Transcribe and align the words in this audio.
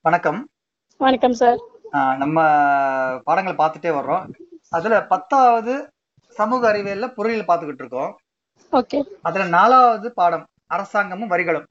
வணக்கம். 0.00 0.48
வணக்கம் 0.96 1.32
சார். 1.32 1.58
நம்ம 2.16 2.38
பாடங்கள் 3.24 3.58
பார்த்துட்டே 3.60 3.90
வர்றோம். 3.96 4.24
அதுல 4.68 5.06
பத்தாவது 5.06 5.92
சமூக 6.28 6.72
அறிவியல்ல 6.72 7.06
பொறியியல் 7.14 7.46
பார்த்துக்கிட்டு 7.46 7.82
இருக்கோம். 7.82 8.18
ஓகே. 8.72 8.98
அதுல 9.22 9.44
நாலாவது 9.44 10.12
பாடம் 10.12 10.46
அரசாங்கமும் 10.66 11.30
வரிகளும். 11.30 11.66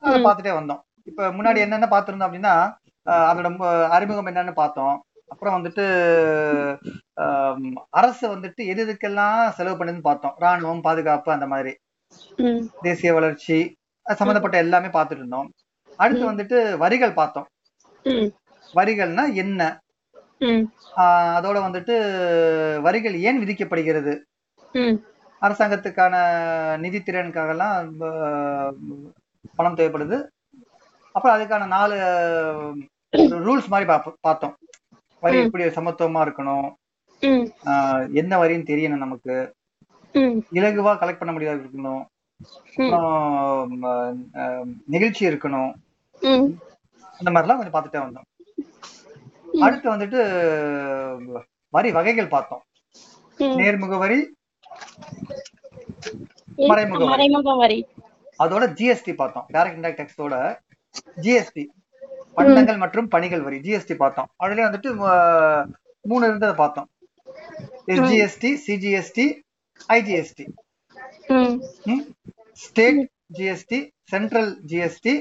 அதை. 0.00 0.24
பார்த்துட்டே 0.24 0.54
வந்தோம். 0.58 0.80
இப்ப 1.04 1.28
முன்னாடி 1.28 1.58
என்னென்ன 1.58 1.86
பார்த்திருந்தோம் 1.90 2.28
அப்படின்னா 2.28 2.54
அதோட 3.06 3.88
அறிமுகம் 3.88 4.26
என்னன்னு 4.26 4.52
பார்த்தோம். 4.52 5.04
அப்புறம் 5.28 5.56
வந்துட்டு 5.58 5.84
அரசு 7.90 8.36
வந்துட்டு 8.36 8.62
எது 8.72 8.80
எதுக்கெல்லாம் 8.86 9.48
செலவு 9.48 9.84
பண்ணுதுன்னு 9.84 10.06
பார்த்தோம். 10.08 10.36
ராணுவம் 10.40 10.80
பாதுகாப்பு 10.80 11.32
அந்த 11.32 11.46
மாதிரி. 11.46 11.74
தேசிய 12.82 13.12
வளர்ச்சி 13.14 13.58
சம்பந்தப்பட்ட 14.14 14.56
எல்லாமே 14.58 14.86
பார்த்துட்டு 14.86 15.20
இருந்தோம். 15.20 15.50
அடுத்து 16.02 16.32
வந்துட்டு 16.32 16.76
வரிகள் 16.76 17.18
பார்த்தோம். 17.20 17.46
வரிகள்னா 18.74 19.24
என்ன? 19.34 19.60
அதோட 20.96 21.58
வந்துட்டு 21.66 21.94
வரிகள் 22.80 23.16
ஏன் 23.28 23.40
விதிக்கப்படுகிறது? 23.42 24.12
அரசாங்கத்துக்கான 25.42 26.14
நிதி 26.78 26.98
திறனுக்காகலாம் 26.98 27.90
ஆஹ் 28.00 28.72
பணம் 29.56 29.76
தேவைப்படுது. 29.76 30.18
அப்புறம் 31.12 31.36
அதுக்கான 31.36 31.66
நாலு 31.66 31.96
ரூல்ஸ் 33.16 33.72
மாதிரி 33.72 33.90
பார்த்தோம். 34.20 34.56
வரி. 35.20 35.38
எப்படி 35.44 35.64
சமத்துவமா 35.64 36.20
இருக்கணும்? 36.26 36.68
என்ன 38.20 38.32
வரின்னு 38.42 38.68
தெரியணும் 38.72 39.02
நமக்கு. 39.06 39.34
இலகுவா 40.58 40.92
கலெக்ட் 41.00 41.22
பண்ண 41.22 41.32
முடியாது 41.32 41.60
இருக்கணும். 41.62 42.02
நெகிழ்ச்சி 44.86 45.22
இருக்கணும். 45.28 45.72
அந்த 47.18 47.30
மாதிரிலாம் 47.30 47.60
கொஞ்சம் 47.60 47.76
பார்த்துட்டே 47.76 48.00
வந்தோம். 48.04 48.28
அடுத்து 49.64 49.86
வந்துட்டு 49.94 50.20
வரி 51.76 51.90
வகைகள் 51.98 52.32
பார்த்தோம். 52.34 52.62
நேர்முக 53.58 53.98
வரி 54.04 54.18
மறைமுக 56.70 57.04
வரி. 57.56 57.78
அதோட 58.44 58.64
ஜிஎஸ்டி 58.78 59.12
பார்த்தோம். 59.20 59.46
டைரக்ட் 59.52 59.76
இன்டைரக்ட் 59.78 60.00
டேக்ஸோட 60.00 60.34
ஜிஎஸ்டி 61.24 61.64
பண்டங்கள் 62.38 62.78
மற்றும் 62.84 63.08
பணிகள் 63.14 63.42
வரி. 63.46 63.58
ஜிஎஸ்டி 63.66 63.94
பார்த்தோம். 64.02 64.28
அதுலயே 64.44 64.64
வந்துட்டு 64.68 64.90
மூணு 66.10 66.26
இருந்ததை 66.26 66.54
பார்த்தோம். 66.62 66.88
SGST 67.94 68.50
CGST 68.66 69.26
IGST 69.96 70.46
state 72.64 73.02
GST 73.38 73.78
central 74.12 74.50
GST 74.70 75.14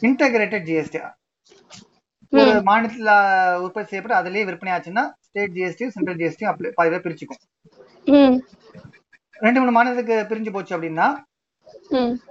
integrated 0.00 0.64
GST 0.64 1.10
ஒரு 2.32 2.50
மாநிலத்துல 2.50 3.10
உற்பத்தி 3.56 3.88
செய்யப்பட்டு 3.88 4.30
அதுலயே 4.30 4.44
விற்பனை 4.44 4.78
ஆச்சுன்னா 4.78 5.10
ஸ்டேட் 5.20 5.52
ஜிஎஸ்டி 5.52 5.86
சென்ட்ரல் 5.88 6.16
ஜிஎஸ்டி 6.16 6.44
அப்படி 6.44 6.70
பிரிச்சுக்கும். 6.96 7.42
ரெண்டு 9.32 9.60
மூணு 9.60 9.70
மாநிலத்துக்கு 9.70 10.34
பிரிஞ்சு 10.34 10.52
போச்சு 10.52 10.78
அப்படின்னா 10.78 11.14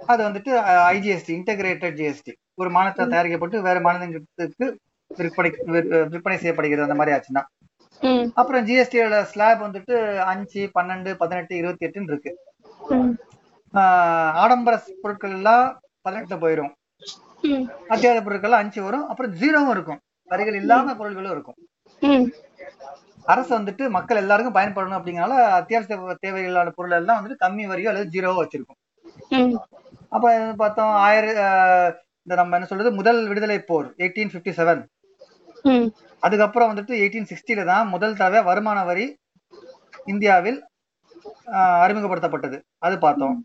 அது 0.06 0.24
வந்துட்டு 0.24 0.50
ஐஜிஎஸ்டி 0.92 1.32
இன்டகிரேட்டட் 1.34 1.94
ஜிஎஸ்டி 1.94 2.32
ஒரு 2.54 2.70
மாநிலத்தில் 2.70 3.08
தயாரிக்கப்பட்டு 3.08 3.62
வேற 3.62 3.80
மாநிலங்களுக்கு 3.80 4.78
விற்பனை 5.08 5.50
விற்- 5.66 6.08
விற்பனை 6.08 6.38
செய்யப்படுகிறது 6.38 6.90
அந்த 6.90 6.94
மாதிரி 6.94 7.16
ஆச்சுன்னா. 7.16 7.42
அப்புறம் 8.34 8.66
ஜிஎஸ்டியோட 8.66 9.22
ஸ்லாப் 9.22 9.62
வந்துட்டு 9.62 10.18
அஞ்சு 10.18 10.70
பன்னெண்டு 10.80 11.14
பதினெட்டு 11.14 11.56
இருபத்தி 11.56 11.86
எட்டுன்னு 11.86 12.02
இருக்கு. 12.02 12.38
ஆடம்பர 14.34 14.82
பொருட்கள் 15.02 15.30
எல்லாம் 15.30 15.80
பதினெட்டு 16.02 16.36
போயிடும் 16.36 16.72
அத்தியாவசிய 17.92 18.22
பொருட்கள் 18.26 18.60
அஞ்சு 18.60 18.80
வரும் 18.86 19.06
அப்புறம் 19.10 19.32
ஜீரோவும் 19.40 19.72
இருக்கும். 19.76 20.00
வரிகள் 20.30 20.58
இல்லாத 20.60 20.94
பொருட்களும் 21.00 21.34
இருக்கும். 21.36 21.58
அரசு 23.32 23.52
வந்துட்டு 23.58 23.84
மக்கள் 23.96 24.20
எல்லாருக்கும் 24.22 24.56
பயன்படணும் 24.56 24.98
அப்படிங்கறனால 24.98 25.36
அத்தியாவசிய 25.58 26.16
தேவைகளான 26.24 26.72
பொருள் 26.78 26.96
எல்லாம் 27.00 27.18
வந்துட்டு 27.18 27.42
கம்மி 27.44 27.64
வரியோ 27.72 27.90
அல்லது 27.92 28.12
ஜீரோவோ 28.14 28.40
வச்சிருக்கும். 28.42 28.80
அப்ப 30.14 30.32
பார்த்தோம் 30.62 30.94
ஆயிரம் 31.06 31.38
இந்த 32.26 32.34
நம்ம 32.40 32.56
என்ன 32.56 32.68
சொல்றது 32.68 32.90
முதல் 32.98 33.20
விடுதலை 33.30 33.58
போர் 33.70 33.88
எயிட்டீன் 34.02 34.34
பிப்டி 34.34 34.52
செவன் 34.58 34.82
அதுக்கப்புறம் 36.22 36.70
வந்துட்டு 36.70 36.94
எயிட்டீன் 37.02 37.30
சிக்ஸ்டில 37.30 37.64
தான் 37.72 37.90
முதல் 37.94 38.18
தடவை 38.20 38.40
வருமான 38.50 38.78
வரி 38.90 39.06
இந்தியாவில் 40.12 40.58
அறிமுகப்படுத்தப்பட்டது. 41.84 42.56
அது 42.86 42.94
பார்த்தோம். 43.04 43.36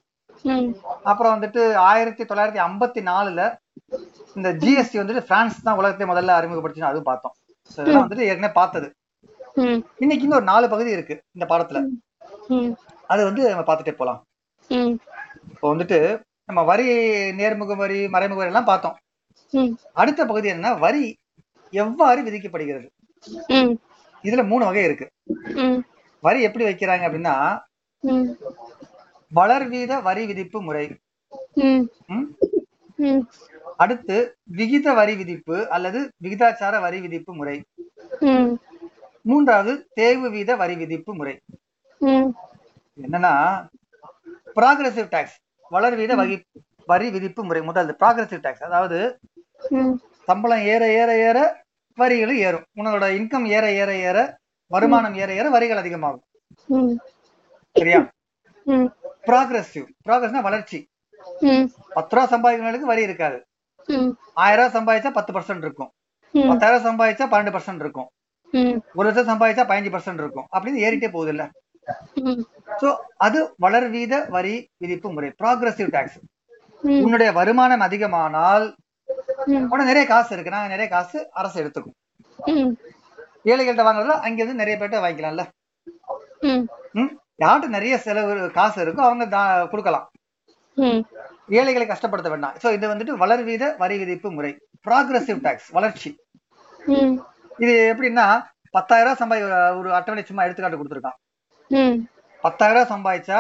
அப்புறம் 1.10 1.34
வந்துட்டு 1.36 1.62
ஆயிரத்தி 1.90 2.24
தொள்ளாயிரத்தி 2.30 2.62
ஐம்பத்தி 2.68 3.02
நாலுல 3.10 3.42
இந்த 4.38 4.50
ஜிஎஸ்டி 4.62 5.00
வந்துட்டு 5.02 5.24
பிரான்ஸ் 5.30 5.66
தான் 5.68 5.80
உலகத்தை 5.80 6.08
முதல்ல 6.12 6.38
அறிமுகப்படுத்தினு 6.40 6.90
அதுவும் 6.92 7.10
பார்த்தோம். 7.10 7.36
இதெல்லாம் 7.78 8.06
வந்துட்டு 8.06 8.28
ஏற்கனவே 8.30 8.54
பார்த்தது. 8.60 8.88
இன்னைக்கு 10.04 10.26
இன்னும் 10.26 10.40
ஒரு 10.40 10.48
நாலு 10.52 10.66
பகுதி 10.74 10.92
இருக்கு 10.98 11.16
இந்த 11.38 11.46
பாடத்துல. 11.52 11.80
அது 13.12 13.22
வந்து 13.30 13.42
நம்ம 13.52 13.64
பார்த்துட்டே 13.68 13.96
போலாம். 14.02 14.20
இப்போ 15.54 15.68
வந்துட்டு 15.74 16.00
நம்ம 16.50 16.62
வரி 16.72 16.88
நேர்முக 17.40 17.76
வரி 17.84 18.00
மறைமுக 18.14 18.40
வரி 18.42 18.52
எல்லாம் 18.52 18.70
பார்த்தோம். 18.72 18.96
அடுத்த 20.02 20.22
பகுதி 20.30 20.48
என்னன்னா 20.52 20.72
வரி 20.86 21.04
எவ்வாறு 21.74 22.20
விதிக்கப்படுகிறது? 22.28 22.88
இதுல 24.28 24.44
மூணு 24.52 24.64
வகை 24.70 24.84
இருக்கு. 24.90 25.08
வரி 26.24 26.40
எப்படி 26.48 26.66
வைக்கிறாங்க 26.68 27.04
அப்படின்னா 27.08 27.36
வளர்வீத 29.32 30.00
வரி 30.08 30.24
விதிப்பு 30.30 30.60
முறை. 30.68 30.86
அடுத்து 33.80 34.16
விகித 34.58 34.94
வரி 35.00 35.14
விதிப்பு 35.16 35.58
அல்லது 35.76 36.00
விகிதாச்சார 36.24 36.74
வரி 36.86 37.00
விதிப்பு 37.02 37.32
முறை. 37.34 37.58
மூன்றாவது 39.30 39.72
தேர்வு 39.94 40.28
வீத 40.36 40.56
வரி 40.58 40.76
விதிப்பு 40.76 41.12
முறை. 41.16 41.36
என்னன்னா 43.06 43.34
ப்ராகிரசிவ் 44.56 45.10
டாக்ஸ் 45.16 45.38
வளர்வீத 45.72 46.14
வகி 46.16 46.36
வரி 46.86 47.08
விதிப்பு 47.16 47.42
முறை 47.44 47.62
முதல் 47.62 47.90
ப்ராகிரசிவ் 48.02 48.46
டாக்ஸ் 48.46 48.68
அதாவது 48.70 49.00
சம்பளம் 50.28 50.64
ஏற 50.74 50.84
ஏற 51.02 51.10
ஏற 51.28 51.38
வரிகளும் 51.98 52.40
ஏறும். 52.48 52.66
உன்னோட 52.80 53.06
இன்கம் 53.20 53.48
ஏற 53.58 53.66
ஏற 53.82 53.92
ஏற 54.10 54.18
வருமானம் 54.72 55.16
ஏற 55.24 55.30
ஏற 55.40 55.48
வரிகள் 55.50 55.82
அதிகமாகும். 55.82 56.26
சரியா? 57.76 58.00
ம். 58.68 58.88
ப்ராகிரசிவ் 59.28 59.88
ப்ராகிரஸ்னா 60.08 60.42
வளர்ச்சி. 60.48 60.80
பத்து 61.96 62.14
ரூபா 62.16 62.24
சம்பாதிக்கிறவங்களுக்கு 62.34 62.92
வரி 62.92 63.04
இருக்காது. 63.10 63.38
ஆயிரம் 64.44 64.60
ரூபாய் 64.60 64.76
சம்பாதிச்சா 64.78 65.12
பத்து 65.18 65.32
பர்சன்ட் 65.36 65.66
இருக்கும். 65.68 65.92
பத்தாயிரம் 66.50 66.86
சம்பாதிச்சா 66.88 67.26
பன்னெண்டு 67.32 67.54
பர்சன்ட் 67.56 67.84
இருக்கும். 67.86 68.10
ஒரு 68.98 69.06
லட்சம் 69.08 69.30
சம்பாதிச்சா 69.32 69.66
பதினஞ்சு 69.72 69.94
பர்சன்ட் 69.96 70.22
இருக்கும். 70.24 70.48
அப்படின்னு 70.56 70.84
ஏறிட்டே 70.88 71.10
போகுது 71.16 71.34
இல்ல 71.36 71.46
சோ 72.82 72.88
அது 73.26 73.40
வளர்வீத 73.64 74.14
வரி 74.36 74.56
விதிப்பு 74.82 75.08
முறை 75.14 75.30
ப்ராகிரசிவ் 75.42 75.94
டாக்ஸ் 75.96 76.20
உன்னுடைய 77.06 77.30
வருமானம் 77.38 77.86
அதிகமானால் 77.88 78.66
உனக்கு 79.72 79.90
நிறைய 79.92 80.06
காசு 80.12 80.30
இருக்கு. 80.36 80.54
நாங்க 80.56 80.72
நிறைய 80.74 80.88
காசு 80.94 81.18
அரசு 81.40 81.58
எடுத்துக்கும். 81.62 81.96
ஏழைகள்கிட்ட 83.52 83.86
வாங்குறதுல 83.88 84.18
அங்க 84.28 84.40
இருந்து 84.42 84.62
நிறைய 84.62 84.76
பேர்ட்ட 84.80 85.04
வாங்கிக்கலாம்ல. 85.06 85.46
யார்கிட்ட 87.44 87.70
நிறைய 87.78 87.96
செலவு 88.06 88.34
காசு 88.60 88.78
இருக்கோ 88.86 89.04
அவங்க 89.08 89.26
கொடுக்கலாம். 89.74 90.08
ஏழைகளை 91.58 91.86
கஷ்டப்படுத்த 91.90 92.30
வேண்டாம். 92.34 92.56
சோ 92.62 92.68
இது 92.78 92.86
வந்துட்டு 92.92 93.14
வளர்வீத 93.24 93.64
வரி 93.82 93.96
விதிப்பு 94.02 94.30
முறை. 94.38 94.52
ப்ராகிரசிவ் 94.88 95.42
டாக்ஸ் 95.46 95.70
வளர்ச்சி. 95.78 96.10
இது 97.64 97.74
எப்படின்னா 97.94 98.26
பத்தாயிரம் 98.76 99.08
ரூபாய் 99.08 99.22
சம்பாதி 99.22 99.44
ஒரு 99.80 99.90
அட்டவணை 99.98 100.24
சும்மா 100.30 100.46
எடுத்துக்காட்டு 100.46 100.80
கொடுத்துருக்கான். 100.82 101.18
பத்தாயிரம் 102.44 102.78
ரூபாய் 102.78 102.94
சம்பாதிச்சா 102.94 103.40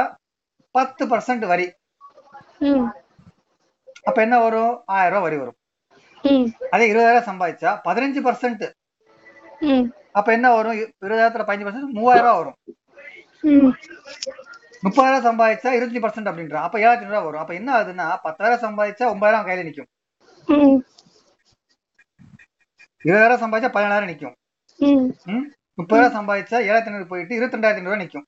பத்து 0.77 1.03
பர்சன்ட் 1.11 1.45
வரி. 1.53 1.67
அப்ப 4.09 4.17
என்ன 4.25 4.35
வரும்? 4.45 4.73
ஆயிரம் 4.97 5.13
ரூபாய் 5.13 5.25
வரி 5.27 5.37
வரும். 5.43 5.57
அதே 6.73 6.85
இருபதாயிரம் 6.91 7.29
சம்பாதிச்சா 7.29 7.71
பதினஞ்சு 7.87 8.21
பர்சன்ட் 8.27 8.65
அப்ப 10.19 10.29
என்ன 10.37 10.47
வரும்? 10.57 10.77
இருபதாயிரத்துல 11.05 11.45
பதினஞ்சு 11.49 11.67
பர்சன்ட் 11.67 11.97
மூவாயிரம் 11.99 12.27
ரூபாய் 12.27 12.41
வரும். 12.41 12.57
முப்பதாயிரம் 14.85 15.25
சம்பாதிச்சா 15.27 15.69
இருபத்தஞ்சு 15.77 16.01
பர்சன்ட் 16.03 16.29
அப்படின்றான் 16.31 16.65
அப்ப 16.67 16.79
ஏழாயிரத்தி 16.83 17.07
ரூபாய் 17.09 17.25
வரும். 17.27 17.41
அப்ப 17.43 17.53
என்ன 17.59 17.69
ஆகுதுன்னா 17.77 18.07
பத்தாயிரம் 18.25 18.63
சம்பாதிச்சா 18.65 19.05
ஒன்பதாயிரம் 19.13 19.47
கையில 19.47 19.65
நிக்கும். 19.67 19.89
இருபதாயிரம் 23.05 23.41
சம்பாதிச்சா 23.43 23.71
பதினாயிரம் 23.77 24.11
நிக்கும்? 24.11 24.35
முப்பதாயிரம் 25.79 26.15
சம்பாதிச்சா 26.17 26.57
ஏழாயிரத்தி 26.67 26.91
ஐநூறு 26.91 27.07
போயிட்டு 27.11 27.37
இருபத்தி 27.37 27.57
ரெண்டாயிரத்தி 27.57 27.83
ஐநூறு 27.83 28.01
நிக்கும். 28.03 28.25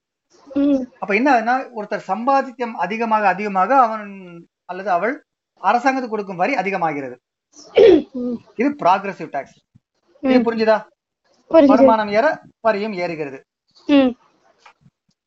அப்ப 1.01 1.11
என்ன 1.19 1.29
ஆகுதுன்னா 1.33 1.55
ஒருத்தர் 1.77 2.09
சம்பாதிக்கம் 2.11 2.73
அதிகமாக 2.85 3.27
அதிகமாக 3.33 3.71
அவன் 3.85 4.07
அல்லது 4.71 4.89
அவள் 4.97 5.13
அரசாங்கத்துக்கு 5.61 6.15
கொடுக்கும் 6.15 6.41
வரி 6.43 6.53
அதிகமாகிறது. 6.61 7.15
இது 8.61 8.69
ப்ராகிரசிவ் 8.83 9.33
டாக்ஸ் 9.35 9.57
இது 10.23 10.39
புரிஞ்சுதா? 10.47 10.77
வருமானம் 11.71 12.11
ஏற 12.17 12.25
வரியும் 12.65 12.95
ஏறுகிறது. 13.03 13.39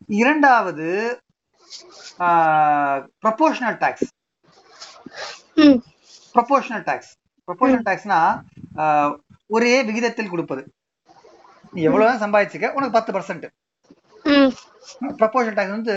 இரண்டாவது 0.08 0.88
proportional 3.24 3.78
tax 3.82 4.08
proportional 6.34 6.84
tax 6.88 7.12
proportional 7.48 7.86
டாக்ஸ்னா 7.88 8.18
ஒரே 9.56 9.74
விகிதத்தில் 9.88 10.32
கொடுப்பது. 10.32 10.62
நீ 11.74 11.82
எவ்வளவு 11.88 12.22
சம்பாதிச்சுக்க 12.24 12.74
உனக்கு 12.76 12.96
பத்து 12.98 13.12
பர்சன்ட் 13.16 13.46
ப்ரொபோஷனல் 15.20 15.56
டாக்ஸ் 15.58 15.76
வந்து 15.78 15.94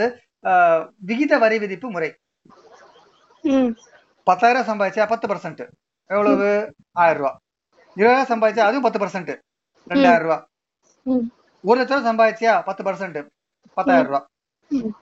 விகித 1.09 1.33
வரி 1.43 1.57
விதிப்பு 1.63 1.87
முறை. 1.95 2.09
பத்தாயிரம் 4.27 4.69
சம்பாதிச்சா 4.69 5.07
பத்து 5.13 5.27
பர்சன்ட் 5.31 5.63
எவ்வளவு? 6.09 6.47
ஆயிரம் 7.01 7.19
ரூபாய் 7.19 7.37
இருபதாயிரம் 7.97 8.31
சம்பாதிச்சா 8.31 8.67
அதுவும் 8.67 8.85
பத்து 8.87 8.99
பர்சன்ட் 9.03 9.31
ரெண்டாயிரம் 9.87 10.25
ரூபாய் 10.25 10.43
ம். 11.05 11.25
ஒரு 11.63 11.77
லட்சம் 11.79 11.97
ரூபாய் 11.97 12.09
சம்பாதிச்சியா? 12.11 12.53
பத்து 12.69 12.81
பர்சன்ட் 12.87 13.19
பத்தாயிரம் 13.73 14.05
ரூபாய் 14.05 14.93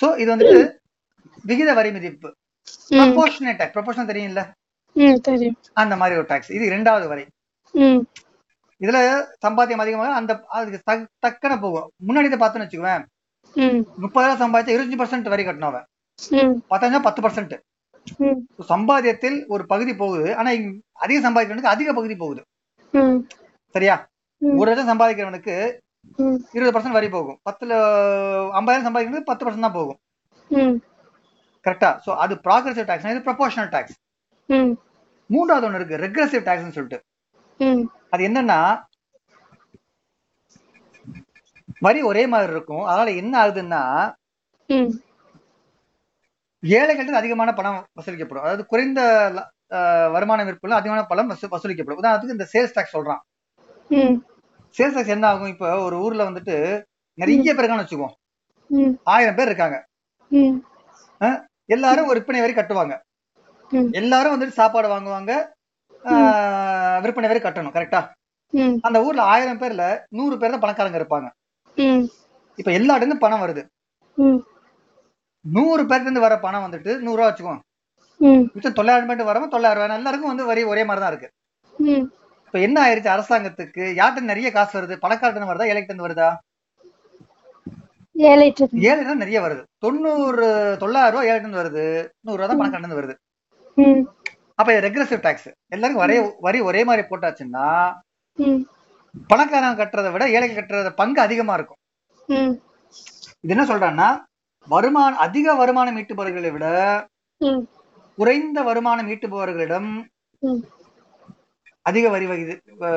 சோ 0.00 0.18
இது 0.18 0.36
வந்துட்டு 0.36 0.78
விகித 1.46 1.74
வரி 1.74 1.90
விதிப்பு 1.90 2.34
ம். 2.88 2.94
ப்ரொபோஷனல் 2.94 3.56
டாக்ஸ் 3.56 3.78
ப்ரொபோஷனல் 3.78 4.02
தெரியும்ல? 4.02 4.50
அந்த 5.72 5.96
மாதிரி 5.96 6.18
ஒரு 6.18 6.26
டாக்ஸ் 6.26 6.50
இது 6.50 6.66
இரண்டாவது 6.66 7.08
வரை. 7.08 7.26
இதுல 8.80 9.24
சம்பாத்தியம் 9.46 9.84
அதிகமாக 9.84 10.14
அந்த 10.14 10.44
அதுக்கு 10.48 10.92
தக்- 10.92 11.06
தக்கன 11.18 11.60
போகும். 11.60 11.90
முன்னாடி 12.06 12.24
இதை 12.24 12.38
பார்த்தோன்னு 12.38 12.66
வச்சுக்குவேன். 12.66 13.04
முப்பதாயிரம் 14.02 14.42
சம்பாதிச்சா 14.42 14.74
இருபத்தஞ்சு 14.74 14.98
பர்சன்ட் 14.98 15.28
வரி 15.28 15.44
ம். 16.30 16.58
பத்தாயிரம் 16.68 17.02
பத்து 17.02 17.22
பர்சன்ட் 17.22 17.60
சம்பாத்தியத்தில் 18.68 19.46
ஒரு 19.46 19.66
பகுதி 19.66 19.96
போகுது. 19.96 20.36
ஆனா 20.36 20.50
அதிக 20.92 21.30
சம்பாதிக்கிறவனுக்கு 21.30 21.72
அதிக 21.74 21.92
பகுதி 21.92 22.16
போகுது. 22.16 22.44
சரியா. 23.70 24.08
ஒரு 24.38 24.74
லட்சம் 24.74 24.98
சம்பாதிக்கிறவனுக்கு 24.98 25.78
இருபது 26.52 26.78
பர்சன்ட் 26.78 26.92
வரி 26.92 27.08
போகும். 27.08 27.40
பத்துல 27.50 27.72
ஐம்பதாயிரம் 28.58 28.86
சம்பாதிக்கிறது 28.86 29.20
பத்து 29.20 29.50
பர்சன்ட் 29.50 29.60
தான் 29.60 29.72
போகும். 29.72 29.98
கரெக்டா 31.64 31.98
சோ 32.06 32.16
அது 32.16 32.34
ப்ராக்ரசிவ் 32.34 32.84
டாக்ஸ் 32.84 33.04
இது 33.04 33.32
ப்ரொபோஷனல் 33.32 33.68
டாக்ஸ் 33.68 33.96
மூன்றாவது 35.26 35.70
ஒண்ணு 35.70 35.74
இருக்கு 35.74 35.96
ரெக்ரெசிவ் 35.96 36.42
டாக்ஸ்னு 36.42 36.70
சொல்லிட்டு. 36.70 37.04
அது 38.10 38.28
என்னன்னா 38.28 38.82
வரி 41.80 42.02
ஒரே 42.02 42.26
மாதிரி 42.26 42.52
இருக்கும். 42.52 42.82
அதனால 42.82 43.10
என்ன 43.10 43.46
ஆகுதுன்னா 43.46 44.14
ம். 44.66 44.92
ஏழைகள்ட்ட 46.66 47.18
அதிகமான 47.20 47.52
பணம் 47.52 47.86
வசூலிக்கப்படும். 48.00 48.38
அதாவது 48.38 48.66
குறைந்த 48.66 49.00
வருமானம் 50.12 50.46
இருப்பில் 50.46 50.70
அதிகமான 50.70 51.06
பணம் 51.06 51.30
வசூ- 51.30 51.54
வசூலிக்கப்படும். 51.54 51.98
உதாரணத்துக்கு 52.02 52.28
இந்த 52.28 52.48
சேல்ஸ் 52.52 52.70
டாக்ஸ் 52.72 52.96
சொல்றான். 52.96 53.20
சேல்ஸ் 54.76 54.96
டாக்ஸ் 54.96 55.14
என்ன 55.14 55.28
ஆகும் 55.30 55.52
இப்போ 55.52 55.68
ஒரு 55.86 55.96
ஊர்ல 56.04 56.26
வந்துட்டு 56.28 56.56
நிறைய 57.18 57.38
பேர் 57.48 57.62
இருக்கான்னு 57.62 57.84
வச்சுக்கோ 57.84 58.08
ம். 58.70 58.92
ஆயிரம் 59.12 59.36
பேர் 59.38 59.50
இருக்காங்க. 59.50 59.76
எல்லாரும் 61.68 62.08
ஒரு 62.10 62.18
விற்பனை 62.18 62.42
வரி 62.42 62.54
கட்டுவாங்க. 62.56 62.94
எல்லாரும் 64.00 64.34
வந்துட்டு 64.34 64.58
சாப்பாடு 64.60 64.88
வாங்குவாங்க. 64.92 65.32
விற்பனை 67.04 67.28
வரி 67.30 67.40
கட்டணும் 67.42 67.74
கரெக்டா 67.76 68.00
அந்த 68.86 68.98
ஊர்ல 69.06 69.24
ஆயிரம் 69.32 69.60
பேர்ல 69.60 69.84
நூறு 70.18 70.36
பேர் 70.38 70.54
தான் 70.54 70.64
பணக்காரங்க 70.64 71.00
இருப்பாங்க. 71.00 71.28
இப்ப 72.58 72.70
எல்லா 72.78 72.96
இடத்துல 72.98 73.18
பணம் 73.24 73.42
வருது. 73.44 73.62
நூறு 75.44 75.82
பேர்ல 75.90 76.06
இருந்து 76.06 76.26
வர 76.26 76.34
பணம் 76.38 76.64
வந்துட்டு 76.66 76.92
நூறு 77.04 77.18
ரூபா 77.18 77.28
வச்சுக்கோ 77.28 77.56
மிச்சம் 78.54 78.78
தொள்ளாயிரம் 78.78 79.10
பேர் 79.10 79.28
வரவங்க 79.28 79.52
தொள்ளாயிரம் 79.52 79.80
ரூபாய் 79.80 80.00
எல்லாருக்கும் 80.00 80.32
வந்து 80.32 80.48
வரி 80.48 80.62
ஒரே 80.72 80.82
மாதிரி 80.84 81.02
தான் 81.02 81.12
இருக்கு 81.12 81.28
இப்ப 82.50 82.60
என்ன 82.66 82.76
ஆயிருச்சு 82.84 83.10
அரசாங்கத்துக்கு? 83.14 83.82
யார்கிட்ட 83.98 84.30
நிறைய 84.30 84.48
காசு 84.54 84.72
வருது? 84.76 84.94
பணக்காரட்டு 85.02 85.50
வருதா? 85.50 85.66
ஏழைகிட்ட 85.72 86.04
வருதா? 86.06 86.28
ஏழைட்டு 88.16 88.64
ஏழை 88.88 89.02
தான் 89.08 89.20
நிறைய 89.22 89.38
வருது. 89.44 89.62
தொண்ணூறு 89.84 90.46
தொள்ளாயிரம் 90.80 91.14
ரூபாய் 91.14 91.30
இருந்து 91.32 91.60
வருது. 91.60 91.84
நூறு 92.24 92.38
ரூபா 92.38 92.48
தான் 92.50 92.60
பணக்காரட்டு 92.62 92.98
வருது. 93.00 93.14
அப்ப 94.58 94.68
இது 94.74 94.84
ரெக்ரெசிவ் 94.86 95.22
டாக்ஸ் 95.26 95.46
எல்லாருக்கும் 95.74 96.04
வரைய 96.04 96.22
வரி 96.46 96.58
ஒரே 96.70 96.82
மாதிரி 96.88 97.04
போட்டாச்சுன்னா 97.10 97.68
பணக்காரன் 99.30 99.78
கட்டுறதை 99.82 100.10
விட 100.16 100.26
ஏழைக்கு 100.36 100.58
கட்டுறத 100.58 100.92
பங்கு 101.02 101.22
அதிகமா 101.26 101.54
இருக்கும். 101.58 101.80
இது 103.44 103.54
என்ன 103.56 103.66
சொல்றான்னா 103.70 104.10
வருமானம் 104.74 105.22
அதிக 105.26 105.54
வருமானம் 105.62 106.00
ஈட்டுபவர்களை 106.02 106.52
விட 106.56 106.66
குறைந்த 108.18 108.58
வருமானம் 108.70 109.10
ஈட்டுபவர்களிடம் 109.14 109.90
அதிக 111.90 112.08
வரி 112.14 112.26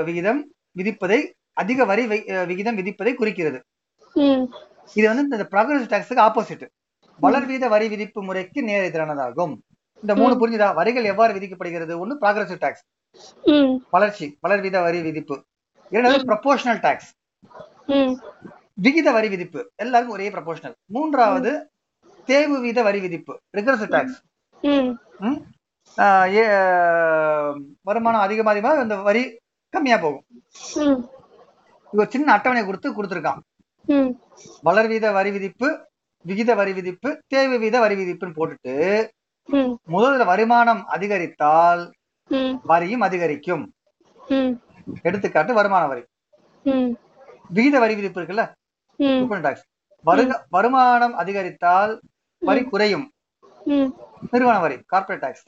விகிதம் 0.10 0.42
விதிப்பதை 0.80 1.20
அதிக 1.62 1.86
வரி 1.92 2.04
விகிதம் 2.52 2.78
விதிப்பதை 2.80 3.14
குறிக்கிறது. 3.22 3.60
இது 4.98 5.06
வந்து 5.10 5.24
இந்த 5.38 5.46
ப்ராக்ரசிவ் 5.54 5.92
டாக்ஸுக்கு 5.94 6.26
ஆப்போசிட் 6.28 6.66
வளர் 7.20 7.48
வீத 7.52 7.66
வரி 7.74 7.88
விதிப்பு 7.94 8.20
முறைக்கு 8.28 8.60
நேர் 8.70 8.88
எதிரானதாகும். 8.90 9.54
இந்த 10.04 10.14
மூணு 10.20 10.34
புரிஞ்சுதா? 10.42 10.68
வரிகள் 10.80 11.10
எவ்வாறு 11.12 11.32
விதிக்கப்படுகிறது? 11.38 11.94
ஒண்ணு 12.04 12.16
ப்ராக்ரசிவ் 12.24 12.62
டாக்ஸ் 12.64 12.84
வளர்ச்சி 13.96 14.26
வளர் 14.44 14.64
வீத 14.66 14.78
வரி 14.88 15.00
விதிப்பு. 15.08 15.36
இரண்டாவது 15.92 16.26
ப்ரொபோஷனல் 16.32 16.82
டாக்ஸ் 16.86 17.10
விகித 18.86 19.08
வரி 19.18 19.30
விதிப்பு. 19.34 19.62
எல்லாருக்கும் 19.84 20.18
ஒரே 20.18 20.28
ப்ரொபோஷனல் 20.36 20.76
மூன்றாவது 20.96 21.52
தேவு 22.30 22.56
வீத 22.66 22.82
வரி 22.88 23.00
விதிப்பு. 23.06 23.34
ரிகரசிவ் 23.58 23.94
டாக்ஸ் 23.96 24.20
ம் 25.98 27.58
வருமானம் 27.88 28.24
அதிகமா 28.26 28.52
அதிகமா 28.54 28.72
இந்த 28.84 28.96
வரி 29.08 29.24
கம்மியா 29.74 29.98
போகும். 29.98 30.26
ஒரு 31.94 32.08
சின்ன 32.14 32.32
அட்டவணை 32.36 32.62
கொடுத்து 32.66 32.90
கொடுத்துருக்கான். 32.92 33.42
வளர் 34.68 34.90
வீத 34.92 35.12
வரி 35.18 35.32
விதிப்பு 35.32 35.68
விகித 36.26 36.52
வரி 36.56 36.74
விதிப்பு 36.74 37.10
தேவை 37.28 37.58
வீத 37.64 37.80
வரி 37.84 37.96
விதிப்புன்னு 38.02 38.38
போட்டுட்டு 38.40 38.76
முதல்ல 39.94 40.26
வருமானம் 40.32 40.82
அதிகரித்தால் 40.96 41.82
வரியும் 42.72 43.06
அதிகரிக்கும். 43.08 43.64
எடுத்துக்காட்டு 45.08 45.54
வருமான 45.60 45.84
வரி. 45.92 46.04
விகித 47.58 47.76
வரி 47.84 47.96
விதிப்பு 48.00 48.20
இருக்குல்ல? 48.22 48.46
வருமானம் 50.56 51.16
அதிகரித்தால் 51.24 51.94
வரி 52.42 52.64
குறையும். 52.72 53.06
நிறுவன 54.32 54.60
வரி 54.66 54.78
கார்ப்பரேட் 54.94 55.24
டாக்ஸ் 55.26 55.46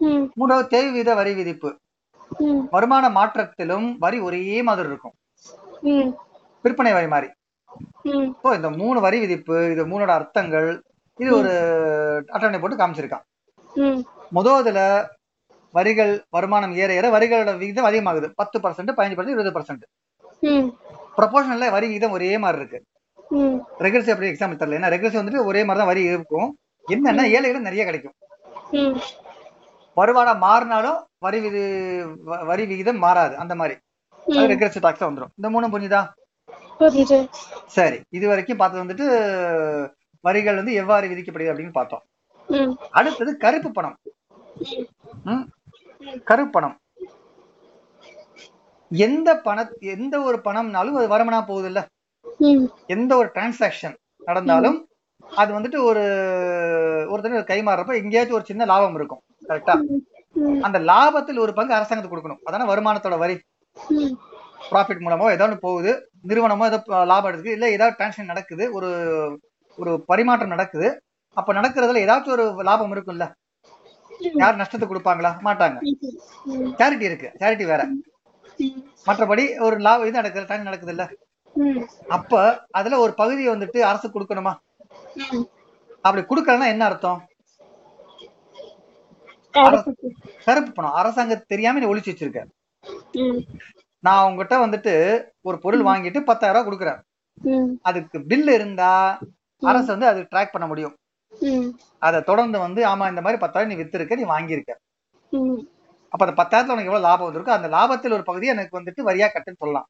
ம். 0.00 0.24
மூன்றாவது 0.38 0.68
தேவை 0.68 0.90
வீத 0.96 1.14
வரி 1.14 1.32
விதிப்பு. 1.34 1.70
வருமான 2.74 3.04
மாற்றத்திலும் 3.16 3.88
வரி 4.04 4.18
ஒரே 4.20 4.42
மாதிரி 4.68 4.88
இருக்கும். 4.88 5.14
விற்பனை 6.64 6.92
வரி 6.96 7.08
மாதிரி 7.14 7.28
ஸோ 8.42 8.48
இந்த 8.56 8.68
மூணு 8.80 8.98
வரி 9.00 9.18
விதிப்பு 9.22 9.56
இது 9.72 9.82
மூணோட 9.92 10.10
அர்த்தங்கள் 10.18 10.68
இது 11.20 11.30
ஒரு 11.38 11.52
அட்டவணை 12.34 12.58
போட்டு 12.60 12.80
காமிச்சிருக்கான். 12.80 13.24
முதல்ல 14.38 14.80
வரிகள் 15.74 16.12
வருமானம் 16.30 16.74
ஏற 16.82 16.90
ஏற 16.94 17.06
வரிகளோட 17.14 17.52
விகிதம் 17.62 17.88
அதிகமாகுது. 17.90 18.26
பத்து 18.40 18.56
பர்சன்ட் 18.64 18.96
பதினஞ்சு 18.98 19.16
பர்சன்ட் 19.18 19.34
இருபது 19.36 19.54
பர்சன்ட் 19.56 19.84
ப்ரொபோஷனல்ல 21.18 21.70
வரி 21.76 21.86
விகிதம் 21.90 22.14
ஒரே 22.16 22.30
மாதிரி 22.44 22.60
இருக்கு. 22.60 22.78
ம். 23.30 23.56
ரெகுலர்ஸ் 23.84 24.12
அப்படி 24.14 24.30
எக்ஸாம்பிள் 24.32 24.60
தரல. 24.60 24.78
ஏன்னா 24.80 24.92
ரெகுலர்ஸ் 24.94 25.20
வந்துட்டு 25.20 25.44
ஒரே 25.50 25.60
மாதிரி 25.64 25.82
தான் 25.82 25.92
வரி 25.92 26.02
இருக்கும். 26.12 26.48
என்னன்னா 26.86 27.24
ஏழைகள் 27.36 27.68
நிறைய 27.68 27.84
கிடைக்கும். 27.84 28.16
வருமானம் 29.94 30.42
மாறினாலும் 30.42 30.98
வரி 31.24 31.38
விதி 31.44 31.62
வரி 32.50 32.64
விகிதம் 32.70 33.00
மாறாது. 33.04 33.34
அந்த 33.42 33.54
மாதிரி. 33.60 33.74
ரெகுலர் 34.26 34.84
டாக்ஸ் 34.84 35.04
வந்துடும் 35.06 35.32
இந்த 35.38 35.48
மூணும் 35.54 35.72
புரிஞ்சுதா? 35.74 36.02
சரி. 37.76 37.98
இது 38.16 38.24
வரைக்கும் 38.30 38.60
பார்த்தது 38.62 38.84
வந்துட்டு 38.84 39.06
வரிகள் 40.24 40.58
வந்து 40.60 40.72
எவ்வாறு 40.82 41.08
விதிக்கப்படுது 41.12 41.52
அப்படின்னு 41.52 41.78
பார்த்தோம். 41.78 42.04
அடுத்தது 42.98 43.30
கருப்பு 43.44 43.70
பணம்? 43.72 43.96
கருப்பு 46.30 46.52
பணம். 46.56 46.76
எந்த 48.90 49.28
பண 49.46 49.58
எந்த 49.94 50.14
ஒரு 50.28 50.38
பணம்னாலும் 50.44 50.98
அது 50.98 51.06
வருமானா 51.14 51.40
போகுது 51.50 51.68
இல்ல? 51.70 51.80
எந்த 52.86 53.12
ஒரு 53.20 53.28
டிரான்சாக்ஷன் 53.34 53.94
நடந்தாலும் 54.28 54.78
அது 55.30 55.50
வந்துட்டு 55.58 55.78
ஒரு 55.90 56.02
ஒருத்தர் 57.12 57.38
ஒரு 57.40 57.48
கை 57.50 57.58
மாறுறப்ப 57.62 58.00
எங்கேயாச்சும் 58.02 58.38
ஒரு 58.38 58.50
சின்ன 58.50 58.64
லாபம் 58.72 58.96
இருக்கும். 59.00 59.22
கரெக்டா 59.48 59.74
அந்த 60.66 60.78
லாபத்தில் 60.90 61.42
ஒரு 61.44 61.52
பங்கு 61.58 61.76
அரசாங்கத்துக்கு 61.76 62.14
கொடுக்கணும். 62.14 62.42
அதான 62.46 62.66
வருமானத்தோட 62.70 63.16
வரி? 63.22 63.36
ப்ராஃபிட் 64.70 65.04
மூலமோ 65.04 65.26
ஏதோ 65.34 65.44
ஒன்று 65.46 65.64
போகுது 65.66 65.90
நிறுவனமோ 66.30 66.66
ஏதோ 66.70 66.78
லாபம் 67.10 67.30
எடுக்குது 67.30 67.56
இல்ல 67.56 67.66
ஏதாவது 67.76 67.96
டிரான்சாக்ஷன் 67.98 68.30
நடக்குது 68.32 68.64
ஒரு 68.76 68.88
ஒரு 69.78 69.92
பரிமாற்றம் 70.10 70.54
நடக்குது 70.54 70.88
அப்ப 71.36 71.52
நடக்கிறதுல 71.58 72.02
ஏதாச்சும் 72.04 72.34
ஒரு 72.36 72.44
லாபம் 72.68 72.92
இருக்கும்ல? 72.94 73.26
யார் 74.40 74.60
நஷ்டத்தை 74.60 74.86
கொடுப்பாங்களா? 74.88 75.30
மாட்டாங்க. 75.46 75.78
சேரிட்டி 76.80 77.06
இருக்கு. 77.08 77.28
சேரிட்டி 77.40 77.64
வேற. 77.72 77.82
மற்றபடி 79.08 79.44
ஒரு 79.66 79.76
லாபம் 79.86 80.06
இது 80.08 80.20
நடக்குது 80.20 80.50
டைம் 80.50 80.68
நடக்குது 80.68 80.92
இல்ல 80.94 81.04
அப்ப 82.16 82.32
அதுல 82.78 82.98
ஒரு 83.04 83.12
பகுதியை 83.20 83.50
வந்துட்டு 83.54 83.80
அரசு 83.90 84.06
கொடுக்கணுமா? 84.08 84.52
அப்படி 86.04 86.22
கொடுக்கலன்னா 86.30 86.68
என்ன 86.74 86.84
அர்த்தம்? 86.90 87.20
கருப்பு 89.54 90.10
கருப்பு 90.46 90.70
பணம் 90.72 90.96
அரசாங்கத்துக்கு 91.00 91.52
தெரியாம 91.52 91.78
நீ 91.78 91.86
ஒளிச்சு 91.86 92.12
வச்சிருக்க. 92.12 92.40
நான் 94.00 94.24
உங்ககிட்ட 94.28 94.54
வந்துட்டு 94.66 94.94
ஒரு 95.40 95.58
பொருள் 95.58 95.82
வாங்கிட்டு 95.82 96.20
பத்தாயிரம் 96.20 96.56
ரூபாய் 96.56 96.68
கொடுக்குறேன். 96.68 97.00
அதுக்கு 97.82 98.22
பில் 98.22 98.48
இருந்தா 98.48 99.18
அரசு 99.62 99.86
வந்து 99.86 100.06
அது 100.06 100.20
ட்ராக் 100.32 100.54
பண்ண 100.54 100.66
முடியும். 100.66 100.94
அதை 101.98 102.22
தொடர்ந்து 102.22 102.58
வந்து 102.58 102.80
ஆமா 102.82 103.08
இந்த 103.08 103.20
மாதிரி 103.20 103.40
பத்தாயிரம் 103.40 103.72
நீ 103.72 103.82
வித்திருக்க 103.82 104.16
நீ 104.16 104.24
வாங்கியிருக்க. 104.24 104.72
அப்ப 106.08 106.26
அந்த 106.26 106.34
பத்தாயிரத்துல 106.42 106.74
உனக்கு 106.74 106.90
எவ்வளவு 106.90 107.06
லாபம் 107.08 107.28
வந்திருக்கோ 107.28 107.56
அந்த 107.58 107.68
லாபத்தில் 107.68 108.12
ஒரு 108.12 108.22
பகுதி 108.22 108.46
எனக்கு 108.46 108.78
வந்துட்டு 108.80 109.08
வரியா 109.10 109.28
கட்டுன்னு 109.32 109.62
சொல்லலாம். 109.62 109.88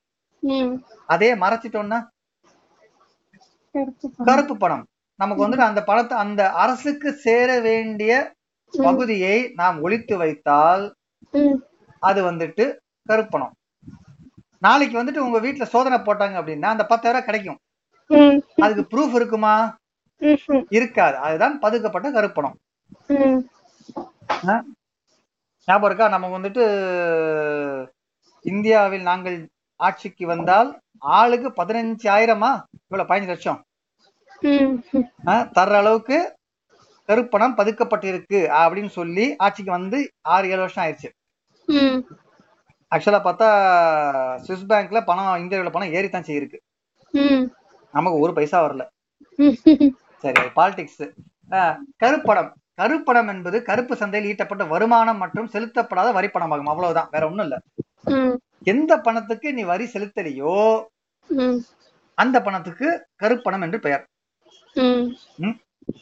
அதே 1.06 1.34
மறைச்சிட்டோம்னா. 1.34 1.98
கருப்பு 4.28 4.54
பணம். 4.56 4.86
நமக்கு 5.20 5.46
வந்துட்டு 5.46 5.68
அந்த 5.70 5.80
பணத்தை 5.84 6.18
அந்த 6.18 6.42
அரசுக்கு 6.50 7.12
சேர 7.26 7.60
வேண்டிய 7.60 8.12
பகுதியை 8.76 9.52
நாம் 9.54 9.80
ஒழித்து 9.80 10.16
வைத்தால் 10.16 10.94
அது 11.98 12.32
வந்துட்டு 12.32 12.76
கருப்பணம். 13.08 13.54
நாளைக்கு 14.58 14.98
வந்துட்டு 14.98 15.24
உங்க 15.26 15.40
வீட்டுல 15.40 15.62
சோதனை 15.62 15.98
போட்டாங்க 15.98 16.38
அப்படின்னா 16.40 16.62
அந்த 16.62 16.86
பத்தாயிரம் 16.86 17.24
கிடைக்கும். 17.24 17.58
அதுக்கு 18.56 18.84
ப்ரூஃப் 18.96 19.14
இருக்குமா? 19.14 19.76
இருக்காது. 20.68 21.16
அதுதான் 21.16 21.58
பதுக்கப்பட்ட 21.60 22.10
கருப்பணம். 22.10 22.56
ஞாபகம் 25.66 25.82
இருக்கா? 25.82 26.08
நம்ம 26.08 26.38
வந்துட்டு 26.38 26.64
இந்தியாவில் 28.40 29.02
நாங்கள் 29.02 29.48
ஆட்சிக்கு 29.76 30.26
வந்தால் 30.26 30.78
ஆளுக்கு 30.98 31.64
பதினஞ்சாயிரமா? 31.64 32.62
இவ்வளவு 32.82 33.08
பதினஞ்சு 33.08 33.26
லட்சம். 33.26 33.62
தர்ற 35.56 35.74
அளவுக்கு 35.80 36.36
கருப்பணம் 37.08 37.56
பதுக்கப்பட்டிருக்கு 37.56 38.38
அப்படின்னு 38.60 38.92
சொல்லி 38.98 39.24
ஆட்சிக்கு 39.44 39.70
வந்து 39.70 39.98
ஆறு 40.34 40.46
ஏழு 40.48 40.62
வருஷம் 40.64 40.84
ஆயிடுச்சு. 40.84 41.08
ஆக்சுவலா 42.92 43.20
பார்த்தா 43.26 43.48
சுவிஸ் 44.46 44.68
பேங்க்ல 44.70 45.00
பணம் 45.04 45.40
இந்தியாவில் 45.42 45.74
பணம் 45.76 45.94
ஏறித்தான் 45.98 46.28
செய்யிருக்கு. 46.28 46.58
நமக்கு 47.94 48.18
ஒரு 48.18 48.32
பைசா 48.38 48.58
வரல. 48.66 48.84
சரி 50.24 50.42
பாலிடிக்ஸ் 50.56 51.02
கருப்பணம். 52.02 52.50
கருப்பணம் 52.80 53.28
என்பது 53.28 53.56
கருப்பு 53.62 53.94
சந்தையில் 53.96 54.30
ஈட்டப்பட்ட 54.30 54.64
வருமானம் 54.68 55.20
மற்றும் 55.22 55.50
செலுத்தப்படாத 55.52 56.08
வரி 56.12 56.28
பணமாகும் 56.28 56.70
அவ்வளவுதான். 56.72 57.10
வேற 57.14 57.24
ஒண்ணும் 57.28 57.46
இல்ல. 57.46 57.56
எந்த 58.72 58.92
பணத்துக்கு 59.06 59.48
நீ 59.54 59.62
வரி 59.72 59.86
செலுத்தலையோ 59.94 60.54
அந்த 62.18 62.36
பணத்துக்கு 62.42 62.88
கருப்பணம் 63.22 63.64
என்று 63.66 63.78
பெயர்? 63.80 64.04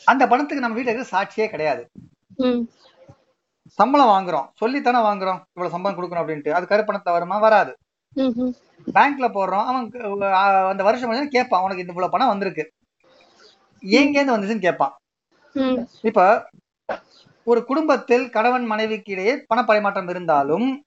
அந்த 0.04 0.26
பணத்துக்கு 0.26 0.64
நம்ம 0.64 0.78
வீட்டுல 0.78 0.92
இருக்க 0.92 1.04
சாட்சியே 1.16 1.48
கிடையாது. 1.48 1.90
சம்பளம் 3.70 4.12
வாங்குறோம். 4.12 4.48
சொல்லித்தானே 4.60 5.00
வாங்குறோம். 5.08 5.40
இவ்வளவு 5.52 5.74
சம்பளம் 5.74 5.98
கொடுக்கணும் 5.98 6.22
அப்படின்ட்டு. 6.22 6.50
அது 6.50 6.66
கருப்பணத்துல 6.70 7.14
வருமா? 7.16 7.38
வராது. 7.38 7.76
பேங்க்ல 8.94 9.28
போடுறோம். 9.34 9.64
அவன் 9.70 9.90
அந்த 10.70 10.82
வருஷம் 10.82 11.28
கேட்பான். 11.28 11.62
உனக்கு 11.62 11.84
இந்த 11.84 11.92
இவ்வளவு 11.92 12.12
பணம் 12.12 12.32
வந்திருக்கு. 12.32 12.70
எங்கேருந்து 13.82 14.34
வந்துச்சுன்னு 14.34 14.66
கேட்பான். 14.66 14.94
இப்ப 16.02 16.48
ஒரு 17.44 17.64
குடும்பத்தில் 17.64 18.30
கணவன் 18.30 18.64
மனைவிக்கு 18.64 19.12
இடையே 19.12 19.44
பண 19.46 19.64
பரிமாற்றம் 19.64 20.08
இருந்தாலும் 20.08 20.82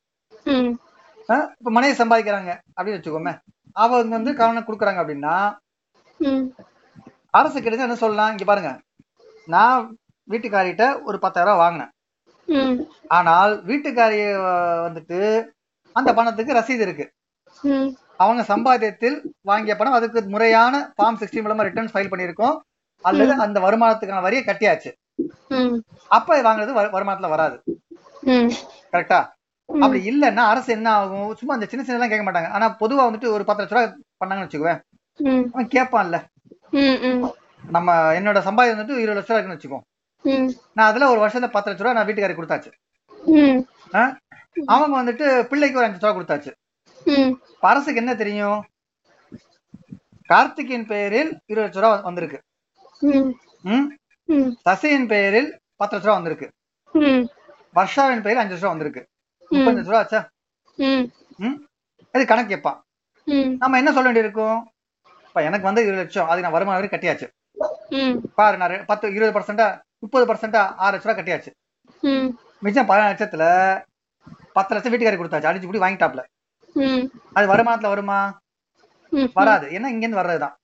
இப்ப 1.19 1.71
மனைவி 1.77 2.03
சம்பாதிக்கிறாங்க 2.03 2.51
அப்படின்னு 2.75 2.97
வச்சுக்கோமே. 2.97 3.33
அவங்க 3.71 4.15
வந்து 4.15 4.35
கணவனுக்கு 4.35 4.69
கொடுக்குறாங்க 4.69 4.99
அப்படின்னா 5.03 5.35
அரசு 7.29 7.61
கிட்ட 7.61 7.81
என்ன 7.81 7.95
சொல்லலாம்? 7.95 8.31
இங்க 8.31 8.45
பாருங்க. 8.45 8.71
நான் 9.45 9.97
வீட்டுக்காரிட்ட 10.29 11.03
ஒரு 11.03 11.19
பத்தாயிரம் 11.19 11.57
வாங்கினேன். 11.57 11.89
ஆனால் 13.07 13.65
வீட்டுக்காரிய 13.65 14.37
அஹ், 14.37 14.85
வந்துட்டு 14.85 15.45
அந்த 15.91 16.13
பணத்துக்கு 16.13 16.53
ரசீது 16.53 16.79
இருக்கு. 16.79 17.11
அவங்க 18.17 18.57
சம்பாத்தியத்தில் 18.57 19.21
வாங்கிய 19.41 19.75
பணம் 19.75 19.93
அதுக்கு 19.93 20.21
முறையான 20.21 20.93
ஃபார்ம் 20.97 21.15
சிக்ஸ்டீன் 21.15 21.45
மூலமா 21.45 21.61
ரிட்டர்ன் 21.61 21.89
ஃபைல் 21.93 22.13
பண்ணியிருக்கோம். 22.13 22.57
அல்லது 23.01 23.31
அந்த 23.39 23.59
வருமானத்துக்கான 23.59 24.21
வரியை 24.21 24.45
கட்டியாச்சு. 24.45 24.93
அப்ப 26.07 26.41
வாங்குறது 26.41 26.77
வரு- 26.79 26.93
வருமானத்துல 26.93 27.29
வராது. 27.29 27.63
கரெக்டா? 28.91 29.33
அப்படி 29.81 30.09
இல்லைன்னா 30.09 30.35
அரசு 30.35 30.71
என்ன 30.71 30.91
ஆகும்? 30.91 31.35
சும்மா 31.35 31.53
அந்த 31.53 31.65
சின்ன 31.65 31.85
சின்னதெல்லாம் 31.85 32.09
கேட்க 32.09 32.31
மாட்டாங்க. 32.31 32.47
ஆனா 32.47 32.77
பொதுவா 32.79 33.13
வந்துட்டு 33.13 33.27
ஒரு 33.27 33.43
பத்து 33.43 33.63
லட்ச 33.63 33.69
ரூபாய் 33.69 33.95
பண்ணாங்கன்னு 34.25 34.45
வச்சுக்குவேன். 34.45 34.81
அவன் 35.53 35.67
கேட்பான்ல. 35.67 36.23
ம். 37.17 37.25
நம்ம 37.75 38.13
என்னோட 38.19 38.39
சம்பாதியம் 38.47 38.77
வந்துட்டு 38.77 39.01
இருபது 39.03 39.19
லட்ச 39.19 39.29
ரூபா 39.29 39.37
இருக்குன்னு 39.37 39.59
வச்சுக்கோ. 39.59 39.79
நான் 40.77 40.89
அதுல 40.89 41.09
ஒரு 41.13 41.19
வருஷத்துல 41.23 41.47
பத்து 41.55 41.71
லட்ச 41.71 41.83
ரூபா 41.83 41.95
நான் 41.97 42.07
வீட்டுக்காரி 42.07 42.35
கொடுத்தாச்சு? 42.37 42.71
அவங்க 44.73 44.93
வந்துட்டு 44.99 45.25
பிள்ளைக்கு 45.51 45.79
ஒரு 45.79 45.87
அஞ்சு 45.87 45.99
ரூபா 46.03 46.13
கொடுத்தாச்சு. 46.17 46.51
அரசுக்கு 47.69 48.01
என்ன 48.03 48.15
தெரியும்? 48.15 48.59
கார்த்திகின் 50.33 50.85
பெயரில் 50.91 51.31
இருபது 51.51 51.67
லட்ச 51.67 51.83
ரூபா 51.83 51.95
வந்திருக்கு. 52.09 52.39
சசியின் 54.67 55.07
பெயரில் 55.13 55.49
பத்து 55.81 55.95
லட்ச 55.95 56.07
ரூபா 56.07 56.19
வந்திருக்கு. 56.19 56.47
வர்ஷாவின் 57.79 58.23
பெயரில் 58.25 58.43
அஞ்சு 58.43 58.55
லட்ச 58.55 58.65
ரூபா 58.65 58.73
வந்திருக்கு. 58.75 59.03
முப்பத்தஞ்சு 59.51 59.81
லட்ச 59.81 59.93
ரூபா 59.93 60.03
ஆச்சா? 60.03 60.21
அது 62.13 62.25
கணக்கு 62.25 62.53
கேட்பான். 62.53 62.79
நம்ம 63.61 63.77
என்ன 63.81 63.91
சொல்ல 63.95 64.07
வேண்டியிருக்கும்? 64.09 64.59
இப்ப 65.27 65.43
எனக்கு 65.47 65.69
வந்து 65.69 65.81
இருபது 65.85 66.03
லட்சம். 66.03 66.27
அதுக்கு 66.27 66.45
நான் 66.45 66.55
வருமானம் 66.57 66.79
வரைக்கும் 66.79 67.01
கட்டியாச்சு. 67.01 67.27
பாரு 68.39 68.55
நான் 68.61 68.85
பத்து 68.91 69.13
இருபது 69.17 69.35
பர்சன்டா 69.35 69.67
முப்பது 70.03 70.25
பர்சன்டா 70.29 70.61
ஆறு 70.85 70.95
லட்ச 70.95 71.07
ரூபா 71.07 71.17
கட்டியாச்சு. 71.17 71.51
மிச்சம் 72.65 72.89
பதினாறு 72.89 73.13
லட்சத்துல 73.13 73.45
பத்து 74.57 74.73
லட்சம் 74.75 74.93
வீட்டுக்காரி 74.93 75.19
கொடுத்தாச்சு. 75.19 75.49
அடிச்சு 75.49 75.67
இப்படி 75.67 75.83
வாங்கிட்டாப்ல 75.85 76.23
அது 77.37 77.45
வருமானத்துல 77.53 77.91
வருமா? 77.93 78.19
வராது. 79.39 79.65
ஏன்னா 79.75 79.89
இங்க 79.93 80.05
இருந்து 80.05 80.21
வர்றதுதான். 80.21 80.55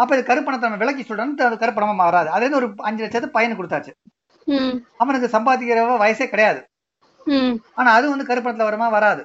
அப்ப 0.00 0.16
இது 0.16 0.22
கருப்பணத்தை 0.28 0.66
நம்ம 0.66 0.80
விலக்கி 0.82 1.02
சொல்றோம்னு 1.08 1.46
அது 1.48 1.62
கருப்பணமா 1.62 2.04
வராது 2.08 2.28
அதுல 2.34 2.44
இருந்து 2.44 2.60
ஒரு 2.60 2.68
அஞ்சு 2.88 3.04
லட்சத்தை 3.04 3.28
பையனுக்கு 3.34 3.60
கொடுத்தாச்சு. 3.60 3.92
அவனுக்கு 5.02 5.34
சம்பாதிக்கிற 5.34 5.82
வயசே 6.04 6.26
கிடையாது. 6.32 6.60
ஆனா 7.78 7.90
அது 7.98 8.06
வந்து 8.12 8.28
கருப்பணத்துல 8.30 8.68
வருமா? 8.68 8.88
வராது. 8.96 9.22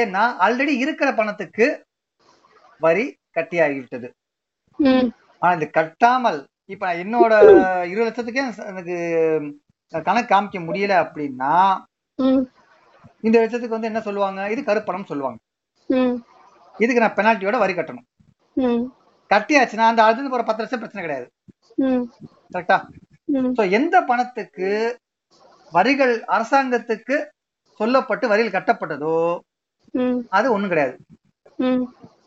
ஏன்னா 0.00 0.24
ஆல்ரெடி 0.46 0.74
இருக்கிற 0.84 1.08
பணத்துக்கு 1.20 1.66
வரி 2.86 3.04
கட்டியாகிவிட்டது. 3.36 4.08
ஆனா 5.44 5.54
இது 5.56 5.66
கட்டாமல் 5.78 6.38
இப்ப 6.72 6.84
நான் 6.86 7.00
என்னோட 7.04 7.32
இருபது 7.90 8.08
லட்சத்துக்கே 8.08 8.42
எனக்கு 8.70 8.96
கணக்கு 9.92 10.30
காமிக்க 10.34 10.58
முடியல 10.68 10.94
அப்படின்னா 11.04 11.50
இந்த 13.26 13.36
லட்சத்துக்கு 13.40 13.76
வந்து 13.76 13.90
என்ன 13.90 14.00
சொல்லுவாங்க? 14.00 14.40
இது 14.50 14.60
கருப்பணம் 14.64 15.10
சொல்லுவாங்க. 15.10 15.38
இதுக்கு 16.74 17.02
நான் 17.02 17.16
பெனால்ட்டியோட 17.18 17.58
வரி 17.62 17.74
கட்டணும். 17.76 18.06
ம். 18.56 18.82
கட்டியாச்சுன்னா 19.30 19.86
அந்த 19.90 20.02
அடுத்து 20.04 20.32
போற 20.32 20.44
பத்து 20.44 20.62
லட்சம் 20.62 20.82
பிரச்சனை 20.82 21.04
கிடையாது. 21.04 21.26
கரெக்டா? 22.54 22.78
சோ 23.58 23.62
எந்த 23.70 23.96
பணத்துக்கு 24.10 24.70
வரிகள் 25.72 26.14
அரசாங்கத்துக்கு 26.36 27.16
சொல்லப்பட்டு 27.80 28.26
வரிகள் 28.32 28.56
கட்டப்பட்டதோ 28.56 29.16
அது 30.28 30.46
ஒண்ணும் 30.52 30.72
கிடையாது. 30.72 30.96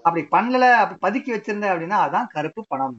அப்படி 0.01 0.23
பண்ணல 0.35 0.65
அப்படி 0.81 0.97
பதுக்கி 1.05 1.31
வச்சிருந்த 1.33 1.67
அப்படின்னா 1.73 1.99
அதான் 2.05 2.31
கருப்பு 2.35 2.61
பணம். 2.67 2.97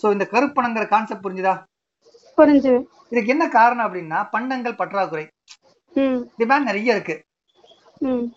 சோ 0.00 0.06
இந்த 0.14 0.24
கருப்பணங்கிற 0.32 0.84
கான்செப்ட் 0.92 1.24
புரிஞ்சுதா? 1.24 1.54
புரிஞ்சு 2.38 2.74
இதுக்கு 3.12 3.32
என்ன 3.34 3.44
காரணம் 3.56 3.86
அப்படின்னா 3.86 4.18
பண்டங்கள் 4.34 4.78
பற்றாக்குறை. 4.80 5.24
டிமாண்ட் 6.38 6.68
நிறைய 6.70 6.96
இருக்கு. 6.96 7.16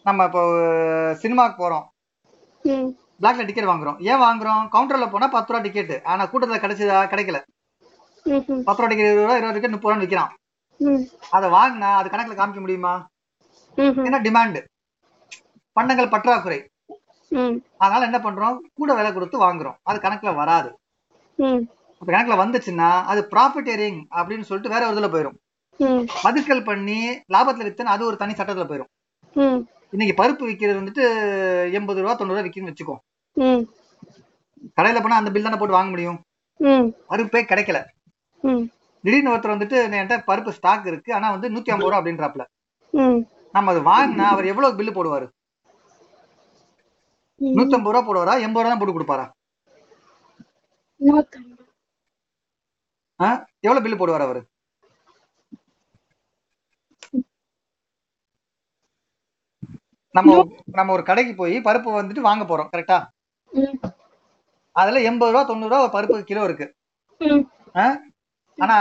நம்ம 0.08 0.26
இப்போ 0.30 0.42
சினிமாக்கு 1.22 1.56
போறோம். 1.62 1.86
பிளாக்ல 3.22 3.46
டிக்கெட் 3.46 3.70
வாங்குறோம். 3.72 4.00
ஏன் 4.10 4.22
வாங்குறோம்? 4.26 4.64
கவுண்டர்ல 4.74 5.06
போனா 5.14 5.28
பத்து 5.36 5.52
ரூபா 5.52 5.62
டிக்கெட் 5.66 5.94
ஆனா 6.12 6.24
கூட்டத்துல 6.32 6.60
கிடைச்சதா? 6.64 7.00
கிடைக்கல. 7.14 7.40
பத்து 8.68 8.80
ரூபா 8.80 8.90
டிக்கெட் 8.92 9.10
இருபது 9.10 9.26
ரூபா 9.26 9.38
இருபது 9.40 9.56
டிக்கெட் 9.58 9.76
முப்பது 9.76 9.94
ரூபா 9.94 10.04
விற்கிறான் 10.04 10.34
அதை 11.36 11.48
வாங்கினா 11.58 11.90
அது 12.00 12.08
கணக்குல 12.14 12.38
காமிக்க 12.40 12.62
முடியுமா? 12.66 12.94
ம் 13.78 14.04
ஏன்னா 14.08 14.20
டிமாண்ட் 14.28 14.60
பண்டங்கள் 15.78 16.14
பற்றாக்குறை. 16.14 16.60
அதனால 17.77 18.05
என்ன 18.05 18.19
பண்றோம்? 18.19 18.57
கூட 18.74 18.91
விலை 18.93 19.10
கொடுத்து 19.13 19.38
வாங்குறோம். 19.39 19.77
அது 19.84 19.98
கணக்குல 20.00 20.34
வராது. 20.36 20.69
ம். 21.39 21.62
அப்ப 22.01 22.07
கணக்குல 22.07 22.36
வந்துச்சுன்னா 22.36 22.89
அது 23.05 23.22
ப்ராஃபிட்டரிங் 23.31 24.00
அப்படின்னு 24.12 24.41
சொல்லிட்டு 24.41 24.74
வேற 24.74 24.84
ஒரு 24.86 24.96
இதுல 24.96 25.10
போயிடும் 25.13 25.38
ம். 25.79 26.03
பதுக்கல் 26.24 26.63
பண்ணி 26.63 27.00
லாபத்துல 27.34 27.67
வித்தன 27.67 27.93
அது 27.93 28.05
ஒரு 28.05 28.17
தனி 28.17 28.34
சட்டத்துல 28.34 28.67
போயிடும் 28.67 28.91
ம். 29.36 29.60
இன்னைக்கு 29.93 30.15
பருப்பு 30.15 30.43
விக்கிறது 30.46 30.79
வந்துட்டு 30.81 31.03
எண்பது 31.74 32.01
ரூபா 32.01 32.13
தொண்ணூறு 32.13 32.36
ரூபா 32.36 32.46
விற்குன்னு 32.46 32.72
வச்சுக்கோ. 32.72 32.96
கடையில 34.77 35.01
போனா 35.01 35.15
அந்த 35.15 35.31
பில் 35.31 35.43
தானே 35.43 35.57
போட்டு 35.57 35.75
வாங்க 35.75 35.89
முடியும்? 35.89 36.17
பருப்பே 37.10 37.41
கிடைக்கல. 37.43 37.79
திடீர்னு 39.03 39.31
ஒருத்தர் 39.31 39.55
வந்துட்டு 39.55 39.77
என்கிட்ட 39.86 40.15
பருப்பு 40.27 40.50
ஸ்டாக் 40.50 40.88
இருக்கு 40.88 41.10
ஆனா 41.13 41.27
வந்து 41.31 41.50
நூத்தி 41.50 41.72
ஐம்பது 41.72 41.88
ரூபா 41.88 42.00
அப்படின்றாப்ல 42.00 42.43
நம்ம 43.53 43.72
அது 43.72 43.81
வாங்கினா 43.88 44.25
அவர் 44.27 44.46
எவ்வளவு 44.46 44.77
பில்லு 44.79 44.91
போடுவாரு? 44.91 45.27
நூத்தி 47.41 47.75
ஐம்பது 47.77 47.94
ரூபா 47.94 48.01
போடுவாரா? 48.08 48.34
எண்பது 48.46 48.63
ரூபா 48.63 48.72
தான் 48.72 48.82
போட்டு 48.82 48.96
கொடுப்பாரா? 48.98 49.25
நூத்தம்பது? 51.01 51.63
எவ்வளவு 53.65 53.84
பில்லு 53.86 54.00
போடுவார் 54.01 54.25
அவரு? 54.27 54.41
நம்ம 60.15 60.36
நம்ம 60.77 60.94
ஒரு 60.96 61.03
கடைக்கு 61.10 61.34
போய் 61.39 61.56
பருப்பு 61.67 61.89
வந்துட்டு 61.98 62.27
வாங்க 62.27 62.44
போறோம் 62.51 62.70
கரெக்டா 62.74 62.98
அதுல 64.75 65.01
எண்பது 65.10 65.32
ரூபா 65.34 65.44
தொண்ணூறு 65.50 65.74
ரூபா 65.74 65.89
பருப்பு 65.96 66.17
கிலோ 66.29 66.44
இருக்கு. 66.50 66.65
ஆனா 68.58 68.77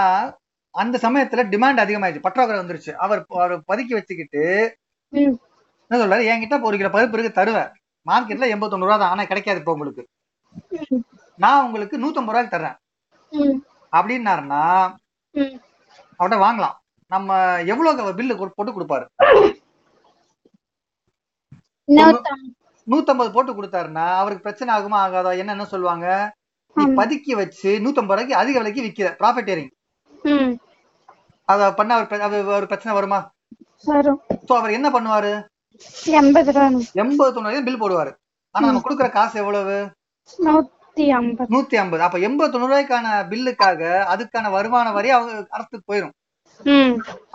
அந்த 0.75 0.96
சமயத்துல 1.04 1.42
டிமாண்ட் 1.52 1.82
அதிகமாயிடுச்சு. 1.84 2.26
பற்றாக்குறை 2.26 2.58
வந்துருச்சு. 2.62 2.92
அவர் 3.04 3.20
அவர் 3.44 3.54
பதுக்கி 3.70 3.92
வச்சுக்கிட்டு 3.96 4.42
என்ன 5.12 5.98
சொல்றாரு? 6.02 6.25
என்கிட்ட 6.32 6.56
ஒரு 6.68 6.76
கிலோ 6.78 6.90
பருப்பு 6.96 7.16
இருக்கு 7.18 7.38
தருவேன். 7.40 7.70
மார்க்கெட்ல 8.06 8.48
எண்பத்தொன்னு 8.54 8.88
ரூபா 8.88 8.98
தான். 9.02 9.12
ஆனா 9.14 9.25
கிடைக்காது 9.30 9.60
இப்போ 9.62 9.75
உங்களுக்கு. 9.76 10.02
நான் 11.44 11.64
உங்களுக்கு 11.66 11.96
நூத்தம்பது 12.02 12.34
ரூபாய்க்கு 12.34 12.54
தர்றேன். 12.56 12.76
அப்படின்னாருன்னா 13.92 14.62
ம் 15.34 15.56
அவர்கிட்ட 16.18 16.38
வாங்கலாம். 16.46 16.76
நம்ம 17.10 17.30
எவ்வளவு 17.72 18.14
பில்லு 18.18 18.36
போட்டு 18.40 18.72
கொடுப்பாரு? 18.76 19.06
நூத்தம் 21.88 22.44
நூத்தம்பது 22.92 23.30
போட்டு 23.34 23.52
கொடுத்தாருன்னா 23.56 24.04
அவருக்கு 24.20 24.46
பிரச்சனை 24.46 24.70
ஆகுமா 24.76 24.98
ஆகாதா? 25.06 25.30
என்ன 25.40 25.54
என்ன 25.56 25.66
சொல்லுவாங்க? 25.72 26.06
நீ. 26.76 26.84
பதுக்கி 27.00 27.32
வச்சு 27.40 27.70
நூத்தம்பது 27.84 28.16
ரூபாய்க்கு 28.16 28.40
அதிக 28.42 28.56
விலைக்கு 28.60 28.86
விக்கிற. 28.86 29.08
ப்ராஃபிட்டேரிங் 29.20 29.72
ம். 30.32 30.52
அத 31.48 31.68
பண்ண 31.78 31.96
அவர் 32.26 32.50
ஒரு 32.58 32.66
பிரச்சனை 32.70 32.92
வருமா? 32.98 33.20
வரும். 33.90 34.20
சோ 34.48 34.52
அவர் 34.60 34.76
என்ன 34.78 34.88
பண்ணுவாரு? 34.94 35.32
எண்பது 36.18 36.52
ரூபா. 36.56 36.66
எண்பது 37.02 37.35
தொண்ணூறு 37.37 37.62
பில் 37.68 37.83
போடுவாரு. 37.83 38.12
ஆனா 38.54 38.64
நம்ம 38.68 38.83
கொடுக்குற 38.85 39.09
காசு 39.16 39.37
எவ்வளவு? 39.42 39.76
நூத்தி 41.54 41.75
ஐம்பது. 41.83 42.02
அப்ப 42.06 42.18
எண்பது 42.28 42.52
தொண்ணூறு 42.52 42.73
ரூபாய்க்கான 42.73 43.06
பில்லுக்காக 43.33 43.80
அதுக்கான 44.12 44.50
வருமான 44.56 44.92
வரி 44.99 45.11
அவங்க 45.16 45.33
அரசுக்கு 45.56 45.80
போயிரும். 45.90 46.14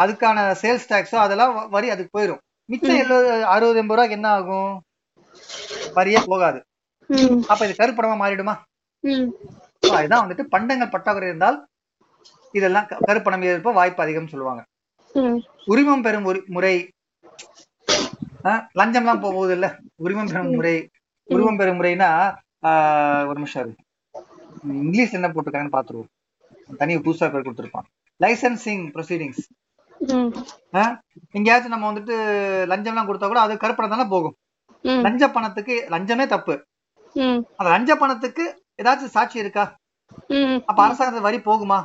அதுக்கான 0.04 0.38
சேல்ஸ் 0.62 0.90
டாக்ஸோ 0.92 1.18
அதெல்லாம் 1.26 1.54
வரி 1.76 1.90
அதுக்கு 1.96 2.16
போயிரும். 2.18 2.42
மிச்சம் 2.70 3.00
எழுபது 3.04 3.30
அறுபது 3.54 3.80
எண்பது 3.82 3.98
ரூபாய்க்கு 3.98 4.18
என்ன 4.20 4.30
ஆகும்? 4.38 4.72
வரியே 5.98 6.20
போகாது. 6.32 6.60
அப்ப 7.52 7.62
இது 7.68 7.76
கருப்படமா 7.82 8.16
மாறிடுமா? 8.24 8.56
அதுதான் 9.98 10.24
வந்துட்டு 10.24 10.44
பண்டங்கள் 10.56 10.94
பற்றாக்குறை 10.96 11.30
இருந்தால் 11.30 11.58
இதெல்லாம் 12.54 12.88
கருப்பணம் 13.08 13.46
இருப்ப 13.48 13.72
வாய்ப்பு 13.80 14.04
அதிகம் 14.04 14.32
சொல்லுவாங்க. 14.34 14.62
உரிமம் 15.72 16.04
பெறும் 16.06 16.26
முறை 16.56 16.74
ஆஹ் 18.50 18.64
லஞ்சம்லாம் 18.80 19.24
போகுது 19.26 19.54
இல்ல 19.58 19.68
உரிமம் 20.06 20.32
பெறும் 20.32 20.54
முறை 20.58 20.76
உரிமம் 21.30 21.60
பெறும் 21.60 21.80
முறைனா 21.80 22.10
ஒரு 23.30 23.38
நிமிஷம் 23.40 23.64
இரு. 23.64 23.74
இங்கிலீஷ் 24.86 25.16
என்ன 25.18 25.28
போட்டிருக்காங்கன்னு 25.30 25.76
பாத்துருவோம். 25.78 26.10
தனி 26.80 26.94
புதுசா 27.06 27.28
பேர் 27.32 27.46
கொடுத்துருப்பான். 27.46 27.88
லைசன்சிங் 28.20 28.84
ப்ரொசீடிங்ஸ் 28.96 29.44
எங்கேயாச்சும் 31.38 31.74
நம்ம 31.74 31.88
வந்துட்டு 31.92 32.16
லஞ்சம்லாம் 32.72 33.08
கொடுத்தா 33.10 33.28
கூட 33.32 33.40
அது 33.40 33.54
கருப்பணம் 33.64 33.94
தானே 33.96 34.06
போகும் 34.14 34.36
லஞ்ச 35.06 35.24
பணத்துக்கு 35.36 35.76
லஞ்சமே 35.94 36.26
தப்பு. 36.28 36.54
அந்த 37.58 37.70
லஞ்ச 37.76 37.96
பணத்துக்கு 37.96 38.44
ஏதாச்சும் 38.82 39.16
சாட்சி 39.16 39.38
இருக்கா? 39.40 39.64
அப்ப 40.70 40.80
அரசாங்கத்து 40.88 41.28
வரி 41.28 41.40
போகுமா. 41.50 41.80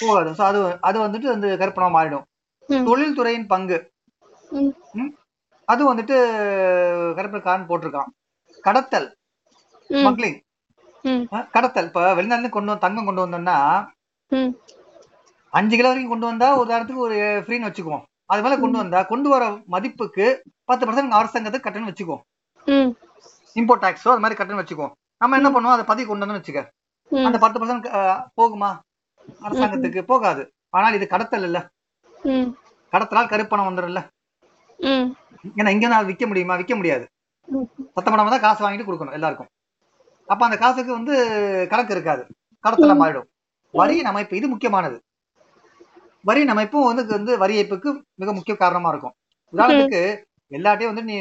போகாது. 0.00 0.30
அது 0.48 0.58
அது 0.88 0.98
வந்துட்டு 1.06 1.28
வந்து 1.34 1.48
கருப்பணம் 1.62 1.96
மாறிடும். 1.96 2.26
தொழில்துறையின் 2.88 3.48
பங்கு? 3.52 3.78
அது 5.68 5.82
வந்துட்டு 5.90 6.16
கருப்பண 7.16 7.40
கான் 7.46 7.68
போட்டிருக்கான். 7.70 8.10
கடத்தல். 8.66 9.08
ஸ்மக்லிங். 9.90 10.38
கடத்தல். 11.56 11.88
இப்ப 11.90 12.02
வெளிநாட்டுல 12.18 12.50
கொண்டு 12.54 12.70
வந்து 12.70 12.84
தங்கம் 12.86 13.08
கொண்டு 13.08 13.24
வந்தோம்னா 13.24 13.56
அஞ்சு 15.52 15.74
கிலோ 15.76 15.90
வரைக்கும் 15.90 16.12
கொண்டு 16.12 16.28
வந்தா 16.30 16.48
ஒரு 16.60 16.68
இடத்துக்கு 16.74 17.04
ஒரு 17.08 17.18
ஃப்ரீன்னு 17.44 17.68
வச்சுக்குவோம். 17.68 18.02
அது 18.32 18.42
மேல 18.44 18.56
கொண்டு 18.62 18.78
வந்தா 18.82 19.00
கொண்டு 19.12 19.28
வர 19.34 19.44
மதிப்புக்கு 19.74 20.24
பத்து 20.70 20.86
பர்சன்ட் 20.88 21.18
அரசாங்கத்துக்கு 21.18 21.66
கட்டணம் 21.66 21.90
வச்சுக்குவோம். 21.90 22.22
இம்போர்ட் 23.56 23.84
டாக்ஸோ 23.84 24.10
அது 24.14 24.22
மாதிரி 24.24 24.38
கட்டணம் 24.40 24.60
வச்சுக்குவோம். 24.62 24.92
நம்ம 25.22 25.38
என்ன 25.40 25.50
பண்ணுவோம்? 25.54 25.76
அதை 25.76 25.86
பதிவு 25.90 26.08
கொண்டு 26.08 26.24
வந்தோம்னு 26.24 26.42
வச்சுக்க. 26.42 26.62
அந்த 27.28 27.38
பத்து 27.44 27.60
பர்சன்ட் 27.60 27.86
போகுமா? 28.40 28.70
அரசாங்கத்துக்கு 29.46 30.02
போகாது. 30.12 30.42
ஆனால் 30.76 30.96
இது 30.98 31.06
கடத்தல் 31.14 31.46
இல்ல. 31.48 31.58
கடத்தலால் 32.92 33.32
கருப்பணம் 33.32 33.68
வந்துடும்ல 33.68 34.02
ஏன்னா 35.58 35.70
இங்க 35.76 35.86
நான் 35.92 36.08
விற்க 36.10 36.26
முடியுமா? 36.30 36.54
விற்க 36.60 36.74
முடியாது. 36.80 37.04
சத்தம் 37.96 38.12
பண்ணாம 38.12 38.32
தான் 38.34 38.44
காசு 38.46 38.60
வாங்கிட்டு 38.64 38.86
கொடுக்கணும் 38.88 39.16
எல்லாருக்கும். 39.18 39.50
அப்ப 40.28 40.42
அந்த 40.46 40.56
காசுக்கு 40.62 40.92
வந்து 40.98 41.14
கணக்கு 41.72 41.94
இருக்காது. 41.96 42.22
கடத்தலாம் 42.64 43.02
ஆயிடும் 43.04 43.28
வரியின் 43.74 44.10
அமைப்பு 44.10 44.38
இது 44.38 44.46
முக்கியமானது. 44.54 44.96
வரியின் 46.28 46.52
அமைப்பும் 46.54 46.88
வந்து 46.90 47.02
வந்து 47.18 47.32
வரி 47.42 47.54
ஏய்ப்புக்கு 47.60 47.90
மிக 48.20 48.32
முக்கிய 48.38 48.54
காரணமா 48.62 48.90
இருக்கும். 48.92 49.14
உதாரணத்துக்கு 49.52 50.00
எல்லாட்டையும் 50.58 50.90
வந்து 50.92 51.04
நீ 51.10 51.16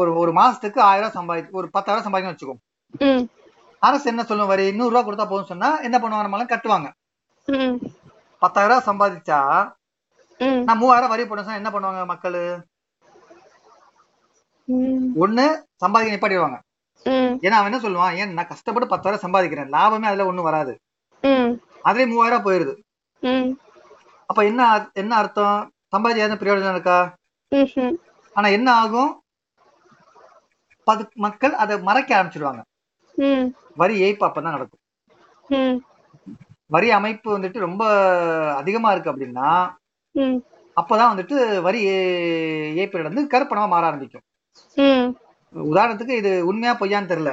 ஒரு 0.00 0.10
ஒரு 0.22 0.32
மாசத்துக்கு 0.38 0.80
ஆயிரம் 0.90 1.04
ரூபாய் 1.04 1.16
சம்பாதி 1.18 1.42
ஒரு 1.60 1.66
பத்தாயிரம் 1.76 2.06
சம்பாதிக்கணும்னு 2.06 2.36
வச்சுக்கோ 2.36 2.56
அரசு 3.82 4.06
என்ன 4.12 4.22
சொல்லும்? 4.28 4.50
வரி 4.52 4.64
நூறு 4.78 4.90
ரூபாய் 4.92 5.06
கொடுத்தா 5.06 5.26
போதும் 5.30 5.50
சொன்னா 5.50 5.68
என்ன 5.86 5.96
பண்ணுவாங்க? 6.02 6.26
நம்மளாம் 6.26 6.52
கட்டுவாங்க. 6.52 6.88
பத்தாயிரம் 8.42 8.72
ரூபாய் 8.72 8.88
சம்பாதிச்சா 8.88 9.40
நான் 10.68 10.80
மூவாயிரம் 10.80 11.12
வரி 11.12 11.24
போட 11.30 11.42
என்ன 11.60 11.70
பண்ணுவாங்க 11.74 12.02
மக்கள்? 12.12 12.40
ஒண்ணு 14.72 15.46
சம்பாதிக்க 15.76 16.16
நிப்பாட்டிடுவாங்க. 16.16 16.58
ஏன்னா 17.06 17.50
அவன் 17.50 17.72
என்ன 17.72 17.88
சொல்லுவான்? 17.88 18.16
ஏன் 18.16 18.32
நான் 18.32 18.46
கஷ்டப்பட்டு 18.46 18.88
பத்தாயிரம் 18.88 19.26
சம்பாதிக்கிறேன். 19.26 19.72
லாபமே 19.74 20.02
அதுல 20.02 20.26
ஒண்ணும் 20.26 20.44
வராது. 20.44 20.78
ம். 21.20 21.52
அதுலயே 21.84 22.08
மூவாயிரம் 22.08 22.44
போயிருது. 22.44 22.74
அப்ப 24.26 24.44
என்ன 24.44 24.90
என்ன 24.92 25.14
அர்த்தம்? 25.14 25.70
சம்பாதிச்சு 25.96 26.16
எதுவும் 26.16 26.38
பிரயோஜனம் 26.38 26.70
இருக்கா. 26.70 27.14
ஆனா 28.32 28.48
என்ன 28.48 28.72
ஆகும்? 28.72 29.22
பது 30.84 31.08
மக்கள் 31.14 31.54
அதை 31.54 31.80
மறைக்க 31.80 32.22
ஆரம்பிச்சிடுவாங்க 32.22 32.62
ம். 33.14 33.46
வரி 33.76 34.02
ஏய்ப்பு 34.02 34.24
அப்பதான் 34.24 34.56
நடக்கும். 34.56 35.84
வரி 36.66 36.90
அமைப்பு 36.90 37.38
வந்துட்டு 37.38 37.58
ரொம்ப 37.58 37.82
அதிகமா 38.54 38.92
இருக்கு 38.92 39.12
அப்படின்னா 39.12 39.70
அப்பதான் 40.76 41.12
வந்துட்டு 41.12 41.60
வரி 41.62 41.86
ஏய்ப்பு 42.78 43.02
நடந்து 43.02 43.38
கருப்பணமா 43.38 43.68
மாற 43.68 43.86
ஆரம்பிக்கும். 43.86 44.20
உதாரணத்துக்கு 45.54 46.14
இது 46.20 46.30
உண்மையா 46.50 46.72
பொய்யான்னு 46.80 47.10
தெரியல. 47.12 47.30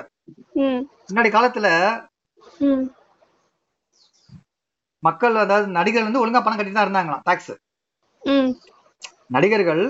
முன்னாடி 1.09 1.29
காலத்துல 1.33 1.67
மக்கள் 5.03 5.35
அதாவது 5.43 5.67
நடிகர்கள் 5.77 6.07
வந்து 6.07 6.21
ஒழுங்கா 6.23 6.41
பணம் 6.43 6.57
கட்டிட்டு 6.59 6.77
தான் 6.77 6.87
இருந்தாங்களாம் 6.87 7.25
டாக்ஸ் 7.27 7.51
நடிகர்கள் 9.35 9.83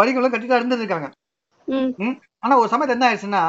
வரிகளும் 0.00 0.32
கட்டிட்டு 0.32 0.52
தான் 0.52 0.62
ம்? 2.04 2.16
ஆனா 2.44 2.54
ஒரு 2.62 2.68
சமயத்துல 2.72 2.96
என்ன 2.96 3.08
ஆயிடுச்சுன்னா 3.08 3.42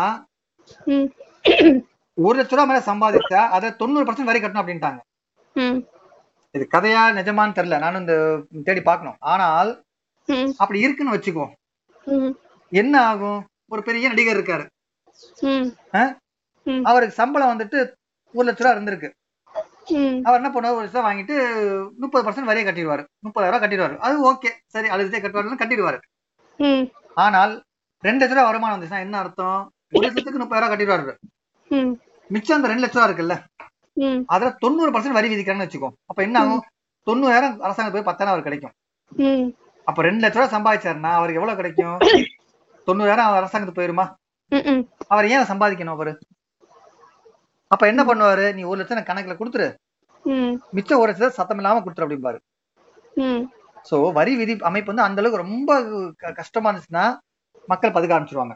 ஒரு 2.18 2.36
லட்ச 2.40 2.54
ரூபா 2.56 2.66
மேல 2.70 2.82
சம்பாதிச்சா 2.90 3.42
அதை 3.56 3.68
தொண்ணூறு 3.80 4.06
பர்சன்ட் 4.08 4.30
வரி 4.30 4.40
கட்டணும் 4.42 4.64
அப்படின்ட்டாங்க. 4.64 5.00
இது 6.56 6.64
கதையா 6.76 7.02
நிஜமான்னு 7.20 7.58
தெரியல 7.58 7.80
நானும் 7.84 8.04
இந்த 8.04 8.16
தேடி 8.68 8.82
பார்க்கணும். 8.90 9.18
ஆனால் 9.32 9.72
அப்படி 10.64 10.80
இருக்குன்னு 10.86 11.16
வச்சுக்குவோம். 11.16 11.54
ம் 11.54 11.63
என்ன 12.82 12.96
ஆகும்? 13.10 13.42
ஒரு 13.74 13.82
பெரிய 13.88 14.08
நடிகர் 14.08 14.38
இருக்காரு. 14.38 14.66
அவருக்கு 16.90 17.20
சம்பளம் 17.22 17.52
வந்துட்டு 17.54 17.80
ஒரு 18.34 18.46
லட்ச 18.50 18.64
ரூபா 18.64 18.76
இருந்திருக்கு. 18.76 19.10
அவர் 20.28 20.40
என்ன 20.42 20.50
பண்ணுவார்? 20.50 20.78
ஒரு 20.78 20.86
லட்ச 20.86 20.96
ரூபா 20.98 21.10
வாங்கிட்டு 21.10 21.36
முப்பது 22.04 22.24
பர்சன்ட் 22.26 22.50
வரியை 22.50 22.66
கட்டிடுவாரு. 22.68 23.04
முப்பதாயிரம் 23.26 23.54
ரூபாய் 23.54 23.64
கட்டிடுவாரு. 23.64 23.96
அது 23.98 24.16
ஓகே. 24.32 24.52
சரி 24.74 24.88
அழுதே 24.88 25.22
கட்டுவாருன்னு 25.22 25.62
கட்டிடுவாரு. 25.64 26.00
ஆனால் 27.26 27.54
ரெண்டு 28.08 28.26
லட்ச 28.26 28.36
ரூபா 28.36 28.46
வருமானம் 28.50 28.76
வந்துச்சுன்னா 28.76 29.06
என்ன 29.08 29.18
அர்த்தம்? 29.24 29.62
ஒரு 29.96 30.04
லட்சத்துக்கு 30.06 30.42
முப்பதாயிரம் 30.44 30.64
ரூபாய் 30.64 30.74
கட்டிடுவாரு 30.74 31.16
மிச்சம் 32.34 32.58
அந்த 32.58 32.70
ரெண்டு 32.72 32.86
லட்ச 32.86 32.98
ரூபா 32.98 33.08
இருக்குல்ல? 33.10 33.36
அதுல 34.34 34.52
தொண்ணூறு 34.64 34.92
பர்சன்ட் 34.92 35.18
வரி 35.18 35.28
விதிக்கிறாங்கன்னு 35.32 35.68
வச்சுக்கோ. 35.68 35.90
அப்ப 36.10 36.22
என்ன 36.28 36.40
ஆகும்? 36.44 36.64
தொண்ணூறாயிரம் 37.08 37.58
அரசாங்கம் 37.66 37.96
போய் 37.96 38.10
பத்தாயிரம் 38.10 38.34
அவர் 38.36 38.48
கிடைக்கும். 38.48 38.74
அப்ப 39.90 40.02
ரெண்டு 40.08 40.22
லட்ச 40.26 40.38
ரூபா 40.40 40.52
சம்பாதிச்சாருன்னா 40.56 41.12
அவருக்கு 41.18 41.42
எவ்வளவு 41.42 41.60
கிடைக்கும்? 41.62 41.98
தொண்ணூறாயிரம் 42.88 43.34
அரசாங்கத்துக்கு 43.40 43.82
போயிருமா? 43.82 44.06
அவர் 45.14 45.30
ஏன் 45.34 45.50
சம்பாதிக்கணும் 45.52 45.96
அவரு? 45.98 46.14
அப்ப 47.74 47.84
என்ன 47.92 48.02
பண்ணுவாரு? 48.08 48.46
நீ 48.58 48.64
ஒரு 48.72 48.80
லட்சம் 48.82 49.08
கணக்குல 49.10 49.36
கொடுத்துரு. 49.38 49.68
ம். 50.34 50.56
மிச்சம் 50.78 51.02
ஒரு 51.04 51.10
லட்சம் 51.12 51.38
சத்தம் 51.38 51.62
இல்லாம 51.62 51.82
கொடுத்துரு 51.86 52.06
அப்படிம்பாரு. 52.06 52.40
சோ 53.90 53.96
வரி 54.18 54.34
விதி 54.42 54.54
அமைப்பு 54.70 54.90
வந்து 54.92 55.08
அந்த 55.08 55.22
அளவுக்கு 55.22 55.44
ரொம்ப 55.46 55.72
கஷ்டமா 56.40 56.70
இருந்துச்சுன்னா 56.72 57.06
மக்கள் 57.72 57.96
பதுக்க 57.96 58.16
ஆரம்பிச்சிருவாங்க. 58.18 58.56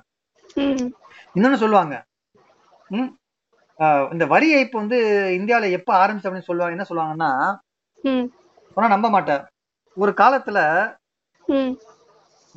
இன்னொன்னு 1.35 1.61
சொல்லுவாங்க. 1.63 1.95
இந்த 4.13 4.25
வரி 4.33 4.47
ஏய்ப்பு 4.57 4.81
வந்து 4.83 4.99
இந்தியாவில 5.39 5.69
எப்ப 5.79 5.89
ஆரம்பிச்சு 6.03 6.27
அப்படின்னு 6.27 6.49
சொல்லுவாங்க 6.49 6.75
என்ன 6.77 6.87
சொல்லுவாங்கன்னா 6.91 7.31
சொன்னா 8.75 8.93
நம்ப 8.95 9.09
மாட்டேன். 9.15 9.43
ஒரு 9.97 10.11
காலத்துல 10.21 10.59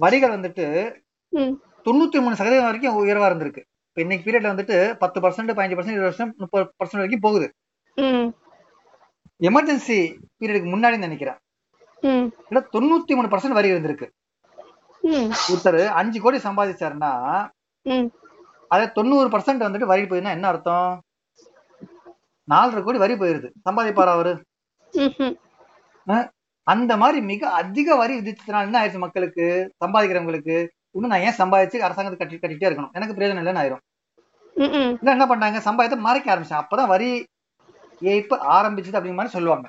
வரிகள் 0.03 0.35
வந்துட்டு 0.37 0.65
தொண்ணூத்தி 1.87 2.19
மூணு 2.25 2.39
சதவீதம் 2.39 2.69
வரைக்கும் 2.69 2.99
உயர்வா 3.01 3.29
இருந்திருக்கு. 3.31 3.63
இப்ப 3.89 4.01
இன்னைக்கு 4.05 4.25
பீரியட்ல 4.27 4.53
வந்துட்டு 4.53 4.77
பத்து 5.03 5.19
பர்சன்ட் 5.21 5.53
பதினஞ்சு 5.59 5.77
பர்சன்ட் 5.79 5.97
இருபது 5.97 6.11
பர்சன்ட் 6.11 6.35
முப்பது 6.43 6.65
பர்சன்ட் 6.81 7.03
வரைக்கும் 7.03 7.25
போகுது. 7.27 7.47
எமர்ஜென்சி 9.49 9.99
பீரியடுக்கு 10.39 10.69
முன்னாடி 10.75 10.99
நினைக்கிறேன். 11.07 11.39
இல்ல 12.49 12.61
தொண்ணூத்தி 12.75 13.15
மூணு 13.19 13.31
பர்சன்ட் 13.35 13.59
வரி 13.59 13.71
இருந்திருக்கு. 13.73 14.09
ஒருத்தர் 15.53 15.81
அஞ்சு 16.01 16.19
கோடி 16.25 16.39
சம்பாதிச்சாருன்னா 16.49 17.13
அதை 18.75 18.85
தொண்ணூறு 18.99 19.29
பர்சன்ட் 19.35 19.67
வந்துட்டு 19.67 19.91
வரி 19.93 20.03
போயிருந்தா 20.03 20.37
என்ன 20.37 20.49
அர்த்தம்? 20.53 20.91
நாலரை 22.53 22.83
கோடி 22.83 22.99
வரி 23.05 23.15
போயிருது. 23.23 23.49
சம்பாதிப்பாரா 23.69 24.13
அவரு. 24.17 24.33
அந்த 26.67 26.93
மாதிரி 27.03 27.19
மிக 27.31 27.43
அதிக 27.61 27.97
வரி 28.01 28.15
விதிச்சதுனால 28.19 28.69
என்ன 28.69 28.79
ஆயிடுச்சு 28.81 29.05
மக்களுக்கு 29.05 29.45
சம்பாதிக்கிறவங்களுக்கு? 29.85 30.57
இன்னும் 30.95 31.13
நான் 31.13 31.25
ஏன் 31.29 31.39
சம்பாதிச்சு 31.39 31.85
அரசாங்கத்துக்கு 31.87 32.23
கட்டி 32.23 32.41
கட்டிட்டே 32.43 32.69
இருக்கணும்? 32.69 32.95
எனக்கு 32.99 33.17
பிரயோஜனம் 33.17 33.43
இல்லைன்னு 33.43 33.63
ஆயிரும். 33.63 33.83
இல்ல 35.01 35.15
என்ன 35.17 35.27
பண்ணாங்க 35.31 35.59
சம்பாதித்தை 35.67 35.99
மறைக்க 36.07 36.33
ஆரம்பிச்சாங்க 36.33 36.65
அப்பதான் 36.65 36.93
வரி 36.95 37.11
ஏய்ப்பு 38.13 38.37
ஆரம்பிச்சது 38.57 38.99
அப்படிங்கிற 38.99 39.21
மாதிரி 39.21 39.37
சொல்லுவாங்க. 39.37 39.67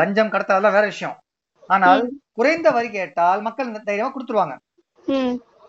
லஞ்சம் 0.00 0.32
கடத்தலாம் 0.34 0.76
வேற 0.76 0.86
விஷயம். 0.92 1.16
ஆனால் 1.74 2.02
குறைந்த 2.38 2.68
வரி 2.76 2.88
கேட்டால் 2.98 3.44
மக்கள் 3.46 3.72
தைரியமா 3.88 4.12
கொடுத்துருவாங்க. 4.12 4.54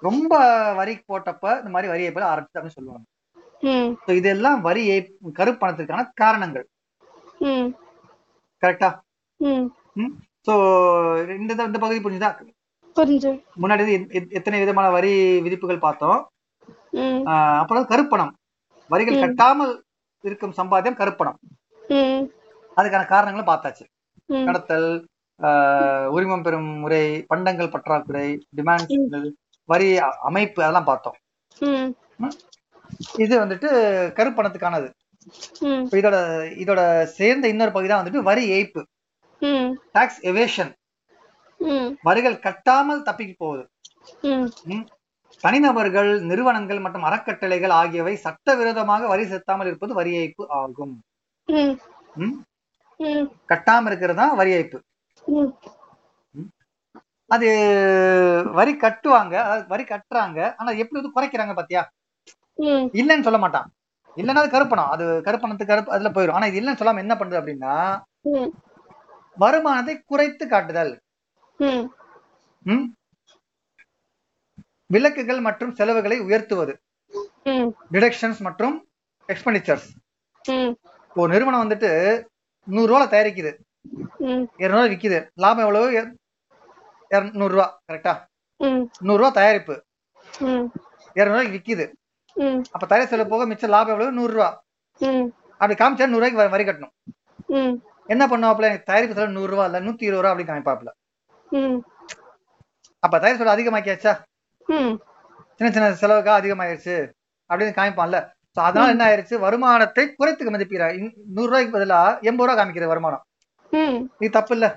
ரொம்ப 0.08 0.34
வரி 0.80 0.94
போட்டப்ப 1.10 1.46
இந்த 1.60 1.72
மாதிரி 1.76 1.92
வரி 1.94 2.06
ஏய்ப்பு 2.08 2.30
ஆரம்பிச்சு 2.34 2.58
அப்படின்னு 2.58 2.78
சொல்லுவாங்க. 2.80 3.06
இதெல்லாம் 4.20 4.60
வரி 4.68 4.84
ஏய்ப்பு 4.94 5.38
கருப்பணத்திற்கான 5.40 6.10
காரணங்கள். 6.24 6.68
கரெக்டா. 8.64 8.90
சோ 10.48 11.30
இந்த 11.40 11.64
இந்த 11.64 11.80
பகுதி 11.80 12.10
புரிஞ்சுதா? 12.10 12.40
புரிஞ்சு. 12.96 13.44
முன்னாடி 13.62 13.92
எத்- 13.92 14.10
எத்- 14.10 14.30
எத்தனை 14.30 14.60
விதமான 14.60 14.90
வரி 14.90 15.42
விதிப்புகள் 15.42 15.80
பார்த்தோம். 15.80 16.28
அப்புறம் 17.24 17.86
கருப்பணம். 17.86 18.36
வரிகள். 18.88 19.20
கட்டாமல் 19.20 19.80
இருக்கும் 20.22 20.54
சம்பாத்தியம் 20.58 20.96
கருப்பணம். 20.96 21.40
அதுக்கான 22.78 23.06
காரணங்களும் 23.06 23.46
பார்த்தாச்சு. 23.46 23.86
கடத்தல் 24.46 25.08
உரிமம் 26.10 26.42
பெறும் 26.42 26.80
முறை 26.80 27.24
பண்டங்கள் 27.28 27.70
பற்றாக்குறை 27.70 28.48
டிமாண்ட் 28.56 29.32
வரி 29.66 29.98
அமைப்பு 29.98 30.62
அதெல்லாம் 30.62 30.84
பார்த்தோம். 30.84 31.16
இது 33.18 33.40
வந்துட்டு 33.40 33.68
கருப்பணத்துக்கானது. 34.14 34.92
இதோட 35.92 36.16
இதோட 36.58 37.04
சேர்ந்த 37.04 37.48
இன்னொரு 37.48 37.72
பகுதி 37.72 37.94
தான் 37.94 38.06
வந்துட்டு 38.06 38.24
வரி 38.24 38.52
ஏய்ப்பு. 38.52 38.84
Tax 39.96 40.20
evasion. 40.32 40.72
வரிகள் 42.08 42.44
கட்டாமல் 42.46 43.06
தப்பிக்கு 43.08 43.36
போகுது. 43.44 43.64
தனிநபர்கள் 45.44 46.10
நிறுவனங்கள் 46.30 46.84
மற்றும் 46.84 47.06
அறக்கட்டளைகள் 47.10 47.74
ஆகியவை 47.82 48.14
சட்டவிரோதமாக 48.26 49.08
வரி 49.14 49.24
செலுத்தாமல் 49.32 49.70
இருப்பது 49.72 49.94
வரி 50.00 50.12
ஏய்ப்பு 50.22 50.44
ஆகும். 50.60 50.96
கட்டாம 53.52 53.90
இருக்கிறது 53.92 54.20
தான் 54.22 54.36
வரி 54.40 54.52
ஏய்ப்பு. 54.58 54.80
அது 57.30 57.48
வரி 58.60 58.74
கட்டுவாங்க 58.84 59.36
அதாவது 59.46 59.66
வரி 59.74 59.84
கட்டுறாங்க 59.92 60.40
ஆனா 60.60 60.72
எப்படி 60.82 61.00
வந்து 61.00 61.16
குறைக்கிறாங்க 61.16 61.54
பாத்தியா. 61.60 61.84
இல்லைன்னு 63.00 63.28
சொல்ல 63.28 63.40
மாட்டான். 63.44 63.68
இல்லைன்னா 64.18 64.42
அது 64.44 64.56
கருப்பணம். 64.56 64.92
அது 64.96 65.06
கருப்பணத்துக்கு 65.28 65.74
கருப்பு 65.74 65.96
அதுல 65.96 66.10
போயிடும் 66.16 66.38
ஆனா 66.40 66.50
இது 66.52 66.60
இல்லைன்னு 66.62 66.82
சொல்லாம 66.82 67.04
என்ன 67.06 67.16
பண்ணுது 67.20 67.40
அப்படின்னா. 67.42 67.74
வருமானத்தை 69.36 70.02
குறைத்து 70.06 70.48
காட்டுதல்? 70.48 71.02
விலக்குகள் 74.86 75.40
மற்றும் 75.40 75.76
செலவுகளை 75.76 76.20
உயர்த்துவது. 76.20 76.82
டிடக்ஷன்ஸ் 77.92 78.40
மற்றும் 78.40 78.88
எக்ஸ்பெண்டிச்சர்ஸ். 79.28 79.88
ஒரு 81.16 81.34
நிறுவனம் 81.34 81.70
வந்துட்டு 81.70 82.24
நூறு 82.66 82.88
ரூபாய் 82.88 83.08
தயாரிக்குது. 83.08 83.58
இருநூறு 84.58 84.90
விக்குது 84.90 85.30
லாபம் 85.34 85.66
எவ்வளவு 85.66 85.92
இர- 85.92 86.14
இர- 87.10 87.32
நூறு 87.32 87.54
ரூபா 87.54 87.82
கரெக்டா. 87.92 88.26
நூறு 89.00 89.18
ரூபா 89.18 89.30
தயாரிப்பு. 89.30 89.84
இருநூறுவாய்க்கு 91.16 91.54
விக்குது. 91.54 91.92
அப்ப 92.72 92.88
தயார் 92.88 93.08
செலவு 93.08 93.30
போக 93.30 93.46
மிச்ச 93.46 93.68
லாபம் 93.68 93.92
எவ்வளவு 93.92 94.16
நூறு 94.16 94.34
ரூபா. 94.34 94.64
அப்படி 95.58 95.74
காமிச்சா 95.74 96.08
நூறு 96.08 96.30
ரூபாய்க்கு 96.30 96.58
வரி- 96.58 96.76
கட்டணும். 96.76 97.12
என்ன 98.10 98.24
பண்ணுவாப்ல 98.32 98.70
எனக்கு 98.70 98.90
தயாரிப்பு 98.90 99.16
செலவு 99.18 99.38
நூறு 99.38 99.52
ரூபா 99.54 99.66
இல்ல 99.70 99.80
நூத்தி 99.88 100.08
இருபது 100.08 100.24
ரூபா 100.24 100.34
அப்படி 100.34 100.48
காமிப்பாப்ல. 100.50 100.90
அப்ப 103.04 103.16
தயார் 103.24 103.40
செலவு 103.40 103.56
அதிகமாக்கியாச்சா. 103.56 104.14
சின்ன 105.58 105.70
சின்ன 105.76 105.88
செலவுக்கா 106.02 106.34
அதிகமாயிருச்சு 106.40 106.96
அப்படின்னு 107.50 107.78
காமிப்பான்ல. 107.78 108.20
சோ 108.56 108.60
அதனால 108.70 108.94
என்ன 108.96 109.04
ஆயிருச்சு? 109.10 109.36
வருமானத்தை 109.46 110.04
குறைத்துக்க 110.20 110.52
மதிப்பிக்கிறார் 110.56 110.98
நூறு 111.36 111.50
ரூபாய்க்கு 111.52 111.76
பதிலா 111.78 112.00
எண்பது 112.30 112.48
ரூபா 112.48 112.58
காமிக்கிற 112.60 112.88
வருமானம். 112.94 113.24
இது 114.24 114.32
தப்பு 114.38 114.54
இல்ல. 114.58 114.68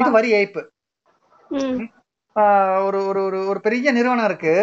இது 0.00 0.10
வரி 0.16 0.30
ஏய்ப்பு. 0.38 0.62
ஒரு 2.86 2.98
ஒரு 3.12 3.38
ஒரு 3.52 3.58
பெரிய 3.66 3.92
நிறுவனம் 3.98 4.28
இருக்கு. 4.30 4.54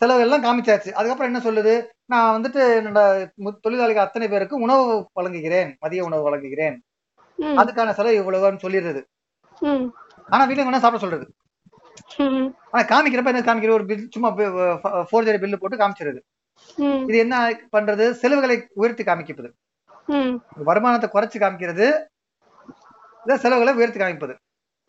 செலவு 0.00 0.22
எல்லாம் 0.26 0.44
காமிச்சாச்சு. 0.46 0.90
அதுக்கப்புறம் 0.98 1.30
என்ன 1.32 1.42
சொல்லுது? 1.48 1.74
நான் 2.10 2.34
வந்துட்டு 2.36 2.62
என்னோட 2.78 3.00
தொழிலாளிகள் 3.60 4.06
அத்தனை 4.06 4.28
பேருக்கு 4.28 4.56
உணவு 4.56 4.82
வழங்குகிறேன் 5.14 5.70
மதிய 5.78 6.04
உணவு 6.04 6.24
வழங்குகிறேன். 6.28 6.76
அதுக்கான 7.60 7.92
செலவு 7.92 8.18
இவ்வளவுன்னு 8.20 8.64
சொல்லிடுறது. 8.64 9.00
ஆனா 10.28 10.46
வீட்டுல 10.46 10.66
வேணா 10.66 10.82
சாப்பிட 10.84 11.02
சொல்றது. 11.04 11.26
ஆனா 12.72 12.82
காமிக்கிறப்ப 12.84 13.32
என்ன 13.32 13.44
காமிக்கிற 13.48 13.70
ஒரு 13.70 13.84
பில் 13.84 14.08
சும்மா 14.10 14.30
ஃபோர்ஜரி 15.10 15.38
பில்லு 15.42 15.56
போட்டு 15.56 15.76
காமிச்சிருது. 15.76 16.20
இது 17.08 17.18
என்ன 17.18 17.36
பண்றது 17.72 18.10
செலவுகளை 18.22 18.56
உயர்த்தி 18.74 19.04
காமிக்கிறது. 19.04 19.50
வருமானத்தை 20.68 21.08
குறைச்சு 21.12 21.38
காமிக்கிறது 21.38 21.86
இல்ல 23.24 23.36
செலவுகளை 23.36 23.74
உயர்த்தி 23.74 24.00
காமிப்பது 24.00 24.34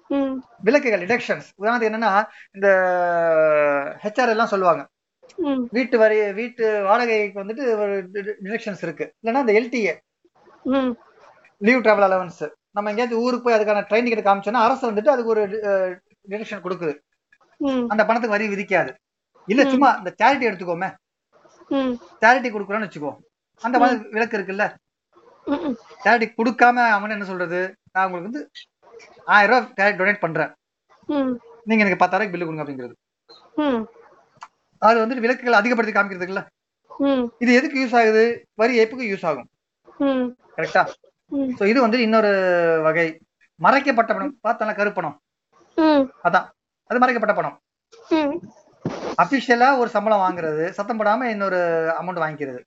ம். 0.10 0.34
விலக்குகள் 0.60 1.04
டிடக்ஷன்ஸ் 1.04 1.48
உதாரணத்துக்கு 1.60 1.92
என்னன்னா 1.92 2.12
இந்த 2.52 2.68
ஹெச்ஆர் 4.04 4.34
எல்லாம் 4.34 4.52
சொல்லுவாங்க. 4.54 4.84
வீட்டு 5.76 5.96
வரி 6.02 6.18
வீட்டு 6.40 6.66
வாடகைக்கு 6.88 7.42
வந்துட்டு 7.44 7.64
ஒரு 7.84 7.96
டிடக்ஷன்ஸ் 8.46 8.84
இருக்கு. 8.86 9.06
இல்லைன்னா 9.22 9.44
இந்த 9.46 9.56
எல்டிஏ. 9.60 9.94
லீவ் 11.68 11.84
டிராவல் 11.86 12.08
அலவன்ஸ் 12.10 12.44
நம்ம 12.76 12.90
எங்கேயாச்சும் 12.92 13.24
ஊருக்கு 13.26 13.46
போய் 13.46 13.58
அதுக்கான 13.58 13.84
ட்ரெயின் 13.90 14.08
டிக்கெட் 14.08 14.28
காமிச்சோன்னா 14.28 14.62
அரசு 14.68 14.84
வந்துட்டு 14.92 15.14
அதுக்கு 15.14 15.34
ஒரு 15.36 15.44
டிடக்ஷன் 16.32 16.64
கொடுக்குது. 16.66 16.94
அந்த 17.92 18.02
பணத்துக்கு 18.08 18.36
வரி 18.36 18.48
விதிக்காது. 18.54 18.92
இல்ல 19.54 19.62
சும்மா 19.74 19.90
இந்த 20.00 20.12
சேரிட்டி 20.22 20.48
எடுத்துக்கோமே. 20.50 20.90
சேரிட்டி 22.24 22.50
கொடுக்குறோம்னு 22.56 22.88
வச்சுக்கோ. 22.88 23.12
அந்த 23.62 23.78
மாதிரி 23.82 23.98
விலக்கு 24.16 24.38
இருக்குல்ல. 24.38 24.66
சேரிட்டி 26.04 26.28
கொடுக்காம 26.40 26.78
அவன் 26.96 27.16
என்ன 27.16 27.28
சொல்றது? 27.32 27.60
நான் 27.94 28.06
உங்களுக்கு 28.08 28.30
வந்து 28.30 28.44
ஆயிரம் 29.36 29.68
ரூபாய் 29.76 29.98
டொனேட் 30.00 30.24
பண்றேன். 30.26 30.52
நீங்க 31.68 31.82
எனக்கு 31.84 32.02
பத்தாயிரம் 32.04 32.32
பில்லு 32.34 32.48
கொடுங்க 32.48 32.64
அப்படிங்கிறது. 32.64 32.96
அது 34.88 34.98
வந்துட்டு 35.02 35.26
விலக்குகள் 35.26 35.60
அதிகப்படுத்தி 35.60 35.96
காமிக்கிறதுக்குல்ல. 35.98 36.44
இது 37.44 37.52
எதுக்கு 37.60 37.78
யூஸ் 37.82 37.96
ஆகுது 38.00 38.24
வரி 38.62 38.74
ஏய்ப்புக்கு 38.82 39.08
யூஸ் 39.12 39.26
ஆகும். 39.30 39.48
கரெக்டா. 40.58 40.84
சோ 41.60 41.64
இது 41.72 41.80
வந்து 41.86 41.98
இன்னொரு 42.06 42.32
வகை 42.86 43.08
மறைக்கப்பட்ட 43.60 44.12
பணம் 44.14 44.38
பார்த்தோம்ல 44.48 44.74
கருப்பணம். 44.80 45.16
அதான் 46.28 46.48
அது 46.90 47.02
மறைக்கப்பட்ட 47.04 47.36
பணம் 47.38 47.58
ம். 48.18 48.36
அபிஷியலா 49.22 49.70
ஒரு 49.82 49.90
சம்பளம் 49.90 50.24
வாங்குறது 50.24 50.64
சத்தம் 50.78 51.00
போடாம 51.00 51.30
இன்னொரு 51.34 51.60
அமௌண்ட் 52.00 52.24
வாங்கிக்கிறது? 52.24 52.60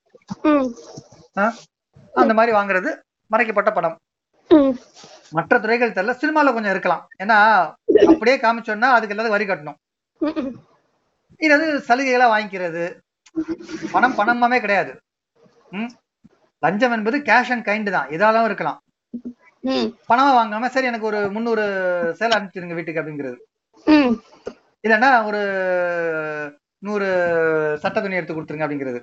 அந்த 2.15 2.33
மாதிரி 2.39 2.53
வாங்குறது 2.57 2.91
மறைக்கப்பட்ட 3.31 3.71
பணம் 3.73 3.97
ம். 4.51 4.73
மற்ற 5.37 5.55
துறைகள் 5.59 5.95
தெரியல 5.97 6.15
சினிமால 6.21 6.53
கொஞ்சம் 6.55 6.75
இருக்கலாம் 6.75 7.03
ஏன்னா 7.23 7.39
அப்படியே 8.13 8.37
காமிச்சோம்னா 8.37 8.91
அதுக்கு 8.97 9.15
எல்லாரும் 9.15 9.37
வரி 9.37 9.47
கட்டணும். 9.49 9.79
இது 11.41 11.51
வந்து 11.55 11.69
சலுகைகளா 11.89 12.27
வாங்கிக்கிறது 12.33 12.85
பணம் 13.93 14.17
பணமாவே 14.19 14.59
கிடையாது 14.61 14.93
ம் 15.73 15.91
லஞ்சம் 16.63 16.95
என்பது 16.97 17.17
கேஷ் 17.27 17.53
அண்ட் 17.55 17.67
கைண்ட் 17.67 17.91
தான் 17.95 18.09
எதாலும் 18.15 18.47
இருக்கலாம். 18.49 18.79
பணமா 20.09 20.31
வாங்காம 20.37 20.69
சரி 20.75 20.89
எனக்கு 20.91 21.09
ஒரு 21.11 21.21
முந்நூறு 21.35 21.65
சேலை 22.19 22.35
அனுப்பிச்சிருங்க 22.37 22.77
வீட்டுக்கு 22.79 23.01
அப்படிங்கிறது. 23.03 23.37
இல்லைன்னா 24.85 25.11
ஒரு 25.29 25.41
நூறு 26.83 27.07
சட்ட 27.83 27.99
துணி 28.01 28.19
எடுத்து 28.19 28.35
கொடுத்துருங்க 28.35 28.67
அப்படிங்கிறது. 28.67 29.01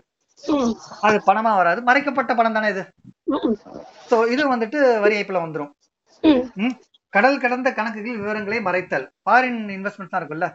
அது 1.08 1.18
பணமா 1.28 1.52
வராது 1.60 1.80
மறைக்கப்பட்ட 1.82 2.34
பணம் 2.36 2.58
தானே 2.58 2.70
இது. 2.74 2.84
சோ 4.10 4.18
இது 4.34 4.44
வந்துட்டு 4.54 4.80
வரி 5.04 5.16
ஏய்ப்புல 5.20 5.44
வந்துரும் 5.46 5.72
ம். 6.24 6.42
ம்? 6.58 6.76
கடல் 7.14 7.42
கடந்த 7.44 7.70
கணக்குகள் 7.72 8.22
விவரங்களை 8.22 8.60
மறைத்தல் 8.68 9.06
ஃபாரின் 9.24 9.62
இன்வெஸ்ட்மெண்ட்ஸ் 9.76 10.14
தான் 10.14 10.22
இருக்குல்ல 10.22 10.48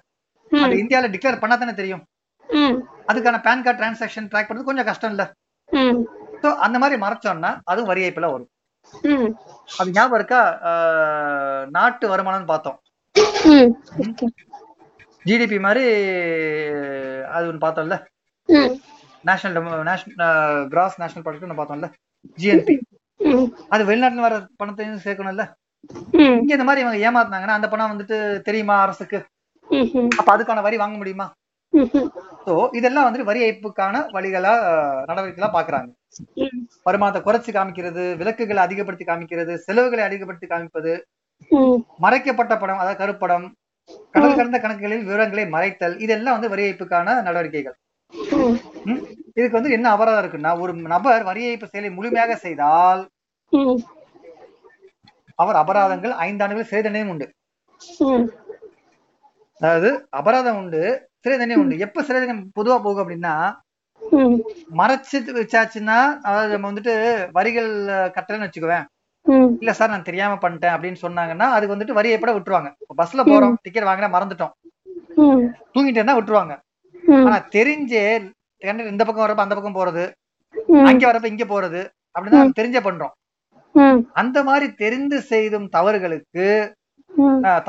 அது. 0.64 0.74
இந்தியால 0.82 1.08
டிக்ளேர் 1.14 1.42
பண்ணா 1.42 1.56
தானே 1.56 1.74
தெரியும். 1.80 2.02
அதுக்கான 3.10 3.40
பேன் 3.46 3.64
கார்டு 3.64 3.80
டிரான்சாக்ஷன் 3.80 4.30
ட்ராக் 4.30 4.48
பண்றது 4.48 4.68
கொஞ்சம் 4.70 4.88
கஷ்டம் 4.90 5.12
இல்ல. 5.14 5.24
சோ 6.42 6.48
அந்த 6.66 6.76
மாதிரி 6.82 6.96
மறைச்சோம்னா 7.04 7.50
அதுவும் 7.70 7.90
வரி 7.90 8.04
ஏய்ப்புல 8.06 8.30
வரும். 8.34 8.50
அது 9.80 9.94
ஞாபகம் 9.96 10.18
இருக்கா 10.18 10.40
நாட்டு 11.76 12.06
வருமானம்னு 12.12 12.52
பார்த்தோம். 12.52 12.78
ஜிடிபி 15.28 15.58
மாதிரி 15.66 15.84
அது 17.36 17.48
ஒன்று 17.50 17.64
பார்த்தோம்ல. 17.66 17.96
National 19.24 19.84
national 19.90 20.22
gross 20.72 21.00
national 21.02 21.24
product 21.24 21.46
ஒன்று 21.48 21.60
பார்த்தோம்ல 21.60 21.88
ஜிஎன்பி. 22.42 22.74
அது 23.74 23.82
வெளிநாட்டுல 23.90 24.26
வர 24.26 24.36
பணத்தையும் 24.60 25.04
சேர்க்கணும்ல. 25.06 25.44
இங்க 26.40 26.52
இந்த 26.56 26.66
மாதிரி 26.68 26.84
இவங்க 26.84 26.98
ஏமாத்துனாங்கன்னா 27.08 27.58
அந்த 27.58 27.68
பணம் 27.72 27.92
வந்துட்டு 27.92 28.16
தெரியுமா 28.48 28.76
அரசுக்கு. 28.86 29.18
அப்ப 30.20 30.30
அதுக்கான 30.35 30.62
வரி 30.66 30.76
வாங்க 30.83 30.96
முடியுமா? 31.00 31.26
சோ 32.46 32.52
இதெல்லாம் 32.78 33.06
வந்துட்டு 33.06 33.28
வரி 33.30 33.40
ஏய்ப்புக்கான 33.46 33.96
வழிகளா 34.16 34.52
நடவடிக்கைகளா 35.11 35.50
பாக்குறாங்க. 35.56 35.90
வருமானத்தை 36.87 37.20
குறைச்சு 37.26 37.50
காமிக்கிறது 37.56 38.04
விலக்குகளை 38.20 38.61
அதிகப்படுத்தி 38.66 39.04
காமிக்கிறது 39.11 39.54
செலவுகளை 39.66 40.04
அதிகப்படுத்தி 40.09 40.48
காமிப்பது 40.52 40.92
மறைக்கப்பட்ட 42.04 42.54
படம் 42.62 42.80
அதாவது 42.83 43.00
கருப்படம் 43.02 43.46
கடல் 44.14 44.37
கடந்த 44.38 44.59
கணக்குகளில் 44.64 45.06
விவரங்களை 45.09 45.44
மறைத்தல் 45.54 45.96
இதெல்லாம் 46.04 46.37
வந்து 46.37 46.50
வரி 46.52 46.64
ஏய்ப்புக்கான 46.66 47.14
நடவடிக்கைகள்? 47.28 47.76
இதுக்கு 49.38 49.59
வந்து 49.59 49.74
என்ன 49.76 49.87
அபராதம் 49.94 50.22
இருக்குன்னா 50.22 50.52
ஒரு 50.62 50.72
நபர் 50.94 51.24
வரி 51.30 51.42
ஏய்ப்பு 51.50 51.70
செயலை 51.72 51.90
முழுமையாக 51.96 52.37
செய்தால் 52.44 53.02
அவர் 55.42 55.61
அபராதங்கள் 55.62 56.14
ஐந்தாண்டுகள் 56.26 56.70
சிறை 56.70 56.80
தண்டனையும் 56.83 57.12
உண்டு. 57.14 57.26
அதாவது 59.61 59.88
அபராதம் 60.18 60.59
உண்டு 60.61 60.83
சிறை 61.23 61.35
தண்டனை 61.35 61.59
உண்டு. 61.62 61.83
எப்ப 61.87 62.03
சிறை 62.07 62.18
தண்டனை 62.20 62.44
பொதுவா 62.59 62.77
போகும் 62.85 63.03
அப்படின்னா 63.05 63.35
மறைச்சு 64.81 65.18
வச்சாச்சுன்னா 65.38 65.99
அதாவது 66.29 66.53
நம்ம 66.55 66.68
வந்துட்டு 66.70 66.94
வரிகள் 67.37 67.70
கட்டலன்னு 68.16 68.46
வச்சுக்குவேன். 68.46 68.87
இல்ல 69.61 69.73
சார் 69.79 69.92
நான் 69.94 70.07
தெரியாம 70.09 70.38
பண்ணிட்டேன் 70.44 70.75
அப்படின்னு 70.77 71.03
சொன்னாங்கன்னா 71.03 71.46
அதுக்கு 71.57 71.75
வந்துட்டு 71.75 71.96
வரி 71.99 72.12
ஏய்ப்பட 72.12 72.33
விட்டுருவாங்க? 72.37 72.70
பஸ்ல 73.01 73.25
போறோம் 73.31 73.57
டிக்கெட் 73.64 73.88
வாங்கினா 73.88 74.11
மறந்துட்டோம். 74.16 74.55
தூங்கிட்டேன்னா 75.75 76.14
விட்டுருவாங்க. 76.18 76.55
ஆனா 77.27 77.37
தெரிஞ்சே 77.57 78.05
இந்த 78.92 79.03
பக்கம் 79.05 79.25
வரப்ப 79.25 79.46
அந்த 79.46 79.57
பக்கம் 79.59 79.79
போறது 79.81 80.05
அங்க 80.90 81.03
வரப்ப 81.11 81.33
இங்க 81.35 81.44
போறது 81.53 81.81
அப்படிதான் 82.14 82.42
நம்ம 82.42 82.59
தெரிஞ்சே 82.61 82.83
பண்றோம். 82.87 83.14
அந்த 84.20 84.38
மாதிரி 84.49 84.66
தெரிந்து 84.83 85.18
செய்தும் 85.33 85.68
தவறுகளுக்கு 85.77 86.49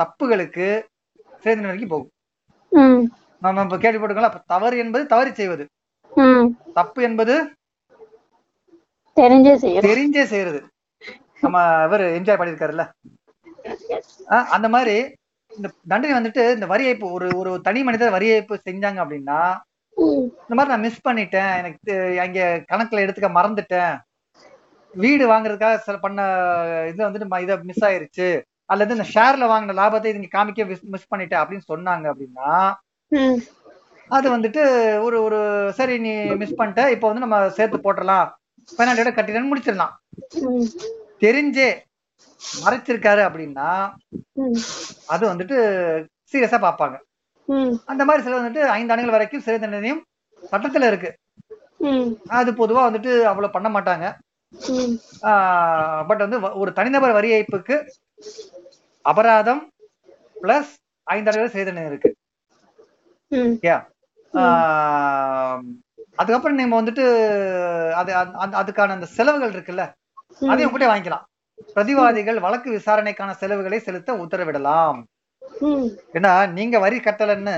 தப்புகளுக்கு 0.00 0.68
தண்டனை 1.44 1.68
வரைக்கும் 1.68 1.92
போகும். 1.92 2.10
நம்ம 3.42 3.62
இப்ப 3.66 3.78
கேள்விப்பட்டிருக்கோம்ல 3.78 4.30
அப்ப 4.30 4.42
தவறு 4.46 4.76
என்பது 4.82 5.04
தவறி 5.06 5.32
செய்வது. 5.40 5.64
தப்பு 6.78 7.00
என்பது 7.08 7.34
தெரிஞ்சே 9.16 9.52
தெரிஞ்சே 9.86 10.24
செய்யறது. 10.32 10.60
நம்ம 11.42 11.56
இவர் 11.86 12.04
என்ஜாய் 12.18 12.40
பண்ணிருக்காருல்ல 12.40 12.84
ஆஹ், 14.34 14.46
அந்த 14.54 14.68
மாதிரி 14.74 14.94
இந்த 15.52 15.68
தண்டனை 15.90 16.14
வந்துட்டு 16.14 16.42
இந்த 16.54 16.66
வரி 16.66 16.84
ஏய்ப்பு 16.90 17.06
ஒரு 17.16 17.28
ஒரு 17.40 17.50
தனி 17.66 17.80
மனிதர் 17.82 18.14
வரி 18.14 18.28
ஏய்ப்பு 18.34 18.54
செஞ்சாங்க 18.66 18.98
அப்படின்னா 19.04 19.40
இந்த 20.42 20.54
மாதிரி 20.56 20.72
நான் 20.72 20.84
மிஸ் 20.84 21.04
பண்ணிட்டேன் 21.08 21.50
எனக்கு 21.60 21.92
அங்க 22.24 22.38
கணக்குல 22.70 23.04
எடுத்துக்க 23.04 23.28
மறந்துட்டேன். 23.32 23.92
வீடு 24.94 25.24
வாங்குறதுக்காக 25.28 25.76
சில 25.78 25.96
பண்ண 25.98 26.20
இது 26.90 27.06
வந்துட்டு 27.06 27.42
இத 27.44 27.56
மிஸ் 27.68 27.84
ஆயிருச்சு. 27.84 28.28
அல்லது 28.72 28.94
இந்த 28.96 29.06
ஷேர்ல 29.14 29.44
வாங்கின 29.52 29.76
லாபத்தை 29.80 30.10
இது 30.10 30.20
இங்க 30.20 30.30
காமிக்க 30.34 30.66
மிஸ் 30.94 31.10
பண்ணிட்டேன் 31.12 31.42
அப்படின்னு 31.42 31.70
சொன்னாங்க 31.72 32.06
அப்படின்னா 32.12 32.50
அது 34.10 34.26
வந்துட்டு 34.34 34.62
ஒரு 35.06 35.16
ஒரு 35.26 35.38
சரி 35.78 35.94
நீ 36.04 36.12
மிஸ் 36.40 36.58
பண்ணிட்ட 36.58 36.82
இப்போ 36.94 37.06
வந்து 37.08 37.24
நம்ம 37.24 37.36
சேர்த்து 37.58 37.84
போட்டுடலாம். 37.84 38.26
பெனால்ட்டியோட 38.68 39.10
கட்டிடன்னு 39.14 39.50
முடிச்சிடலாம். 39.52 39.94
தெரிஞ்சே 41.24 41.68
மறைச்சிருக்காரு 42.64 43.22
அப்படின்னா 43.28 43.68
அது 45.14 45.24
வந்துட்டு 45.32 45.56
சீரியஸா 46.32 46.58
பார்ப்பாங்க. 46.66 46.96
ம். 47.48 47.72
அந்த 47.92 48.02
மாதிரி 48.08 48.24
சில 48.26 48.38
வந்துட்டு 48.40 48.62
ஐந்து 48.76 48.92
ஆண்டுகள் 48.92 49.16
வரைக்கும் 49.16 49.44
சிறை 49.46 49.58
தண்டனையும் 49.58 50.02
சட்டத்துல 50.42 50.90
இருக்கு. 50.92 51.10
அது 52.40 52.50
பொதுவா 52.60 52.82
வந்துட்டு 52.88 53.12
அவ்வளவு 53.30 53.54
பண்ண 53.56 53.68
மாட்டாங்க. 53.76 54.06
பட் 56.08 56.22
வந்து 56.24 56.38
ஒரு 56.62 56.70
தனிநபர் 56.78 57.16
வரி 57.18 57.28
ஏய்ப்புக்கு 57.36 57.76
அபராதம் 59.04 59.62
பிளஸ் 60.42 60.72
ஐந்து 61.06 61.28
ஆண்டுகள் 61.30 61.52
சிறை 61.54 61.64
தண்டனை 61.66 61.90
இருக்கு. 61.92 62.10
அதுக்கப்புறம் 66.20 66.58
நம்ம 66.60 66.78
வந்துட்டு 66.80 67.04
அது 68.00 68.10
அதுக்கான 68.62 68.96
அந்த 68.96 69.08
செலவுகள் 69.16 69.54
இருக்குல்ல 69.56 69.84
அதையும் 70.50 70.68
உங்ககிட்ட 70.68 70.88
வாங்கிக்கலாம். 70.92 71.24
பிரதிவாதிகள் 71.74 72.38
வழக்கு 72.44 72.68
விசாரணைக்கான 72.78 73.30
செலவுகளை 73.42 73.78
செலுத்த 73.86 74.12
உத்தரவிடலாம். 74.24 75.00
ஏன்னா 76.16 76.32
நீங்க 76.56 76.76
வரி 76.84 76.98
கட்டலன்னு 77.06 77.56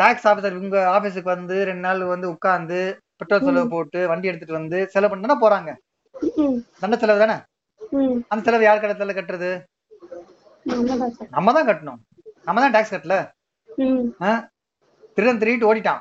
டாக்ஸ் 0.00 0.26
ஆபீசர் 0.30 0.60
உங்க 0.62 0.78
ஆபீஸுக்கு 0.94 1.28
வந்து 1.34 1.56
ரெண்டு 1.68 1.84
நாள் 1.86 2.02
வந்து 2.14 2.26
உட்கார்ந்து 2.34 2.78
பெட்ரோல் 3.20 3.44
செலவு 3.46 3.66
போட்டு 3.74 4.00
வண்டி 4.10 4.30
எடுத்துட்டு 4.30 4.58
வந்து 4.60 4.78
செலவு 4.94 5.12
பண்ணி 5.12 5.36
போறாங்க. 5.44 5.70
தண்ட 6.80 6.96
செலவு 7.02 7.22
தானே? 7.22 7.36
அந்த 8.28 8.44
செலவு 8.44 8.64
யார் 8.64 8.80
கடத்துல 8.80 9.16
கட்டுறது? 9.16 9.62
நம்ம 11.30 11.52
தான் 11.52 11.66
கட்டணும் 11.66 12.20
நம்ம 12.44 12.60
தான் 12.60 12.70
டாக்ஸ் 12.70 12.94
கட்டல? 12.94 13.30
திருடன் 15.14 15.38
திருடிட்டு 15.38 15.74
ஓடிட்டான்? 15.74 16.00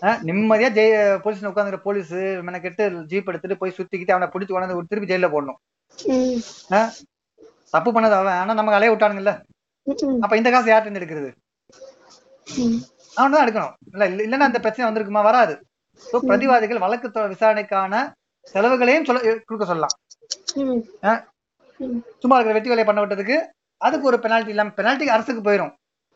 நிம்மதியா 0.00 0.70
ஜெய 0.70 1.18
போலீஸ் 1.18 1.44
உட்காந்துக்கிற 1.44 1.76
போலீஸ் 1.76 2.14
மெனக்கெட்டு 2.14 3.04
ஜீப் 3.04 3.28
எடுத்துட்டு 3.28 3.56
போய் 3.58 3.74
சுத்திக்கிட்டு 3.76 4.10
அவனை 4.10 4.28
பிடிச்சி 4.28 4.50
கொண்டாந்து 4.50 4.80
திருப்பி 4.88 5.14
ஜெயில 5.14 5.28
போடணும்? 5.28 5.58
தப்பு 7.70 7.90
பண்ணது 7.90 8.12
அவன். 8.12 8.32
ஆனா 8.32 8.54
நமக்கு 8.54 8.72
அலைய 8.72 8.94
விட்டானுங்கல்ல. 8.94 9.42
அப்ப 10.20 10.36
இந்த 10.36 10.50
காசு 10.50 10.80
இருந்து 10.80 11.00
எடுக்கிறது? 11.00 11.30
ம். 12.56 12.76
அவன் 13.14 13.30
தான் 13.30 13.46
எடுக்கணும். 13.46 13.72
இல்ல 13.92 14.06
இல்ல- 14.06 14.24
இல்லைன்னா 14.24 14.40
அந்த 14.40 14.58
பிரச்சனை 14.60 14.92
வந்திருக்குமா? 14.92 15.22
வராது. 15.22 15.66
பிரதிவாதிகள் 16.12 16.78
வழக்கு 16.78 17.08
விசாரணைக்கான 17.08 18.12
செலவுகளையும் 18.52 19.04
சொல்ல 19.04 19.20
கொடுக்க 19.22 19.64
சொல்லலாம். 19.64 19.96
சும்மா 22.20 22.36
இருக்கிற 22.36 22.54
வெட்டி 22.56 22.70
வேலையை 22.72 22.86
பண்ண 22.86 23.02
விட்டதுக்கு 23.02 23.36
அதுக்கு 23.80 24.08
ஒரு 24.10 24.18
பெனால்ட்டி 24.22 24.52
இல்லாம 24.54 24.72
பெனால்ட்டி 24.78 25.14
அரசுக்கு 25.16 25.42
போயிடும் 25.42 25.72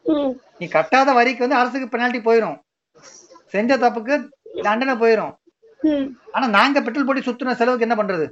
ம். 0.07 0.33
நீ 0.61 0.67
கட்டாத 0.69 1.11
வரிக்கு 1.19 1.45
வந்து 1.45 1.59
அரசுக்கு 1.59 1.87
பெனால்ட்டி 1.89 2.21
போயிடும் 2.25 2.57
செஞ்ச 3.55 3.73
தப்புக்கு 3.83 4.15
தண்டனை 4.67 4.95
போயிடும் 5.03 5.33
ம். 5.81 6.07
ஆனா 6.35 6.47
நாங்க 6.57 6.81
பெட்ரோல் 6.81 7.07
போட்டு 7.07 7.27
சுத்துன 7.29 7.55
செலவுக்கு 7.61 7.87
என்ன 7.87 7.97
பண்றது? 7.99 8.27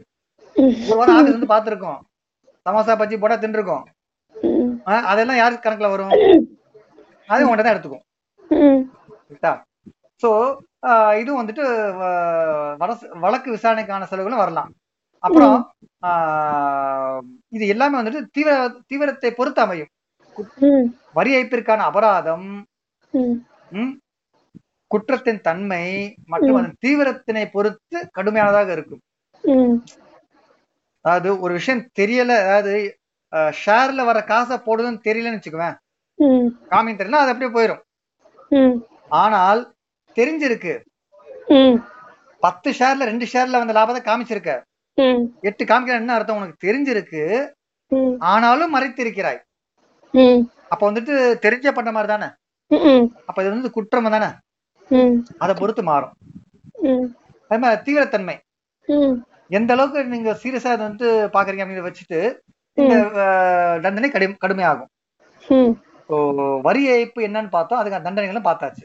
ஒரு 0.86 0.98
வாரம் 0.98 1.16
ஆபீஸ் 1.16 1.36
வந்து 1.36 1.52
பாத்துருக்கோம் 1.52 1.98
சமோசா 2.66 2.94
பஜ்ஜி 3.00 3.16
போட்டா 3.18 3.36
தின்றுருக்கோம். 3.36 3.84
அதெல்லாம் 5.10 5.38
யாருக்கு 5.38 5.64
கணக்குல 5.64 5.90
வரும்? 5.92 6.12
அது 7.28 7.46
உன்கிட்ட 7.46 7.64
தான் 7.64 7.74
எடுத்துக்கும். 7.74 8.04
சோ 10.22 10.30
இதுவும் 11.20 11.40
வந்துட்டு 11.40 11.64
வழக்கு 13.24 13.48
விசாரணைக்கான 13.54 14.08
செலவுகளும் 14.10 14.42
வரலாம். 14.42 14.70
அப்புறம் 15.24 15.56
ஆஹ், 16.02 17.18
இது 17.52 17.64
எல்லாமே 17.66 17.96
வந்துட்டு 17.98 18.20
தீவிர 18.36 18.52
தீவிரத்தை 18.90 19.30
பொறுத்து 19.32 19.60
அமையும். 19.60 19.90
வரி 21.14 21.30
ஏய்ப்பிற்கான 21.36 21.84
அபராதம் 21.88 22.46
குற்றத்தின் 24.90 25.40
தன்மை 25.40 25.84
மற்றும் 26.26 26.56
அதன் 26.60 26.78
தீவிரத்தினை 26.84 27.44
பொறுத்து 27.50 27.98
கடுமையானதாக 28.16 28.70
இருக்கும். 28.72 29.02
அதாவது 31.04 31.28
ஒரு 31.40 31.52
விஷயம் 31.54 31.84
தெரியல 32.00 32.32
அதாவது 32.46 32.72
ஷேர்ல 33.60 34.04
வர 34.04 34.18
காசை 34.24 34.56
போடுதுன்னு 34.60 35.04
தெரியலன்னு 35.04 35.38
வச்சுக்குவேன். 35.38 35.76
காமியம் 36.72 37.00
தெரியல 37.00 37.22
அது 37.22 37.32
அப்படியே 37.32 37.52
போயிடும் 37.52 37.82
ஆனால் 39.20 39.60
தெரிஞ்சிருக்கு. 40.16 40.74
பத்து 42.42 42.68
ஷேர்ல 42.78 43.04
ரெண்டு 43.04 43.26
ஷேர்ல 43.32 43.60
வந்த 43.60 43.74
லாபத்தை 43.76 44.02
காமிச்சிருக்க. 44.02 44.52
எட்டு 45.48 45.62
காமிக்கிற 45.64 46.00
என்ன 46.02 46.14
அர்த்தம்? 46.16 46.38
உனக்கு 46.40 46.64
தெரிஞ்சிருக்கு. 46.66 47.22
ஆனாலும் 48.32 48.74
மறைத்திருக்கிறாய். 48.76 49.40
அப்ப 50.72 50.82
வந்துட்டு 50.90 51.14
தெரிஞ்ச 51.44 51.72
பண்ண 51.78 51.90
மாதிரி 51.96 52.10
தானே? 52.12 52.28
அப்ப 53.28 53.38
இது 53.42 53.54
வந்து 53.54 53.70
குற்றம் 53.76 54.14
தானே? 54.16 54.30
அதை 55.42 55.52
பொறுத்து 55.60 55.82
மாறும். 55.90 56.14
அதே 57.48 57.58
மாதிரி 57.64 57.80
தீவிரத்தன்மை. 57.86 58.36
எந்த 59.58 59.70
அளவுக்கு 59.74 60.00
நீங்க 60.14 60.30
சீரியஸா 60.42 60.72
இதை 60.74 60.84
வந்து 60.88 61.08
பாக்குறீங்க 61.34 61.64
அப்படின்னு 61.64 61.88
வச்சுட்டு 61.88 62.20
இந்த 62.80 62.94
தண்டனை 63.84 64.10
கடும் 64.10 64.42
கடுமையாகும். 64.44 64.90
வரி 66.66 66.82
ஏய்ப்பு 66.94 67.20
என்னன்னு 67.28 67.50
பார்த்தோம் 67.56 67.80
அதுக்கான 67.80 68.06
தண்டனைகளும் 68.06 68.48
பார்த்தாச்சு. 68.50 68.84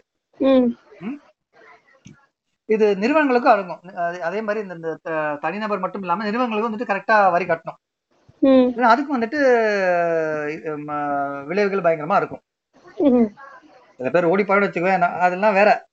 இது 2.65 2.95
நிறுவனங்களுக்கும் 2.95 3.51
அடங்கும். 3.51 3.79
அது- 3.83 4.43
மாதிரி 4.43 4.67
இந்த 4.67 4.97
தனிநபர் 5.41 5.79
மட்டும் 5.79 6.01
இல்லாம 6.01 6.23
நிறுவனங்களுக்கும் 6.29 6.73
வந்துட்டு 6.73 6.91
கரெக்டா 6.93 7.31
வரி 7.31 7.45
கட்டணும். 7.45 7.79
அதுக்கும் 8.77 9.15
வந்துட்டு 9.15 9.37
விளைவுகள் 11.45 11.85
பயங்கரமா 11.85 12.15
இருக்கும். 12.15 12.41
சில 13.97 14.09
பேர் 14.09 14.25
ஓடி 14.25 14.43
பாடு 14.45 14.67
வச்சுக்குவேன் 14.67 15.19
அதெல்லாம் 15.19 15.53
வேற. 15.53 15.85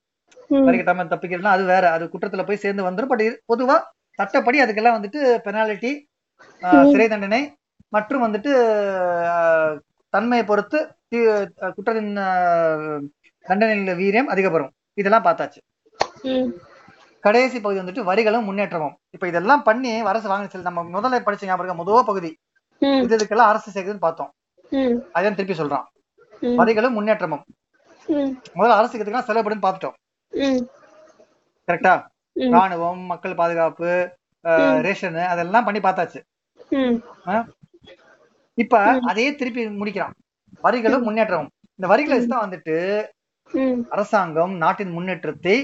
வரி 0.48 0.78
கட்டாம 0.78 1.04
தப்பிக்கிறதுலாம் 1.04 1.56
அது 1.56 1.64
வேற. 1.64 1.90
அது 1.90 2.04
குற்றத்துல 2.04 2.46
போய் 2.46 2.56
சேர்ந்து 2.56 2.90
வந்துடும் 2.90 3.06
பட் 3.06 3.40
பொதுவா 3.52 3.78
சட்டப்படி 4.11 4.62
அதுக்கெல்லாம் 4.62 4.98
வந்துட்டு 4.98 5.20
பெனாலிட்டி 5.44 5.92
சிறை 6.90 7.08
தண்டனை 7.08 7.54
மற்றும் 7.88 8.22
வந்துட்டு 8.22 8.52
தன்மையை 10.08 10.46
பொறுத்து 10.46 10.78
குற்றத்தின் 11.74 12.16
தண்டனையில் 13.48 13.96
வீரியம் 13.96 14.30
அதிகப்படும் 14.35 14.70
இதெல்லாம் 14.94 15.24
பார்த்தாச்சு. 15.24 15.61
கடைசி 17.24 17.58
பகுதி 17.61 17.80
வந்துட்டு 17.80 18.02
வரிகளும் 18.08 18.46
முன்னேற்றமும். 18.48 18.94
இப்ப 19.14 19.24
இதெல்லாம் 19.30 19.62
பண்ணி 19.68 19.90
அரசு 20.11 20.26
வாங்கின 20.30 20.50
செல் 20.52 20.68
நம்ம 20.68 20.82
முதல்ல 20.94 21.20
படிச்ச 21.26 21.48
ஞாபகம்? 21.48 21.80
முதல் 21.80 22.08
பகுதி. 22.11 22.30
இது 23.04 23.16
இதுக்கெல்லாம் 23.18 23.50
அரசு 23.52 23.68
சேர்க்குதுன்னு 23.74 24.06
பார்த்தோம். 24.06 24.30
அதான் 25.16 25.37
திருப்பி 25.38 25.56
சொல்றான். 25.61 25.87
வரிகளும் 26.61 26.96
முன்னேற்றமும். 26.98 27.44
முதல்ல 28.56 28.78
அரசு 28.80 28.94
கத்துக்கலாம் 28.94 29.28
செலவுபடுன்னு 29.28 29.64
பார்த்துட்டோம். 29.66 29.96
கரெக்டா? 31.68 31.94
ராணுவம் 32.54 33.02
மக்கள் 33.11 33.40
பாதுகாப்பு. 33.40 33.90
ரேஷன் 34.87 35.18
அதெல்லாம் 35.32 35.66
பண்ணி 35.66 35.80
பார்த்தாச்சு? 35.85 36.20
இப்ப 38.58 38.78
அதையே 39.11 39.30
திருப்பி 39.40 39.62
முடிக்கிறான். 39.80 40.16
வரிகளும் 40.66 41.06
முன்னேற்றமும். 41.08 41.52
இந்த 41.76 41.87
வரிகளை 41.92 42.18
தான் 42.26 42.44
வந்துட்டு 42.46 42.76
அரசாங்கம் 43.94 44.54
நாட்டின் 44.64 44.92
முன்னேற்றத்தை 44.96 45.56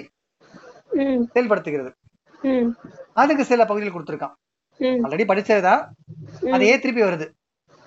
செயல்படுத்துகிறது. 1.35 1.91
அதுக்கு 3.23 3.45
சில 3.51 3.65
பகுதிகள் 3.71 3.97
கொடுத்துருக்கான். 3.97 4.35
ஆல்ரெடி 5.05 5.25
படிச்சதுதான். 5.31 5.83
அதையே 6.55 6.75
திருப்பி 6.83 7.03
வருது. 7.07 7.27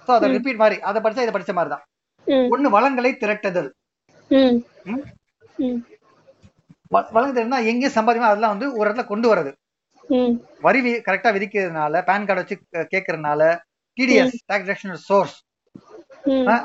சோ 0.07 0.11
அதை 0.17 0.29
ரிப்பீட் 0.35 0.61
மாதிரி 0.63 0.77
அதை 0.89 0.99
படிச்சா 1.05 1.25
இதை 1.25 1.33
படிச்ச 1.35 1.53
மாதிரி 1.57 1.73
தான் 1.75 1.85
ஒண்ணு 2.53 2.75
வளங்களை 2.77 3.11
திரட்டுதல். 3.23 3.69
வளங்கள் 7.15 7.35
திரட்டினா 7.37 7.59
எங்கேயும் 7.71 7.95
சம்பாதிக்கணும் 7.97 8.31
அதெல்லாம் 8.31 8.53
வந்து 8.55 8.67
ஒரு 8.77 8.85
இடத்துல 8.87 9.05
கொண்டு 9.11 9.27
வர்றது. 9.31 9.51
வரி 10.65 10.79
கரெக்டா 11.07 11.29
விதிக்கிறதுனால 11.35 12.01
பேன் 12.07 12.25
கார்டு 12.27 12.41
வச்சு 12.43 12.55
கேட்கறதுனால 12.93 13.41
டிடிஎஸ் 13.97 14.35
டாக்ஸ் 14.49 14.67
டிடக்ஷன் 14.67 15.03
சோர்ஸ் 15.09 15.37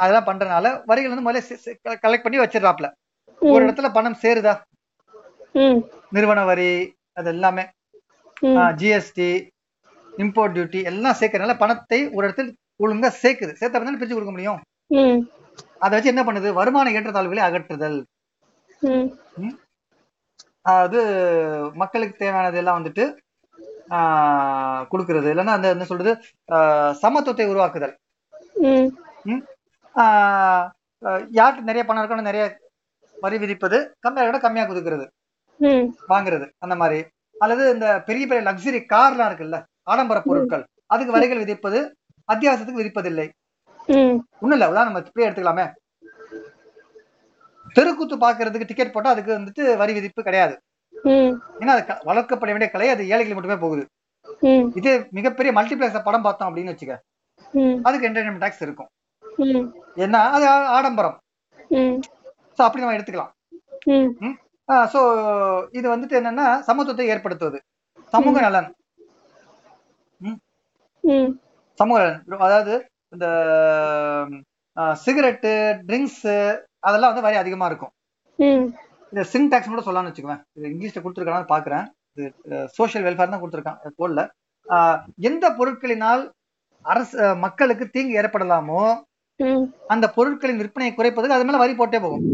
அதெல்லாம் 0.02 0.28
பண்றதுனால 0.28 0.70
வரிகள் 0.88 1.12
வந்து 1.12 1.26
முதல்ல 1.26 1.96
கலெக்ட் 2.04 2.26
பண்ணி 2.26 2.38
வச்சிடறாப்ல. 2.42 2.88
ஒரு 3.40 3.62
இடத்துல 3.66 3.88
பணம் 3.96 4.20
சேருதா? 4.24 4.54
நிறுவன 6.10 6.44
வரி 6.50 6.70
அது 7.12 7.28
எல்லாமே 7.34 7.64
ஜிஎஸ்டி 8.80 9.28
இம்போர்ட் 10.22 10.54
டியூட்டி 10.56 10.80
எல்லாம் 10.90 11.18
சேர்க்கறதுனால 11.20 11.54
பணத்தை 11.58 11.98
ஒரு 12.16 12.24
இடத்துல 12.28 12.52
ஒழுங்கா 12.84 13.10
சேர்க்குது. 13.22 13.52
சேர்த்த 13.60 13.78
தானே 13.78 13.96
பிரிச்சு 13.96 14.16
கொடுக்க 14.16 14.32
முடியும்? 14.34 14.60
அதை 15.84 15.94
வச்சு 15.96 16.12
என்ன 16.14 16.22
பண்ணுது? 16.24 16.52
வருமான 16.58 16.90
ஏற்றத்தாழ்வுகளை 16.90 17.42
அகற்றுதல். 17.48 17.98
ம். 18.80 19.08
அது 20.76 21.00
மக்களுக்கு 21.74 22.16
தேவையானது 22.16 22.56
எல்லாம் 22.56 22.78
வந்துட்டு 22.78 23.04
கொடுக்கறது. 24.92 25.28
இல்லைன்னா 25.32 25.54
அந்த 25.56 25.68
என்ன 25.74 25.84
சொல்றது? 25.90 26.12
சமத்துவத்தை 27.02 27.46
உருவாக்குதல். 27.52 27.94
யார்கிட்ட 31.38 31.68
நிறைய 31.68 31.84
பணம் 31.90 32.02
இருக்கணும் 32.02 32.28
நிறைய 32.30 32.44
வரி 33.24 33.38
விதிப்பது. 33.38 33.78
கம்மியா 34.00 34.26
இருக்கணும் 34.26 34.46
கம்மியா 34.46 34.64
கொடுக்கறது. 34.66 35.06
வாங்குறது 36.08 36.46
அந்த 36.64 36.74
மாதிரி. 36.82 37.00
அல்லது 37.38 37.62
இந்த 37.74 37.86
பெரிய 38.08 38.24
பெரிய 38.26 38.42
லக்ஸரி 38.48 38.80
கார்லாம் 38.92 39.30
இருக்குல்ல 39.30 39.58
ஆடம்பர 39.92 40.18
பொருட்கள் 40.28 40.64
அதுக்கு 40.92 41.14
வரிகள் 41.16 41.42
விதிப்பது 41.42 41.80
அத்தியாவசியத்துக்கு 42.32 42.82
விதிப்பதில்லை. 42.82 43.26
ஒண்ணும் 44.42 44.56
இல்ல 44.58 44.70
உதாரணம் 44.72 44.96
இப்படியே 45.08 45.28
எடுத்துக்கலாமே. 45.30 45.66
தெருக்கூத்து 47.76 48.16
பாக்குறதுக்கு 48.16 48.68
டிக்கெட் 48.70 48.94
போட்டா 48.94 49.10
அதுக்கு 49.14 49.32
வந்துட்டு 49.38 49.62
வரி 49.82 49.92
விதிப்பு 49.98 50.22
கிடையாது. 50.28 50.54
ஏன்னா 51.60 51.72
அது 51.76 51.84
வளர்க்கப்பட 52.10 52.52
வேண்டிய 52.52 52.68
கலை 52.74 52.88
அது 52.94 53.02
ஏழைகளுக்கு 53.12 53.38
மட்டுமே 53.38 53.58
போகுது. 53.64 53.84
இதே 54.78 54.92
மிகப்பெரிய 55.18 55.50
மல்டிபிளெக்ஸ் 55.58 56.06
படம் 56.08 56.26
பார்த்தோம் 56.26 56.48
அப்படின்னு 56.48 56.74
வச்சுக்க 56.74 56.94
அதுக்கு 57.86 58.08
என்டர்டைன்மெண்ட் 58.08 58.42
டாக்ஸ் 58.44 58.62
இருக்கும். 58.66 58.90
ஏன்னா 60.04 60.20
அது 60.36 60.46
ஆடம்பரம். 60.76 61.18
அப்படி 62.66 62.82
நம்ம 62.82 62.96
எடுத்துக்கலாம். 62.98 63.32
சோ 64.92 65.00
இது 65.78 65.86
வந்துட்டு 65.92 66.18
என்னன்னா 66.20 66.46
சமத்துவத்தை 66.68 67.06
ஏற்படுத்துவது. 67.14 67.58
சமூக 68.14 68.40
நலன். 68.46 68.68
சமூக 71.80 71.98
நலன். 72.02 72.44
அதாவது 72.46 72.74
இந்த 73.14 73.26
சிகரெட்டு 75.04 75.52
ட்ரிங்க்ஸ் 75.88 76.24
அதெல்லாம் 76.86 77.10
வந்து 77.12 77.26
வரி 77.26 77.38
அதிகமா 77.42 77.66
இருக்கும். 77.70 77.92
இந்த 79.12 79.22
சின் 79.32 79.50
டாக்ஸ் 79.52 79.72
கூட 79.72 79.82
சொல்லலாம்னு 79.86 80.10
வச்சுக்குவேன். 80.10 80.42
இது 80.56 80.70
இங்கிலீஷ்ல 80.72 81.02
கொடுத்துருக்கானு 81.02 81.52
பாக்குறேன் 81.52 81.86
இது 82.16 82.58
சோஷியல் 82.78 83.06
வெல்ஃபேர் 83.06 83.32
தான் 83.34 83.42
கொடுத்துருக்கான் 83.42 83.80
போடல. 84.00 84.22
எந்த 85.28 85.44
பொருட்களினால் 85.58 86.22
அரசு 86.84 87.18
மக்களுக்கு 87.44 87.84
தீங்கு 87.94 88.18
ஏற்படலாமோ 88.22 88.80
அந்த 89.94 90.06
பொருட்களின் 90.16 90.60
விற்பனையை 90.62 90.92
குறைப்பதுக்கு 90.98 91.36
அது 91.36 91.46
மேல 91.46 91.60
வரி 91.62 91.74
போட்டே 91.80 92.00
போகும். 92.04 92.24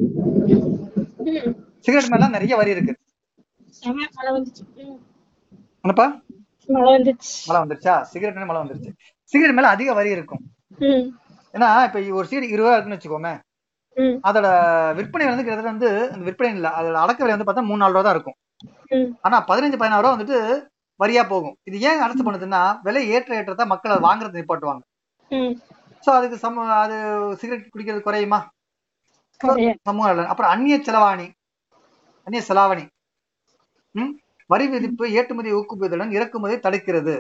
சிகரெட் 1.85 2.11
மேல 2.13 2.29
நிறைய 2.37 2.57
வரி 2.61 2.75
இருக்கு. 2.75 2.93
என்னப்பா? 5.85 6.07
மழை 7.49 7.61
வந்துருச்சா? 7.63 7.95
சிகரெட் 8.11 8.37
மேல 8.39 8.49
மழை 8.51 8.61
வந்துருச்சு. 8.63 8.91
சிகரெட் 9.33 9.57
மேல 9.59 9.71
அதிக 9.77 9.93
வரி 9.99 10.11
இருக்கும். 10.17 10.43
ஏன்னா 11.55 11.71
இப்ப 11.87 12.01
ஒரு 12.19 12.27
சீடு 12.31 12.53
இருபது 12.53 12.63
ரூபா 12.63 12.75
இருக்குன்னு 12.77 12.99
வச்சுக்கோமே. 12.99 13.33
அதோட 14.29 14.47
விற்பனை 14.99 15.25
வந்து 15.31 15.45
கிட்டத்தட்ட 15.47 15.73
வந்து 15.73 15.89
அந்த 16.13 16.23
விற்பனை 16.29 16.51
இல்ல. 16.59 16.69
அதோட 16.79 16.99
அடக்க 17.05 17.21
விலை 17.23 17.35
வந்து 17.35 17.49
பார்த்தா 17.49 17.69
மூணு 17.71 17.83
நாலு 17.83 17.95
ரூபா 17.95 18.05
தான் 18.07 18.17
இருக்கும். 18.17 18.39
ஆனா 19.27 19.37
பதினஞ்சு 19.51 19.81
பதினாறு 19.83 20.03
ரூபா 20.05 20.15
வந்துட்டு 20.15 20.39
வரியா 21.01 21.23
போகும். 21.33 21.57
இது 21.69 21.77
ஏன் 21.89 22.03
அரசு 22.07 22.23
பண்ணுதுன்னா 22.27 22.63
விலை 22.87 23.03
ஏற்ற 23.15 23.37
ஏற்றத்தை 23.39 23.67
மக்கள் 23.73 23.95
அதை 23.95 24.03
வாங்குறது 24.09 24.39
நிப்பாட்டுவாங்க. 24.41 24.83
சோ 26.05 26.11
அதுக்கு 26.19 26.37
சம 26.45 26.65
அது 26.85 26.97
சிகரெட் 27.41 27.73
குடிக்கிறது 27.75 28.03
குறையுமா? 28.09 28.41
குறைய 29.41 29.71
சமூக 29.89 30.09
அப்புறம் 30.33 30.53
அந்நிய 30.55 30.77
செலவாணி. 30.89 31.27
அந்நிய 32.25 32.43
செலாவணி. 32.49 32.85
ம்? 33.91 34.13
வரி 34.47 34.69
விதிப்பு 34.69 35.11
ஏற்றுமதி 35.11 35.53
ஊக்குவித்தலுடன் 35.53 36.13
இறக்குமதி 36.13 36.57
தடுக்கிறது. 36.57 37.15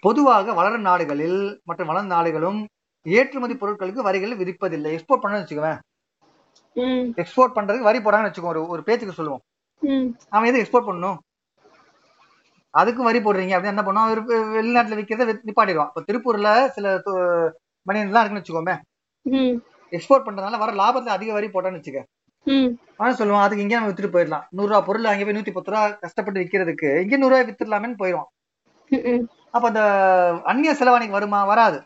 பொதுவாக 0.00 0.52
வளரும் 0.52 0.80
நாடுகளில் 0.80 1.60
மற்றும் 1.64 1.86
வளர்ந்த 1.86 2.14
நாடுகளும் 2.14 2.66
ஏற்றுமதி 3.02 3.54
பொருட்களுக்கு 3.54 4.06
வரிகள் 4.08 4.36
விதிப்பதில்லை. 4.36 4.90
எக்ஸ்போர்ட் 4.96 5.22
பண்ணணும்னு 5.22 5.44
வச்சுக்கோவேன். 5.44 5.78
ம். 6.72 7.06
எக்ஸ்போர்ட் 7.20 7.56
பண்றதுக்கு 7.58 7.88
வரி 7.88 7.98
போடாங்கன்னு 7.98 8.30
வச்சுக்கோ 8.30 8.52
ஒரு 8.52 8.68
ஒரு 8.68 8.82
பேச்சுக்கு 8.82 9.14
சொல்லுவோம். 9.14 9.42
அவன் 10.28 10.54
எது 10.54 10.60
எக்ஸ்போர்ட் 10.62 10.88
பண்ணணும்? 10.88 11.18
அதுக்கும் 12.78 13.08
வரி 13.08 13.18
போடுறீங்க 13.18 13.54
அப்படின்னு 13.56 13.72
என்ன 13.74 13.82
பண்ணுவான் 13.82 14.10
ஒரு 14.10 14.22
வெளிநாட்டுல 14.56 14.96
விற்கிறத 15.00 15.34
நிப்பாட்டிடுவான் 15.48 15.90
இப்போ 15.90 16.02
திருப்பூர்ல 16.06 16.68
சில 16.68 17.02
மணியன்லாம் 17.86 18.24
இருக்குன்னு 18.24 18.42
வச்சுக்கோமே. 18.42 18.74
எக்ஸ்போர்ட் 19.90 20.26
பண்றதுனால 20.26 20.58
வர 20.58 20.72
லாபத்துல 20.72 21.14
அதிக 21.16 21.32
வரி 21.32 21.46
போட்டான்னு 21.46 21.80
வச்சுக்க. 21.80 22.02
அவன் 23.00 23.18
சொல்லுவான் 23.20 23.44
அதுக்கு 23.44 23.64
இங்கே 23.64 23.76
நம்ம 23.76 23.90
வித்துட்டு 23.90 24.14
போயிடலாம். 24.16 24.44
நூறு 24.56 24.70
ரூபா 24.70 24.80
பொருள் 24.88 25.10
அங்கே 25.12 25.24
போய் 25.26 25.36
நூத்தி 25.36 25.52
பத்து 25.54 25.72
ரூபா 25.72 25.82
கஷ்டப்பட்டு 26.04 26.42
விற்கிறதுக்கு 26.42 26.88
இங்க 27.04 27.16
நூறு 27.20 27.32
ரூபாய் 27.32 27.46
வித்துடலாமேன்னு 27.48 28.00
போயிடுவான் 28.02 28.30
அப்ப 29.54 29.64
அந்த 29.70 29.82
அந்நிய 30.50 30.72
செலவாணிக்கு 30.80 31.16
வருமா? 31.18 31.40
வராது. 31.52 31.78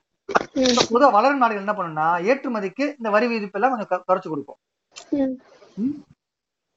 பொதுவாக 0.93 1.15
வளரும் 1.17 1.43
நாடுகள் 1.43 1.65
என்ன 1.65 1.75
பண்ணும்னா 1.79 2.07
ஏற்றுமதிக்கு 2.31 2.85
இந்த 2.99 3.09
வரி 3.15 3.27
விதிப்பு 3.33 3.59
எல்லாம் 3.59 3.73
கொஞ்சம் 3.75 4.05
குறைச்சு 4.09 4.29
கொடுக்கும் 4.33 4.61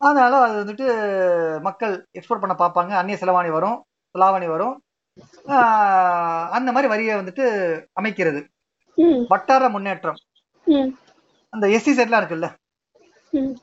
அதனால 0.02 0.34
அது 0.46 0.56
வந்துட்டு 0.62 0.86
மக்கள் 1.68 1.94
எக்ஸ்போர்ட் 2.18 2.44
பண்ண 2.44 2.56
பார்ப்பாங்க. 2.62 2.94
அந்நிய 3.00 3.18
செலவாணி 3.22 3.52
வரும் 3.58 3.78
செலாவணி 4.16 4.48
வரும். 4.54 4.76
அந்த 6.58 6.70
மாதிரி 6.76 6.88
வரியை 6.94 7.14
வந்துட்டு 7.20 7.46
அமைக்கிறது. 8.00 8.42
வட்டார 9.34 9.70
முன்னேற்றம். 9.76 10.20
அந்த 11.54 11.66
எஸ்சி 11.78 11.92
செட்லாம் 12.00 12.22
இருக்குல்ல? 12.22 12.50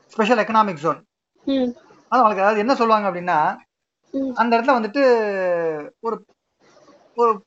Special 0.07 0.39
economic 0.39 0.73
zone. 0.73 1.05
அது 2.09 2.23
அவங்களுக்கு 2.23 2.43
அதாவது 2.43 2.59
என்ன 2.59 2.75
சொல்லுவாங்க 2.75 3.09
அப்படின்னா 3.11 3.57
அந்த 4.35 4.61
இடத்துல 4.61 4.65
வந்துட்டு 4.65 5.01
ஒரு 6.01 6.25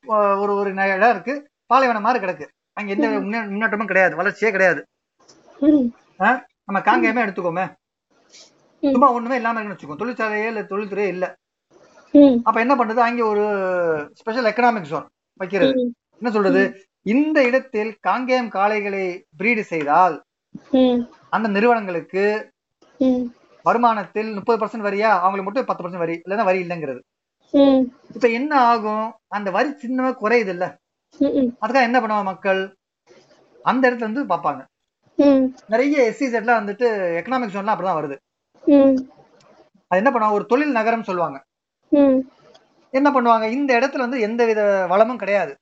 ஒரு 0.05 0.53
ஒரு 0.53 0.73
இடம் 0.73 1.09
இருக்கு. 1.09 1.49
பாலைவனம் 1.65 2.01
மாதிரி 2.01 2.25
கிடக்கு. 2.25 2.47
அங்க 2.73 2.91
எந்த 2.91 3.07
முன்னே- 3.07 3.49
முன்னேற்றமும் 3.49 3.87
கிடையாது. 3.87 4.15
வளர்ச்சியே 4.15 4.51
கிடையாது? 4.51 4.87
நம்ம 6.65 6.81
காங்கேயமே 6.81 7.25
எடுத்துக்கோமே. 7.25 7.73
சும்மா 8.91 9.11
ஒண்ணுமே 9.11 9.35
இல்லாம 9.35 9.61
இருக்குன்னு 9.61 9.95
வச்சுக்கோ. 9.95 9.97
தொழிற்சாலையே 9.97 10.47
இல்ல 10.47 10.61
தொழில்துறையே 10.61 11.07
இல்ல. 11.07 11.35
அப்ப 12.43 12.59
என்ன 12.59 12.75
பண்றது? 12.75 12.95
அங்க 12.95 13.25
ஒரு 13.25 14.11
ஸ்பெஷல் 14.13 14.45
எக்கனாமிக் 14.45 14.81
ஜோன் 14.81 15.07
வைக்கிறது. 15.33 15.93
என்ன 16.17 16.31
சொல்றது? 16.31 16.85
இந்த 17.01 17.43
இடத்தில் 17.43 17.97
காங்கேயம் 18.07 18.47
காளைகளை 18.47 19.23
பிரீடு 19.37 19.63
செய்தால் 19.63 20.23
அந்த 21.31 21.47
நிறுவனங்களுக்கு 21.49 22.23
வருமானத்தில் 23.65 24.29
முப்பது 24.33 24.65
பர்சன்ட் 24.65 24.85
வரியா? 24.87 25.09
அவங்களுக்கு 25.25 25.47
மட்டும் 25.47 25.65
பத்து 25.65 25.83
பர்சன்ட் 25.83 26.03
வரி 26.03 26.15
இல்லைன்னா 26.27 26.43
வரி 26.43 26.59
இல்லைங்கிறது. 26.63 27.01
இப்ப 28.15 28.27
என்ன 28.39 28.51
ஆகும்? 28.71 29.07
அந்த 29.27 29.51
வரி 29.51 29.69
சின்னமா 29.81 30.11
குறையுது 30.21 30.51
இல்ல 30.55 30.65
அதுக்காக 31.61 31.87
என்ன 31.87 31.99
பண்ணுவாங்க 31.99 32.23
மக்கள்? 32.23 32.61
அந்த 33.63 33.83
இடத்துல 33.91 34.05
இருந்து 34.07 34.23
பார்ப்பாங்க. 34.25 34.61
நிறைய 35.67 35.95
எஸ்சி 36.09 36.23
செட்லாம் 36.23 36.59
வந்துட்டு 36.61 36.87
எக்கனாமிக் 37.19 37.53
ஜோன்லாம் 37.55 37.73
அப்படிதான் 37.73 37.99
வருது. 38.01 38.17
அது 39.91 40.01
என்ன 40.03 40.11
பண்ணுவாங்க? 40.11 40.37
ஒரு 40.39 40.45
தொழில் 40.45 40.77
நகரம் 40.79 41.07
சொல்லுவாங்க. 41.09 41.37
என்ன 42.97 43.07
பண்ணுவாங்க? 43.11 43.45
இந்த 43.57 43.71
இடத்துல 43.79 44.03
வந்து 44.05 44.19
எந்த 44.19 44.45
வித 44.45 44.61
வளமும் 44.87 45.21
கிடையாது. 45.23 45.53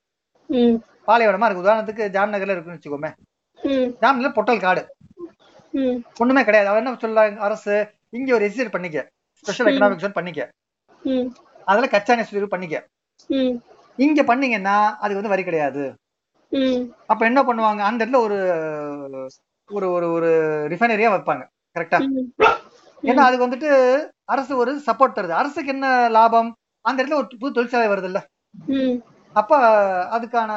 பாலைவனமா 1.08 1.46
இருக்கு. 1.50 1.64
உதாரணத்துக்கு 1.64 2.10
ஜாம் 2.10 2.34
நகர்ல 2.34 2.54
இருக்குன்னு 2.56 2.80
வச்சுக்கோமே. 2.80 3.12
ம். 3.62 3.90
ஜாம்ல 4.02 4.34
பொட்டல் 4.34 4.60
காடு. 4.60 4.84
ஒண்ணுமே 6.18 6.44
கிடையாது. 6.44 6.70
அவன் 6.72 6.86
என்ன 6.86 6.98
சொல்றாங்க 7.04 7.38
அரசு 7.48 7.74
இங்க 8.10 8.36
ஒரு 8.36 8.46
எஸ்சி 8.48 8.72
பண்ணிக்க. 8.72 9.00
ஸ்பெஷல் 9.44 9.68
எக்கனாமிக் 9.68 10.04
ஜோன் 10.04 10.18
பண்ணிக்க. 10.20 10.42
அதுல 11.66 11.88
கச்சா 11.88 12.16
நெசவு 12.16 12.46
பண்ணிக்க. 12.46 12.76
இங்க 13.98 14.24
பண்ணீங்கன்னா 14.24 14.76
அதுக்கு 14.96 15.20
வந்து 15.22 15.34
வரி 15.36 15.44
கிடையாது. 15.44 15.84
அப்ப 17.08 17.26
என்ன 17.26 17.40
பண்ணுவாங்க? 17.44 17.82
அந்த 17.90 18.06
இடத்துல 18.06 18.20
ஒரு 18.26 18.38
ஒரு 19.70 19.88
ஒரு 19.92 20.08
ஒரு 20.12 20.30
ரிஃபைனரியா 20.72 21.10
வைப்பாங்க. 21.16 21.44
கரெக்டா. 21.76 22.00
ஏன்னா 23.04 23.24
அதுக்கு 23.28 23.48
வந்துட்டு 23.48 23.70
அரசு 24.26 24.58
ஒரு 24.58 24.72
சப்போர்ட் 24.86 25.18
தருது. 25.18 25.36
அரசுக்கு 25.42 25.72
என்ன 25.72 26.10
லாபம்? 26.10 26.50
அந்த 26.86 27.04
இடத்துல 27.04 27.20
ஒரு 27.22 27.28
புது 27.40 27.54
தொழிற்சாலை 27.54 27.88
வருது 27.88 28.10
இல்ல. 28.12 28.20
அப்ப 29.34 29.58
அதுக்கான 30.18 30.52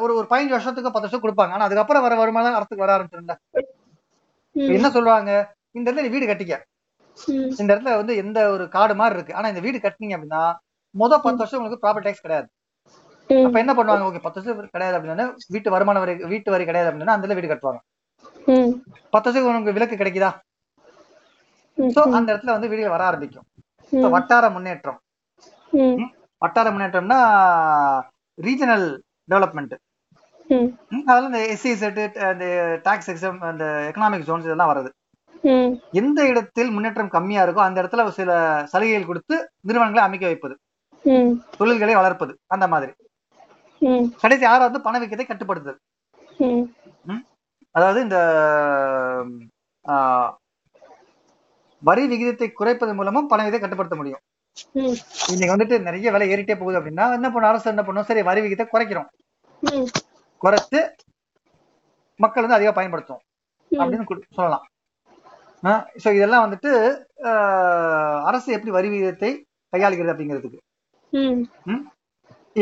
ஒரு 0.00 0.12
ஒரு 0.14 0.26
பதினஞ்சு 0.30 0.56
வருஷத்துக்கு 0.56 0.92
பத்து 0.92 1.08
வருஷம் 1.08 1.24
கொடுப்பாங்க. 1.24 1.52
ஆனா 1.56 1.64
அதுக்கப்புறம் 1.64 2.02
வர 2.02 2.14
வருமானம் 2.14 2.54
அரசுக்கு 2.54 2.84
வர 2.86 2.92
ஆரம்பிச்சிருந்தா 2.96 3.36
ம். 3.52 3.68
என்ன 4.78 4.90
சொல்லுவாங்க? 4.96 5.30
இந்த 5.76 5.86
இடத்துல 5.90 6.12
வீடு 6.14 6.26
கட்டிக்க. 6.30 6.54
இந்த 7.60 7.70
இடத்துல 7.72 7.94
வந்து 8.00 8.14
எந்த 8.22 8.38
ஒரு 8.54 8.64
காடு 8.76 8.94
மாதிரி 9.00 9.16
இருக்கு. 9.18 9.36
ஆனா 9.38 9.48
இந்த 9.52 9.62
வீடு 9.66 9.78
கட்டினீங்க 9.84 10.16
அப்படின்னா 10.16 10.42
முத 10.94 11.12
பத்து 11.26 11.42
வருஷம் 11.42 11.58
உங்களுக்கு 11.60 11.82
ப்ராப்பர்ட்டி 11.84 12.08
டேக்ஸ் 12.08 12.24
கிடையாது. 12.24 12.48
அப்ப 13.46 13.56
என்ன 13.62 13.72
பண்ணுவாங்க? 13.78 14.06
ஓகே 14.08 14.22
பத்து 14.24 14.38
வருஷம் 14.40 14.72
கிடையாது 14.76 14.96
அப்படின்னா 14.98 15.26
வீட்டு 15.54 15.74
வருமான 15.74 16.00
வரி 16.04 16.14
வீட்டு 16.32 16.52
வரி 16.54 16.64
கிடையாது 16.70 16.88
அப்படின்னா 16.90 17.14
அந்த 17.16 17.24
இடத்துல 17.24 17.38
வீடு 17.38 17.52
கட்டுவாங்க. 17.52 17.80
பத்து 19.14 19.26
வருஷத்துக்கு 19.26 19.50
உங்களுக்கு 19.50 19.76
விலக்கு 19.78 20.00
கிடைக்குதா. 20.00 20.30
சோ 21.78 22.00
அந்த 22.18 22.28
இடத்துல 22.32 22.54
வந்து 22.56 22.70
வீடுகள் 22.72 22.94
வர 22.96 23.04
ஆரம்பிக்கும். 23.10 23.46
வட்டார 24.16 24.44
முன்னேற்றம். 24.56 24.98
வட்டார 26.42 26.66
முன்னேற்றம்னா 26.74 27.18
ரீஜனல் 28.38 28.86
டெவலப்மெண்ட் 29.30 29.74
ம். 30.50 30.68
அதெல்லாம் 31.08 31.30
இந்த 31.30 31.42
எஸ்சி 31.52 31.70
செட்டு 31.80 32.02
அந்த 32.30 32.46
டாக்ஸ் 32.86 33.10
எக்ஸாம் 33.12 33.38
அந்த 33.50 33.64
எக்கனாமிக் 33.88 34.26
ஜோன்ஸ் 34.28 34.48
இதெல்லாம் 34.48 34.72
வருது. 34.72 34.90
எந்த 36.00 36.20
இடத்தில் 36.30 36.72
முன்னேற்றம் 36.74 37.14
கம்மியா 37.14 37.44
இருக்கோ 37.44 37.62
அந்த 37.66 37.78
இடத்துல 37.82 38.08
சில 38.18 38.32
சலுகைகள் 38.72 39.08
கொடுத்து 39.10 39.36
நிறுவனங்களை 39.68 40.02
அமைக்க 40.06 40.26
வைப்பது. 40.26 40.54
தொழில்களை 41.58 41.94
வளர்ப்பது 41.98 42.32
அந்த 42.46 42.66
மாதிரி. 42.68 42.92
கடைசி 44.22 44.44
ஆறாவது 44.44 44.80
பணவீக்கத்தை 44.86 45.26
கட்டுப்படுத்துதல். 45.26 45.78
அதாவது 47.74 48.00
இந்த 48.06 48.18
வரி 51.82 52.04
விகிதத்தை 52.12 52.48
குறைப்பதன் 52.50 52.98
மூலமும் 52.98 53.30
பணவீதத்தை 53.30 53.60
கட்டுப்படுத்த 53.60 53.96
முடியும். 53.96 54.22
இன்னைக்கு 55.32 55.54
வந்துட்டு 55.54 55.76
நிறைய 55.86 56.10
விலை 56.14 56.28
ஏறிட்டே 56.32 56.56
போகுது 56.58 56.78
அப்படின்னா 56.80 57.06
என்ன 57.18 57.28
பண்ணும் 57.30 57.50
அரசு 57.50 57.72
என்ன 57.72 57.82
பண்ணும் 57.84 58.08
சரி 58.10 58.22
வரி 58.28 58.40
விகிதத்தை 58.40 58.66
குறைக்கிறோம். 58.72 59.08
குறைத்து 60.42 60.80
மக்கள் 62.20 62.44
வந்து 62.44 62.58
அதிகமா 62.58 62.78
பயன்படுத்தும். 62.78 63.22
அப்படின்னு 63.72 64.06
சொல்லலாம் 64.40 64.66
ஸோ 66.02 66.08
இதெல்லாம் 66.18 66.44
வந்துட்டு 66.44 66.70
அரசு 68.28 68.48
எப்படி 68.56 68.72
வரி 68.76 68.88
விகிதத்தை 68.92 69.30
கையாளுகிறது 69.72 70.12
அப்படிங்கிறதுக்கு? 70.12 70.60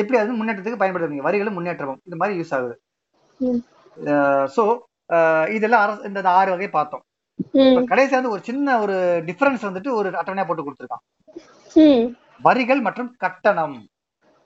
எப்படி 0.01 0.19
அது 0.21 0.39
முன்னேற்றத்துக்கு 0.39 0.81
பயன்படுத்துறீங்க 0.83 1.27
வரிகளும் 1.27 1.57
முன்னேற்றமும் 1.59 2.01
இது 2.09 2.19
மாதிரி 2.21 2.39
யூஸ் 2.41 2.55
ஆகுது. 2.57 2.75
ஸோ 4.57 4.65
இதெல்லாம் 5.57 5.85
அரசு 5.85 6.09
இந்த 6.11 6.31
ஆறு 6.39 6.51
வகை 6.55 6.69
பார்த்தோம். 6.79 7.05
கடைசியா 7.91 8.19
வந்து 8.19 8.35
ஒரு 8.37 8.43
சின்ன 8.49 8.77
ஒரு 8.85 8.97
டிஃபரன்ஸ் 9.29 9.67
வந்துட்டு 9.69 9.91
ஒரு 9.99 10.09
அட்டவணையா 10.21 10.47
போட்டு 10.49 10.67
கொடுத்துருக்கான். 10.67 11.05
வரிகள் 12.47 12.81
மற்றும் 12.89 13.11
கட்டணம். 13.25 13.77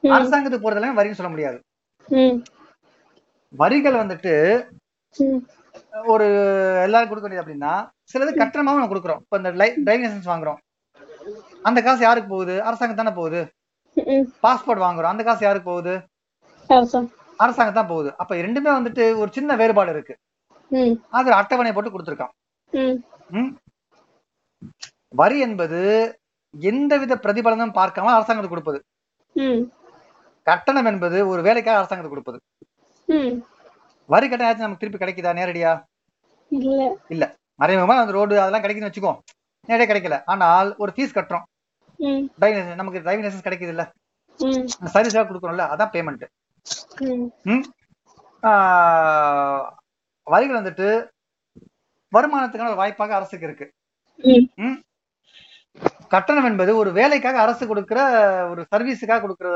அரசாங்கத்துக்கு 0.05 0.65
போறதெல்லாம் 0.67 0.99
வரின்னு 0.99 1.19
சொல்ல 1.21 1.33
முடியாது. 1.35 1.59
வரிகள் 3.61 4.01
வந்துட்டு. 4.03 4.35
ஒரு 6.13 6.27
எல்லாரும் 6.85 7.11
கொடுக்க 7.11 7.25
வேண்டியது 7.27 7.45
அப்படின்னா 7.45 7.73
சிலது 8.11 8.33
கட்டணமாவும் 8.41 8.81
நம்ம 8.81 8.93
கொடுக்குறோம் 8.93 9.21
இப்போ 9.25 9.39
இந்த 9.41 9.51
டிரைவிங் 9.87 10.05
லைசன்ஸ் 10.07 10.31
வாங்குறோம் 10.33 10.61
அந்த 11.69 11.79
காசு 11.87 12.03
யாருக்கு 12.07 12.31
போகுது 12.35 12.55
அரசாங்கம் 12.69 13.01
தானே 13.01 13.13
போகுது. 13.19 13.41
பாஸ்போர்ட் 14.45 14.85
வாங்குறோம் 14.87 15.13
அந்த 15.15 15.25
காசு 15.29 15.43
யாருக்கு 15.47 15.71
போகுது. 15.73 15.95
அரசாங்கம் 17.45 17.79
தான் 17.81 17.93
போகுது 17.93 18.11
அப்ப 18.23 18.39
ரெண்டுமே 18.47 18.71
வந்துட்டு 18.79 19.05
ஒரு 19.21 19.31
சின்ன 19.37 19.57
வேறுபாடு 19.61 19.93
இருக்கு. 19.95 20.15
அது 21.19 21.29
அட்டவணை 21.41 21.73
போட்டு 21.77 21.93
கொடுத்துருக்கான்? 21.95 22.35
வரி 25.21 25.39
என்பது 25.47 25.81
எந்தவித 26.55 27.15
பிரதிபலனும் 27.25 27.77
பார்க்காம 27.81 28.13
அரசாங்கத்துக்கு 28.17 28.57
கொடுப்பது. 28.57 28.81
கட்டணம் 30.47 30.89
என்பது 30.91 31.19
ஒரு 31.33 31.41
வேலைக்காக 31.49 31.81
அரசாங்கத்துக்கு 31.81 32.17
கொடுப்பது. 32.17 32.39
வரி 34.09 34.27
கட்டணம் 34.29 34.49
ஏதாச்சும் 34.49 34.67
நமக்கு 34.67 34.83
திருப்பி 34.83 35.01
கிடைக்குதா? 35.01 35.33
நேரடியா? 35.33 35.73
இல்ல. 36.53 36.81
இல்ல. 37.09 37.25
மறைமுகமா 37.61 37.97
அந்த 37.99 38.13
ரோடு 38.13 38.41
அதெல்லாம் 38.41 38.63
கிடைக்குதுன்னு 38.63 38.91
வச்சுக்கோ. 38.91 39.13
நேரடியா 39.69 39.89
கிடைக்கல. 39.91 40.17
ஆனால் 40.27 40.69
ஒரு 40.77 40.93
ஃபீஸ் 40.97 41.17
கட்டுறோம். 41.17 41.47
டிரைவிங் 42.39 42.75
நமக்கு 42.75 43.01
டிரைவிங் 43.01 43.25
லைசன்ஸ் 43.25 43.47
கிடைக்குது 43.47 43.73
இல்ல 43.75 43.85
ம். 44.41 44.65
சர்வீஸாக 44.95 45.25
கொடுக்குறோம்ல 45.25 45.65
அதான் 45.73 45.93
பேமெண்ட் 45.95 46.25
வரிகள் 50.27 50.59
வந்துட்டு 50.59 50.89
வருமானத்துக்கான 52.13 52.69
ஒரு 52.69 52.77
வாய்ப்பாக 52.77 53.15
அரசுக்கு 53.15 53.47
இருக்கு? 53.47 53.67
கட்டணம் 56.09 56.45
என்பது 56.45 56.77
ஒரு 56.77 56.93
வேலைக்காக 56.93 57.41
அரசு 57.41 57.67
கொடுக்கிற 57.67 58.01
ஒரு 58.51 58.63
சர்வீஸுக்காக 58.73 59.21
கொடுக்கிற 59.21 59.49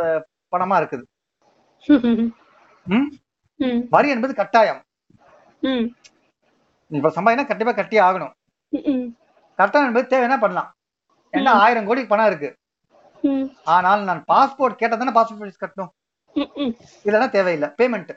பணமா 0.52 0.76
இருக்குது. 0.80 1.04
வரி 3.94 4.08
என்பது 4.14 4.32
கட்டாயம். 4.40 4.80
இப்ப 6.90 7.12
சம்பாதினா 7.16 7.44
கண்டிப்பா 7.50 7.72
கட்டியே 7.76 8.00
ஆகணும். 8.08 8.32
கட்டணம் 9.58 9.88
என்பது 9.88 10.06
தேவைன்னா 10.12 10.38
பண்ணலாம் 10.44 10.70
ஏன்னா 11.34 11.52
ஆயிரம் 11.64 11.88
கோடி 11.88 12.02
பணம் 12.12 12.28
இருக்கு. 12.30 12.50
ஆனால் 13.76 14.02
நான் 14.08 14.22
பாஸ்போர்ட் 14.32 14.80
கேட்டா 14.80 14.96
தானே 14.96 15.14
பாஸ்போர்ட் 15.18 15.44
ஃபீஸ் 15.44 15.64
கட்டணும். 15.64 15.92
இல்லைன்னா 17.06 17.28
தேவையில்லை 17.36 17.68
பேமெண்ட். 17.80 18.12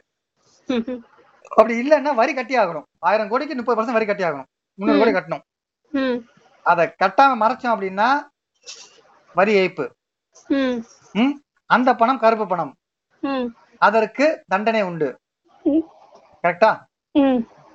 அப்படி 1.58 1.76
இல்லைன்னா 1.84 2.12
வரி 2.22 2.34
கட்டி 2.40 2.56
ஆகணும் 2.64 2.88
ஆயிரம் 3.10 3.32
கோடிக்கு 3.32 3.60
முப்பது 3.60 3.78
பர்சன்ட் 3.78 3.98
வரி 3.98 4.08
கட்டி 4.10 4.26
ஆகணும் 4.30 4.50
முந்நூறு 4.80 5.02
கோடி 5.02 5.14
கட்டணும். 5.16 5.44
அதை 6.72 6.84
கட்டாம 7.04 7.38
மறைச்சோம் 7.44 7.74
அப்படின்னா 7.76 8.10
வரி 9.40 9.54
ஏய்ப்பு? 9.62 9.86
அந்த 11.76 11.90
பணம் 12.02 12.22
கருப்பு 12.24 12.46
பணம். 12.52 12.72
அதற்கு 13.88 14.26
தண்டனை 14.52 14.82
உண்டு. 14.90 15.10
கரெக்டா. 16.44 16.72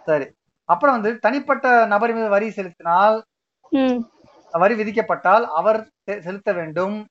சரி. 0.05 0.27
அப்புறம் 0.65 1.01
வந்து 1.01 1.19
தனிப்பட்ட 1.19 1.87
நபர் 1.87 2.15
மீது 2.15 2.29
வரி 2.29 2.51
செலுத்தினால். 2.51 3.23
வரி 4.53 4.75
விதிக்கப்பட்டால் 4.75 5.45
அவர் 5.45 5.89
செலுத்த 6.21 6.53
வேண்டும். 6.53 7.07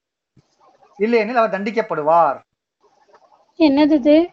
இல்லையெனில் 0.98 1.36
அவர் 1.36 1.62
தண்டிக்கப்படுவார். 1.62 2.40
என்னது 3.60 4.28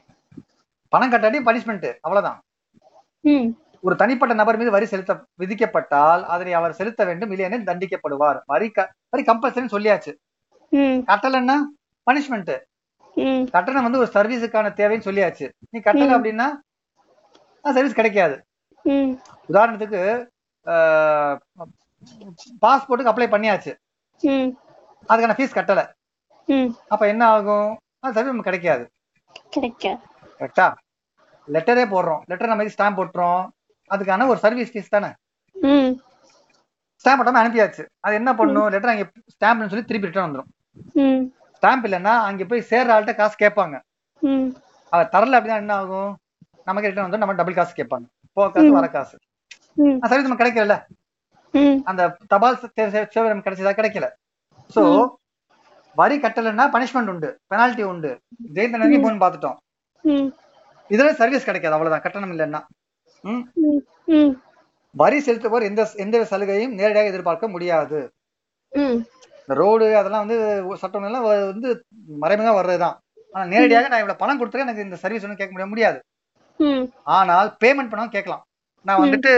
பணம் 0.89 1.11
கட்டாட்டி 1.11 1.39
பனிஷ்மெண்ட் 1.39 1.97
அவ்வளவுதான். 2.01 2.41
ஒரு 3.83 3.97
தனிப்பட்ட 3.97 4.35
நபர் 4.35 4.57
மீது 4.57 4.71
வரி 4.71 4.87
செலுத்த 4.87 5.25
விதிக்கப்பட்டால் 5.39 6.25
அதனை 6.25 6.53
அவர் 6.53 6.73
செலுத்த 6.73 7.05
வேண்டும். 7.05 7.31
இல்லையெனில் 7.31 7.67
தண்டிக்கப்படுவார். 7.67 8.41
வரி 8.47 8.73
வரி 9.11 9.23
கம்பல்சரின்னு 9.23 9.75
சொல்லியாச்சு. 9.77 10.13
கட்டலைன்னா 11.07 11.57
பனிஷ்மெண்ட். 12.11 12.61
கட்டணம் 13.51 13.83
வந்து 13.83 13.99
ஒரு 13.99 14.11
சர்வீஸுக்கான 14.15 14.69
தேவைன்னு 14.81 15.07
சொல்லியாச்சு. 15.09 15.47
நீ 15.71 15.81
கட்டல. 15.81 16.17
அப்படின்னா 16.17 16.47
சர்வீஸ் 17.75 17.99
கிடைக்காது. 18.01 18.37
உதாரணத்துக்கு 19.49 20.27
பாஸ்போர்ட்டுக்கு 22.67 23.13
அப்ளை 23.13 23.27
பண்ணியாச்சு. 23.35 23.73
அதுக்கான 25.09 25.35
ஃபீஸ் 25.39 25.57
கட்டல. 25.59 25.81
அப்ப 26.89 27.07
என்ன 27.07 27.27
ஆகும்? 27.27 27.77
அந்த 28.01 28.21
சர்வீஸ் 28.21 28.35
நமக்கு 28.35 28.51
கிடைக்காது. 28.51 28.85
கரெக்டா? 30.39 30.67
லெட்டரே 31.49 31.85
போடுறோம். 31.93 32.23
லெட்டர் 32.27 32.53
நம்ம 32.53 32.65
ஸ்டாம்ப் 32.65 32.99
போட்டுறோம். 33.01 33.43
அதுக்கான 33.95 34.27
ஒரு 34.27 34.39
சர்வீஸ் 34.39 34.73
ஃபீஸ் 34.73 34.95
தானே. 34.97 35.11
ஸ்டாம்ப் 37.03 37.21
போட்டாம 37.21 37.41
அனுப்பியாச்சு. 37.43 37.85
அது 38.01 38.15
என்ன 38.15 38.35
பண்ணும்? 38.35 38.69
லெட்டர் 38.69 38.93
அங்கே 38.95 39.07
ஸ்டாம்ப்னு 39.35 39.71
சொல்லி 39.71 39.85
திருப்பி 39.85 40.09
ரிட்டர்ன் 40.09 40.29
வந்துடும். 40.29 40.51
ஸ்டாம்ப் 41.61 41.87
இல்லைன்னா 41.87 42.15
அங்கே 42.29 42.45
போய் 42.45 42.67
சேர்ற 42.71 42.91
ஆள்கிட்ட 42.97 43.15
காசு 43.15 43.37
கேட்பாங்க. 43.39 43.77
ம். 44.23 44.49
அவர் 44.93 45.11
தரல 45.13 45.37
அப்படின்னா 45.39 45.61
என்ன 45.63 45.75
ஆகும்? 45.75 46.11
நமக்கு 46.67 46.89
ரிட்டர்ன் 46.89 47.09
வந்து 47.09 47.19
நம்ம 47.19 47.35
டபுள் 47.35 47.55
காசு 47.55 47.75
கேட்பாங்க. 47.75 48.07
போ 48.37 48.51
காசு. 48.51 48.71
வர 48.73 48.89
காசு. 48.89 49.17
சர்வீஸ் 50.03 50.29
நமக்கு 50.29 50.45
கிடைக்கல. 50.45 50.75
அந்த 51.85 52.03
தபால் 52.29 52.59
சேவை 52.77 53.29
நமக்கு 53.31 53.51
கிடைச்சதா 53.51 53.75
கிடைக்கல. 53.81 54.07
சோ 54.75 54.83
வரி 55.97 56.17
கட்டலைன்னா 56.19 56.65
பனிஷ்மெண்ட் 56.75 57.11
உண்டு. 57.13 57.31
பெனால்டி 57.47 57.83
உண்டு. 57.83 58.11
ஜெயில் 58.55 58.71
தண்டனை 58.73 58.99
போன்னு 59.05 59.23
பார்த்துட்டோம். 59.25 59.57
ம். 60.05 60.29
இதுல 60.91 61.13
சர்வீஸ் 61.13 61.49
கிடைக்காது. 61.49 61.75
அவ்வளவுதான். 61.77 62.05
கட்டணம் 62.07 62.33
இல்லைன்னா. 62.35 62.61
வரி 64.95 65.19
செலுத்துவோர் 65.27 65.63
எந்த 65.63 65.83
எந்த 65.95 66.27
சலுகையும் 66.31 66.77
நேரடியாக 66.79 67.11
எதிர்பார்க்க 67.13 67.49
முடியாது. 67.49 67.99
இந்த 69.51 69.61
ரோடு 69.63 69.87
அதெல்லாம் 69.99 70.23
வந்து 70.25 70.37
சட்டம் 70.81 71.07
எல்லாம் 71.07 71.25
வந்து 71.53 71.69
மறைமுகமா 72.23 72.53
வர்றதுதான். 72.57 72.97
ஆனா 73.33 73.45
நேரடியாக 73.53 73.89
நான் 73.91 74.03
இவ்வளவு 74.03 74.21
பணம் 74.21 74.39
கொடுத்துருக்கேன் 74.41 74.67
எனக்கு 74.67 74.85
இந்த 74.87 74.97
சர்வீஸ் 75.03 75.25
ஒன்றும் 75.25 75.41
கேட்க 75.41 75.53
முடிய 75.55 75.67
முடியாது. 75.71 75.99
ஆனால் 77.17 77.49
பேமெண்ட் 77.63 77.93
பணம் 77.95 78.13
கேட்கலாம். 78.17 78.43
நான் 78.89 79.03
வந்துட்டு 79.05 79.33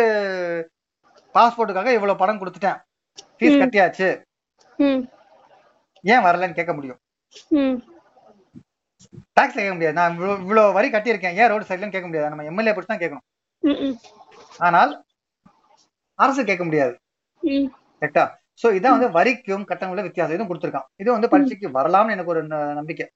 பாஸ்போர்ட்டுக்காக 1.36 1.94
இவ்வளவு 1.96 2.20
பணம் 2.22 2.40
கொடுத்துட்டேன். 2.42 2.78
ஃபீஸ். 3.38 3.58
கட்டியாச்சு. 3.62 4.10
ஏன் 6.12 6.24
வரலன்னு 6.26 6.58
கேட்க 6.58 6.74
முடியும். 6.80 7.00
டாக்ஸ் 9.38 9.58
கேட்க 9.60 9.72
முடியாது. 9.78 9.98
நான் 10.00 10.20
இவ்வளவு 10.42 10.76
வரி 10.78 10.90
கட்டியிருக்கேன். 10.96 11.40
ஏன் 11.40 11.50
ரோடு 11.54 11.70
சரியில்லைன்னு 11.70 11.96
கேட்க 11.96 12.10
முடியாது. 12.10 12.32
நம்ம 12.34 12.48
எம்எல்ஏ 12.52 12.74
பற்றி 12.74 12.90
தான் 12.92 13.02
கேட்கணும். 13.04 13.26
ஆனால் 14.68 14.94
அரசு 16.24 16.48
கேட்க 16.52 16.66
முடியாது. 16.68 16.94
கரெக்டா 18.02 18.26
சோ 18.60 18.66
இதான் 18.78 18.94
வந்து 18.96 19.08
வரிக்கும் 19.18 19.66
கட்டணங்களும் 19.70 20.06
வித்தியாசம். 20.08 20.34
இதுவும் 20.36 20.50
கொடுத்திருக்கான். 20.50 20.88
இது 21.02 21.08
வந்து 21.14 21.30
பரீட்சைக்கு 21.32 21.68
வரலாம்னு 21.78 22.14
எனக்கு 22.16 22.32
ஒரு 22.34 22.42
நம்பிக்கை. 22.78 23.06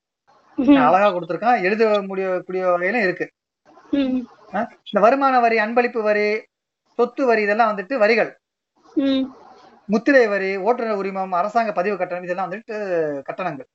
அழகா 0.88 1.08
கொடுத்திருக்கான். 1.16 1.58
எழுத 1.68 1.84
முடியக்கூடிய 2.10 2.62
வகையிலும் 2.74 3.04
இருக்கு. 3.06 3.26
இந்த 4.88 5.00
வருமான 5.06 5.40
வரி 5.44 5.56
அன்பளிப்பு 5.64 6.02
வரி 6.08 6.26
சொத்து 6.98 7.22
வரி 7.30 7.42
இதெல்லாம் 7.46 7.70
வந்துட்டு 7.72 7.94
வரிகள். 8.04 8.30
முத்திரை 9.88 10.22
வரி 10.34 10.50
ஓட்டுநர் 10.66 11.00
உரிமம் 11.00 11.34
அரசாங்க 11.40 11.72
பதிவு 11.78 11.96
கட்டணம் 11.98 12.26
இதெல்லாம் 12.26 12.48
வந்துட்டு 12.48 12.76
கட்டணங்கள். 13.28 13.68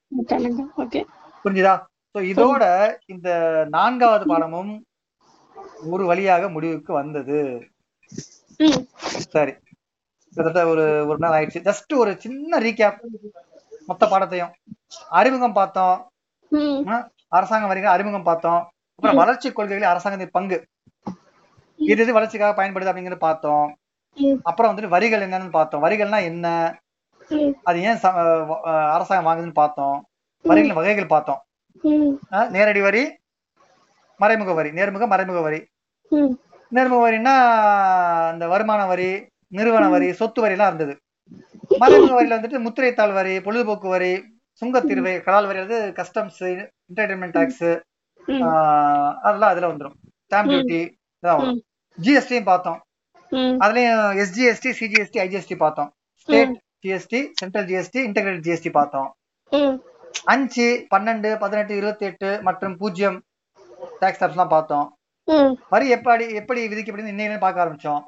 புரிஞ்சுதா? 1.43 1.75
சோ 2.15 2.19
இதோட 2.31 2.63
இந்த 3.13 3.29
நான்காவது 3.75 4.25
பாடமும் 4.31 4.71
ஒரு 5.93 6.03
வழியாக 6.09 6.49
முடிவுக்கு 6.55 6.91
வந்தது. 7.01 7.39
சரி. 9.35 9.53
கிட்டத்தட்ட 10.33 10.69
ஒரு 10.69 11.07
ஒரு 11.07 11.17
நாள் 11.19 11.33
ஆயிடுச்சு. 11.33 11.59
ஜஸ்ட் 11.59 11.95
ஒரு 11.95 12.19
சின்ன 12.19 12.59
ரீகேப் 12.59 12.99
மொத்த 13.87 14.05
பாடத்தையும் 14.05 14.51
அறிமுகம் 15.09 15.53
பார்த்தோம். 15.53 16.11
ம். 16.49 16.87
ஆ, 16.87 17.09
அரசாங்க 17.27 17.67
வரிகள் 17.67 17.91
அறிமுகம் 17.91 18.23
பார்த்தோம். 18.23 18.69
அப்புறம் 18.95 19.15
வளர்ச்சி 19.15 19.51
கொள்கைகளில் 19.51 19.89
அரசாங்கத்தின் 19.89 20.31
பங்கு. 20.31 20.67
இது 21.75 22.03
இது 22.03 22.13
வளர்ச்சிக்காக 22.13 22.63
பயன்படுது 22.63 22.91
அப்படிங்கறது 22.91 23.15
பார்த்தோம். 23.15 23.75
அப்புறம் 24.43 24.77
வந்துட்டு 24.77 24.87
வரிகள் 24.87 25.29
என்னன்னு 25.29 25.49
பார்த்தோம். 25.49 25.83
வரிகள்னா 25.83 26.21
என்ன? 26.21 26.75
அது 27.63 27.81
ஏன் 27.81 27.99
அரசாங்கம் 28.91 29.25
வாங்குதுன்னு 29.25 29.53
பார்த்தோம். 29.53 30.05
வரிகளின் 30.43 30.75
வகைகள் 30.75 31.05
பார்த்தோம். 31.05 31.43
நேரடி 32.49 32.81
வரி 32.81 33.17
மறைமுக 34.17 34.53
வரி. 34.53 34.69
நேர்முக 34.69 35.07
மறைமுக 35.07 35.41
வரி. 35.41 35.67
நேர்முக 36.75 37.03
வரின்னா 37.05 37.35
இந்த 38.33 38.47
வருமான 38.47 38.85
வரி 38.85 39.29
நிறுவன 39.57 39.85
வரி 39.93 40.07
சொத்து 40.19 40.39
வரி 40.43 40.55
எல்லாம் 40.57 40.69
இருந்தது. 40.71 40.93
மறைமுக 41.81 42.13
வரியில 42.17 42.37
வந்துட்டு 42.37 42.59
முத்திரைத்தாள் 42.65 43.13
வரி 43.19 43.33
பொழுதுபோக்கு 43.45 43.87
வரி 43.95 44.11
சுங்கத்தீர்வை 44.61 45.13
கலால் 45.27 45.47
வரி 45.49 45.59
வந்து 45.65 45.79
கஸ்டம்ஸ் 45.99 46.41
என்டர்டைன்மெண்ட் 46.51 47.35
டாக்ஸ் 47.37 47.65
அதெல்லாம் 49.27 49.51
அதுல 49.53 49.69
வந்துடும் 49.71 49.95
ஸ்டாம்ப் 50.25 50.51
டியூட்டி 50.51 50.81
வரும். 51.27 51.61
ஜிஎஸ்டியும் 51.97 52.49
பார்த்தோம். 52.51 52.79
அதுலயும் 53.63 54.03
எஸ்ஜிஎஸ்டி 54.23 54.71
சிஜிஎஸ்டி 54.79 55.19
ஐஜிஎஸ்டி 55.25 55.55
பார்த்தோம். 55.63 55.89
State 56.23 56.53
GST 56.85 57.19
central 57.39 57.67
GST 57.71 57.99
integrate 58.07 58.45
GST 58.47 58.71
பார்த்தோம். 58.79 59.09
அஞ்சு 60.33 60.67
பன்னெண்டு 60.93 61.29
பதினெட்டு 61.43 61.73
இருபத்தி 61.81 62.05
எட்டு 62.11 62.29
மற்றும் 62.47 62.75
பூஜ்ஜியம் 62.81 63.17
டாக்ஸ் 64.01 64.23
எல்லாம் 64.27 64.53
பார்த்தோம். 64.55 64.87
வரி 65.73 65.87
எப்படி 65.97 66.25
எப்படி 66.41 66.61
விதிக்கப்படுது 66.71 67.13
இன்னையில 67.13 67.37
பார்க்க 67.45 67.63
ஆரம்பிச்சோம். 67.65 68.01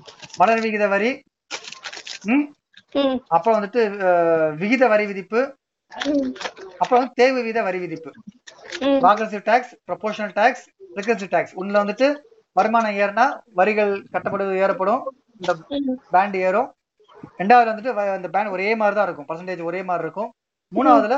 ம் 0.00 0.06
வளர் 0.40 0.62
விகித 0.64 0.88
வரி. 0.88 1.10
ம்? 2.32 2.44
அப்புறம் 3.28 3.56
வந்துட்டு 3.58 3.80
விகித 4.62 4.88
வரி 4.88 5.06
விதிப்பு. 5.06 5.40
அப்புறம் 6.82 7.00
வந்து 7.00 7.18
தேவை 7.20 7.40
விகித 7.42 7.62
வரி 7.62 7.78
விதிப்பு. 7.78 8.10
Progressive 9.04 9.42
tax 9.50 9.72
proportional 9.88 10.34
tax 10.34 10.64
regressive 10.96 11.32
tax 11.34 11.54
உள்ள 11.54 11.84
வந்துட்டு 11.84 12.06
வருமானம் 12.52 12.98
ஏறினா 13.02 13.24
வரிகள் 13.58 13.92
கட்டப்படுவது 14.12 14.56
ஏறப்படும். 14.64 15.02
இந்த 15.40 15.52
பேண்ட் 16.10 16.36
ஏறும். 16.36 16.68
ரெண்டாவது 17.38 17.70
வந்துட்டு 17.70 18.16
இந்த 18.16 18.28
பேண்ட் 18.28 18.54
ஒரே 18.56 18.74
மாதிரி 18.74 18.96
தான் 18.96 19.08
இருக்கும். 19.08 19.28
பர்சன்டேஜ் 19.30 19.62
ஒரே 19.70 19.82
மாதிரி 19.82 20.04
இருக்கும். 20.06 20.30
மூணாவதுல 20.72 21.16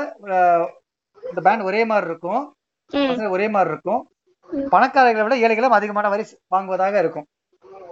இந்த 1.23 1.41
பேண்ட் 1.47 1.63
ஒரே 1.69 1.85
மாதிரி 1.85 2.09
இருக்கும். 2.11 2.43
ஒரே 3.35 3.47
மாதிரி 3.55 3.71
இருக்கும். 3.73 4.01
பணக்காரர்களை 4.73 5.23
விட 5.23 5.35
ஏழைகளும் 5.45 5.75
அதிகமான 5.77 6.09
வரி 6.09 6.23
வாங்குவதாக 6.55 6.97
இருக்கும். 6.99 7.27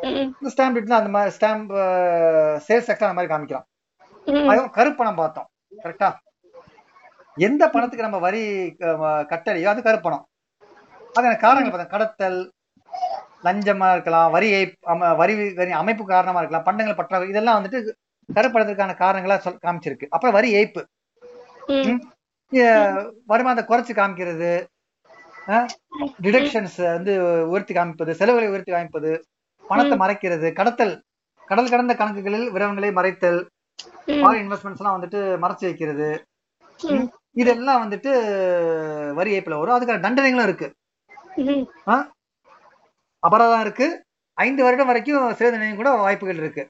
இந்த 0.04 0.50
ஸ்டாம்ப் 0.56 0.92
அந்த 0.94 1.10
மாதிரி 1.10 1.36
ஸ்டாம்ப் 1.36 1.72
சேல்ஸ் 2.68 2.88
டாக்ஸ் 2.88 3.04
அந்த 3.04 3.14
மாதிரி 3.14 3.34
காமிக்கலாம். 3.34 3.66
அதுவும் 4.50 4.70
கருப்பணம் 4.70 5.16
பார்த்தோம். 5.16 5.48
கரெக்டா 5.84 6.10
எந்த 7.38 7.70
பணத்துக்கு 7.70 8.06
நம்ம 8.06 8.20
வரி 8.20 8.42
கட்டலையோ 9.32 9.66
அது 9.66 9.82
கருப்பணம் 9.82 10.26
அதுக்கான 11.16 11.38
காரணங்கள் 11.38 11.72
பார்த்தோம் 11.72 11.94
கடத்தல் 11.94 12.40
லஞ்சமா 13.44 13.92
இருக்கலாம் 13.92 14.32
வரி 14.32 14.50
அம- 14.86 15.16
வரி 15.16 15.54
வரி 15.54 15.72
அமைப்பு 15.72 16.06
காரணமா 16.06 16.38
இருக்கலாம் 16.38 16.66
பண்டங்கள் 16.66 16.96
பற்றாக்குறை 16.96 17.30
இதெல்லாம் 17.30 17.58
வந்துட்டு 17.58 17.80
கருப்படத்திற்கான 18.30 18.94
காரணங்களா 19.04 19.38
சொல் 19.38 19.60
காமிச்சிருக்கு. 19.62 20.06
அப்புறம் 20.10 20.36
வரி 20.36 20.50
ஏய்ப்பு. 20.56 20.84
வருமானத்தை 23.26 23.64
குறைச்சு 23.68 23.94
காமிக்கிறது 23.98 24.52
டிடக்ஷன்ஸ் 26.22 26.92
வந்து 26.92 27.14
உயர்த்தி 27.48 27.74
காமிப்பது 27.74 28.12
செலவுகளை 28.12 28.50
உயர்த்தி 28.50 28.72
காமிப்பது 28.72 29.12
பணத்தை 29.72 29.98
மறைக்கிறது 29.98 30.54
கடத்தல். 30.54 30.94
கடல் 31.48 31.70
கடந்த 31.70 31.94
கணக்குகளில் 31.94 32.46
விவரங்களை 32.46 32.90
மறைத்தல் 32.90 33.40
ஃபாரின் 34.06 34.42
இன்வெஸ்ட்மெண்ட்ஸ் 34.42 34.78
எல்லாம் 34.78 34.98
வந்துட்டு 34.98 35.20
மறைச்சு 35.44 35.68
வைக்கிறது. 35.70 36.10
இதெல்லாம் 37.34 37.82
வந்துட்டு 37.84 38.12
வரி 39.14 39.40
ஏய்ப்புல 39.40 39.60
வரும். 39.60 39.76
அதுக்கான 39.78 40.06
தண்டனைகளும் 40.06 40.44
இருக்கு? 40.44 40.68
அபராதம் 43.20 43.62
இருக்கு. 43.62 43.88
ஐந்து 44.34 44.64
வருடம் 44.64 44.86
வரைக்கும் 44.86 45.34
சிறை 45.34 45.52
தண்டனையும் 45.52 45.76
கூட 45.76 45.90
வாய்ப்புகள் 45.92 46.36
இருக்கு. 46.36 46.64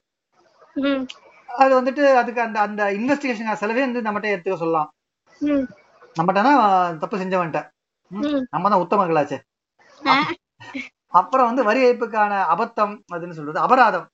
அது 1.58 1.82
வந்துட்டு 1.82 2.14
அதுக்கு 2.14 2.42
அந்த 2.42 2.60
அந்த 2.60 2.84
இன்வெஸ்டிகேஷன் 2.92 3.60
செலவே 3.62 3.80
வந்து 3.80 4.02
நம்மகிட்ட 4.02 4.32
எடுத்துக்க 4.34 4.56
சொல்லலாம். 4.56 4.90
நம்மகிட்டனா 6.20 6.54
தப்பு 6.98 7.18
செஞ்சவன்ட்ட. 7.18 7.60
நம்ம 8.50 8.70
தான் 8.70 8.82
உத்தமர்களாச்சே. 8.86 9.40
ஆ. 10.06 10.16
அப்புறம் 11.14 11.48
வந்து 11.50 11.64
வரி 11.70 11.82
ஏய்ப்புக்கான 11.88 12.34
அபத்தம் 12.54 12.94
அதுன்னு 13.16 13.38
சொல்றது 13.38 13.60
அபராதம். 13.66 14.08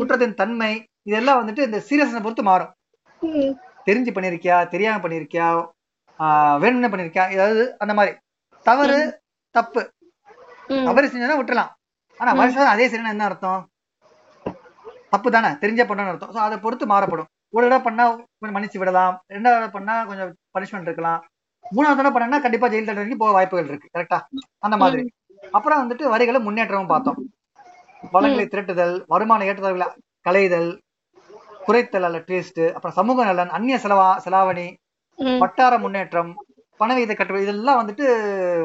குற்றத்தின் 0.00 0.38
தன்மை 0.40 0.72
இதெல்லாம் 1.08 1.40
வந்துட்டு 1.40 1.66
இந்த 1.68 1.78
சீரியஸ்னஸ் 1.88 2.24
பொறுத்து 2.26 2.44
மாறும். 2.50 2.72
தெரிஞ்சு 3.88 4.10
பண்ணிருக்கியா 4.16 4.56
தெரியாம 4.74 5.00
பண்ணிருக்கியா 5.04 5.46
வேணும்னே 6.62 6.90
பண்ணிருக்கியா 6.92 7.24
ஏதாவது 7.36 7.62
அந்த 7.82 7.92
மாதிரி. 7.98 8.12
தவறு 8.66 8.98
தப்பு. 9.54 9.82
தவறு 10.88 11.12
செஞ்சா 11.12 11.38
விட்டுறலாம். 11.38 11.72
ஆனா 12.20 12.32
வருஷம் 12.40 12.72
அதே 12.74 12.86
சரியான 12.90 13.14
என்ன 13.14 13.24
அர்த்தம்? 13.28 13.62
தப்பு 15.14 15.28
தானே 15.36 15.48
தெரிஞ்ச 15.62 15.82
பண்ணணும்னு 15.88 16.12
அர்த்தம். 16.12 16.32
ஸோ 16.34 16.40
அதை 16.46 16.56
பொறுத்து 16.64 16.86
மாறப்படும். 16.92 17.28
ஒரு 17.56 17.64
தடவை 17.66 17.80
பண்ணா 17.86 18.04
கொஞ்சம் 18.40 18.56
மன்னிச்சு 18.56 18.80
விடலாம். 18.82 19.16
ரெண்டாவது 19.34 19.56
தடவை 19.56 19.72
பண்ணா 19.76 19.94
கொஞ்சம் 20.10 20.30
பனிஷ்மெண்ட் 20.56 20.88
இருக்கலாம். 20.88 21.20
மூணாவது 21.64 21.98
தடவை 21.98 22.12
பண்ணா 22.14 22.38
கண்டிப்பா 22.44 22.68
ஜெயில் 22.72 22.88
தண்டனைக்கு 22.88 23.22
போக 23.22 23.32
வாய்ப்புகள் 23.36 23.70
இருக்கு 23.72 23.92
கரெக்டா 23.96 24.18
அந்த 24.66 24.76
மாதிரி. 24.82 25.02
அப்புறம் 25.56 25.80
வந்துட்டு 25.82 26.04
வரிகளை 26.14 26.40
முன்னேற்றமும் 26.46 26.92
பார்த்தோம். 26.92 27.18
வளங்களை 28.14 28.44
திரட்டுதல் 28.52 28.94
வருமான 29.12 29.44
ஏற்றத்தாழ்வுகளை 29.48 29.88
களைதல் 30.26 30.70
குறைத்தல் 31.66 32.06
அல்ல 32.08 32.18
டேஸ்ட் 32.28 32.62
அப்புறம் 32.74 32.96
சமூக 32.98 33.24
நலன் 33.24 33.52
அந்நிய 33.56 33.76
செலவா 33.84 34.08
செலாவணி 34.24 34.66
வட்டார 35.42 35.72
முன்னேற்றம் 35.84 36.30
பணவீத 36.80 37.14
கட்டுரை 37.14 37.42
இதெல்லாம் 37.42 37.80
வந்துட்டு 37.80 38.04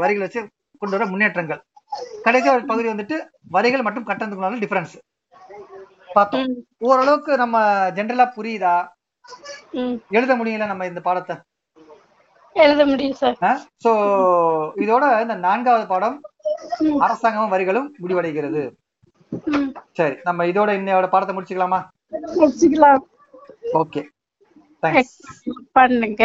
வரிகள் 0.04 0.26
வச்சு 0.26 0.42
கொண்டு 0.82 0.96
வர 0.98 1.06
முன்னேற்றங்கள். 1.12 1.62
கடைசி 2.26 2.48
ஒரு 2.54 2.64
பகுதி 2.72 2.88
வந்துட்டு 2.94 3.18
வரிகள் 3.56 3.86
மற்றும் 3.88 4.08
கட்டணத்துக்குள்ள 4.10 4.62
டிஃபரன்ஸ் 4.64 4.96
பார்த்தோம். 6.16 6.48
ஓரளவுக்கு 6.90 7.32
நம்ம 7.44 7.58
ஜென்ரலா 7.98 8.26
புரியுதா? 8.38 8.76
எழுத 10.18 10.32
முடியல 10.40 10.68
நம்ம 10.72 10.86
இந்த 10.92 11.02
பாடத்தை? 11.08 11.36
எழுத 12.66 12.82
முடியும் 12.92 13.20
சார் 13.22 13.38
சோ 13.86 13.92
இதோட 14.84 15.04
இந்த 15.24 15.36
நான்காவது 15.48 15.86
பாடம். 15.94 16.18
அரசாங்கமும் 17.06 17.54
வரிகளும் 17.54 17.88
முடிவடைகிறது. 18.04 18.64
சரி 19.98 20.16
நம்ம 20.28 20.46
இதோட 20.52 20.70
இன்னையோட 20.80 21.08
பாடத்தை 21.14 21.34
முடிச்சுக்கலாமா? 21.38 21.80
முடிச்சுக்கலாம். 22.40 23.04
ஓகே. 23.82 24.02
தேங்க்ஸ் 24.84 25.16
பண்ணுங்க. 25.78 26.24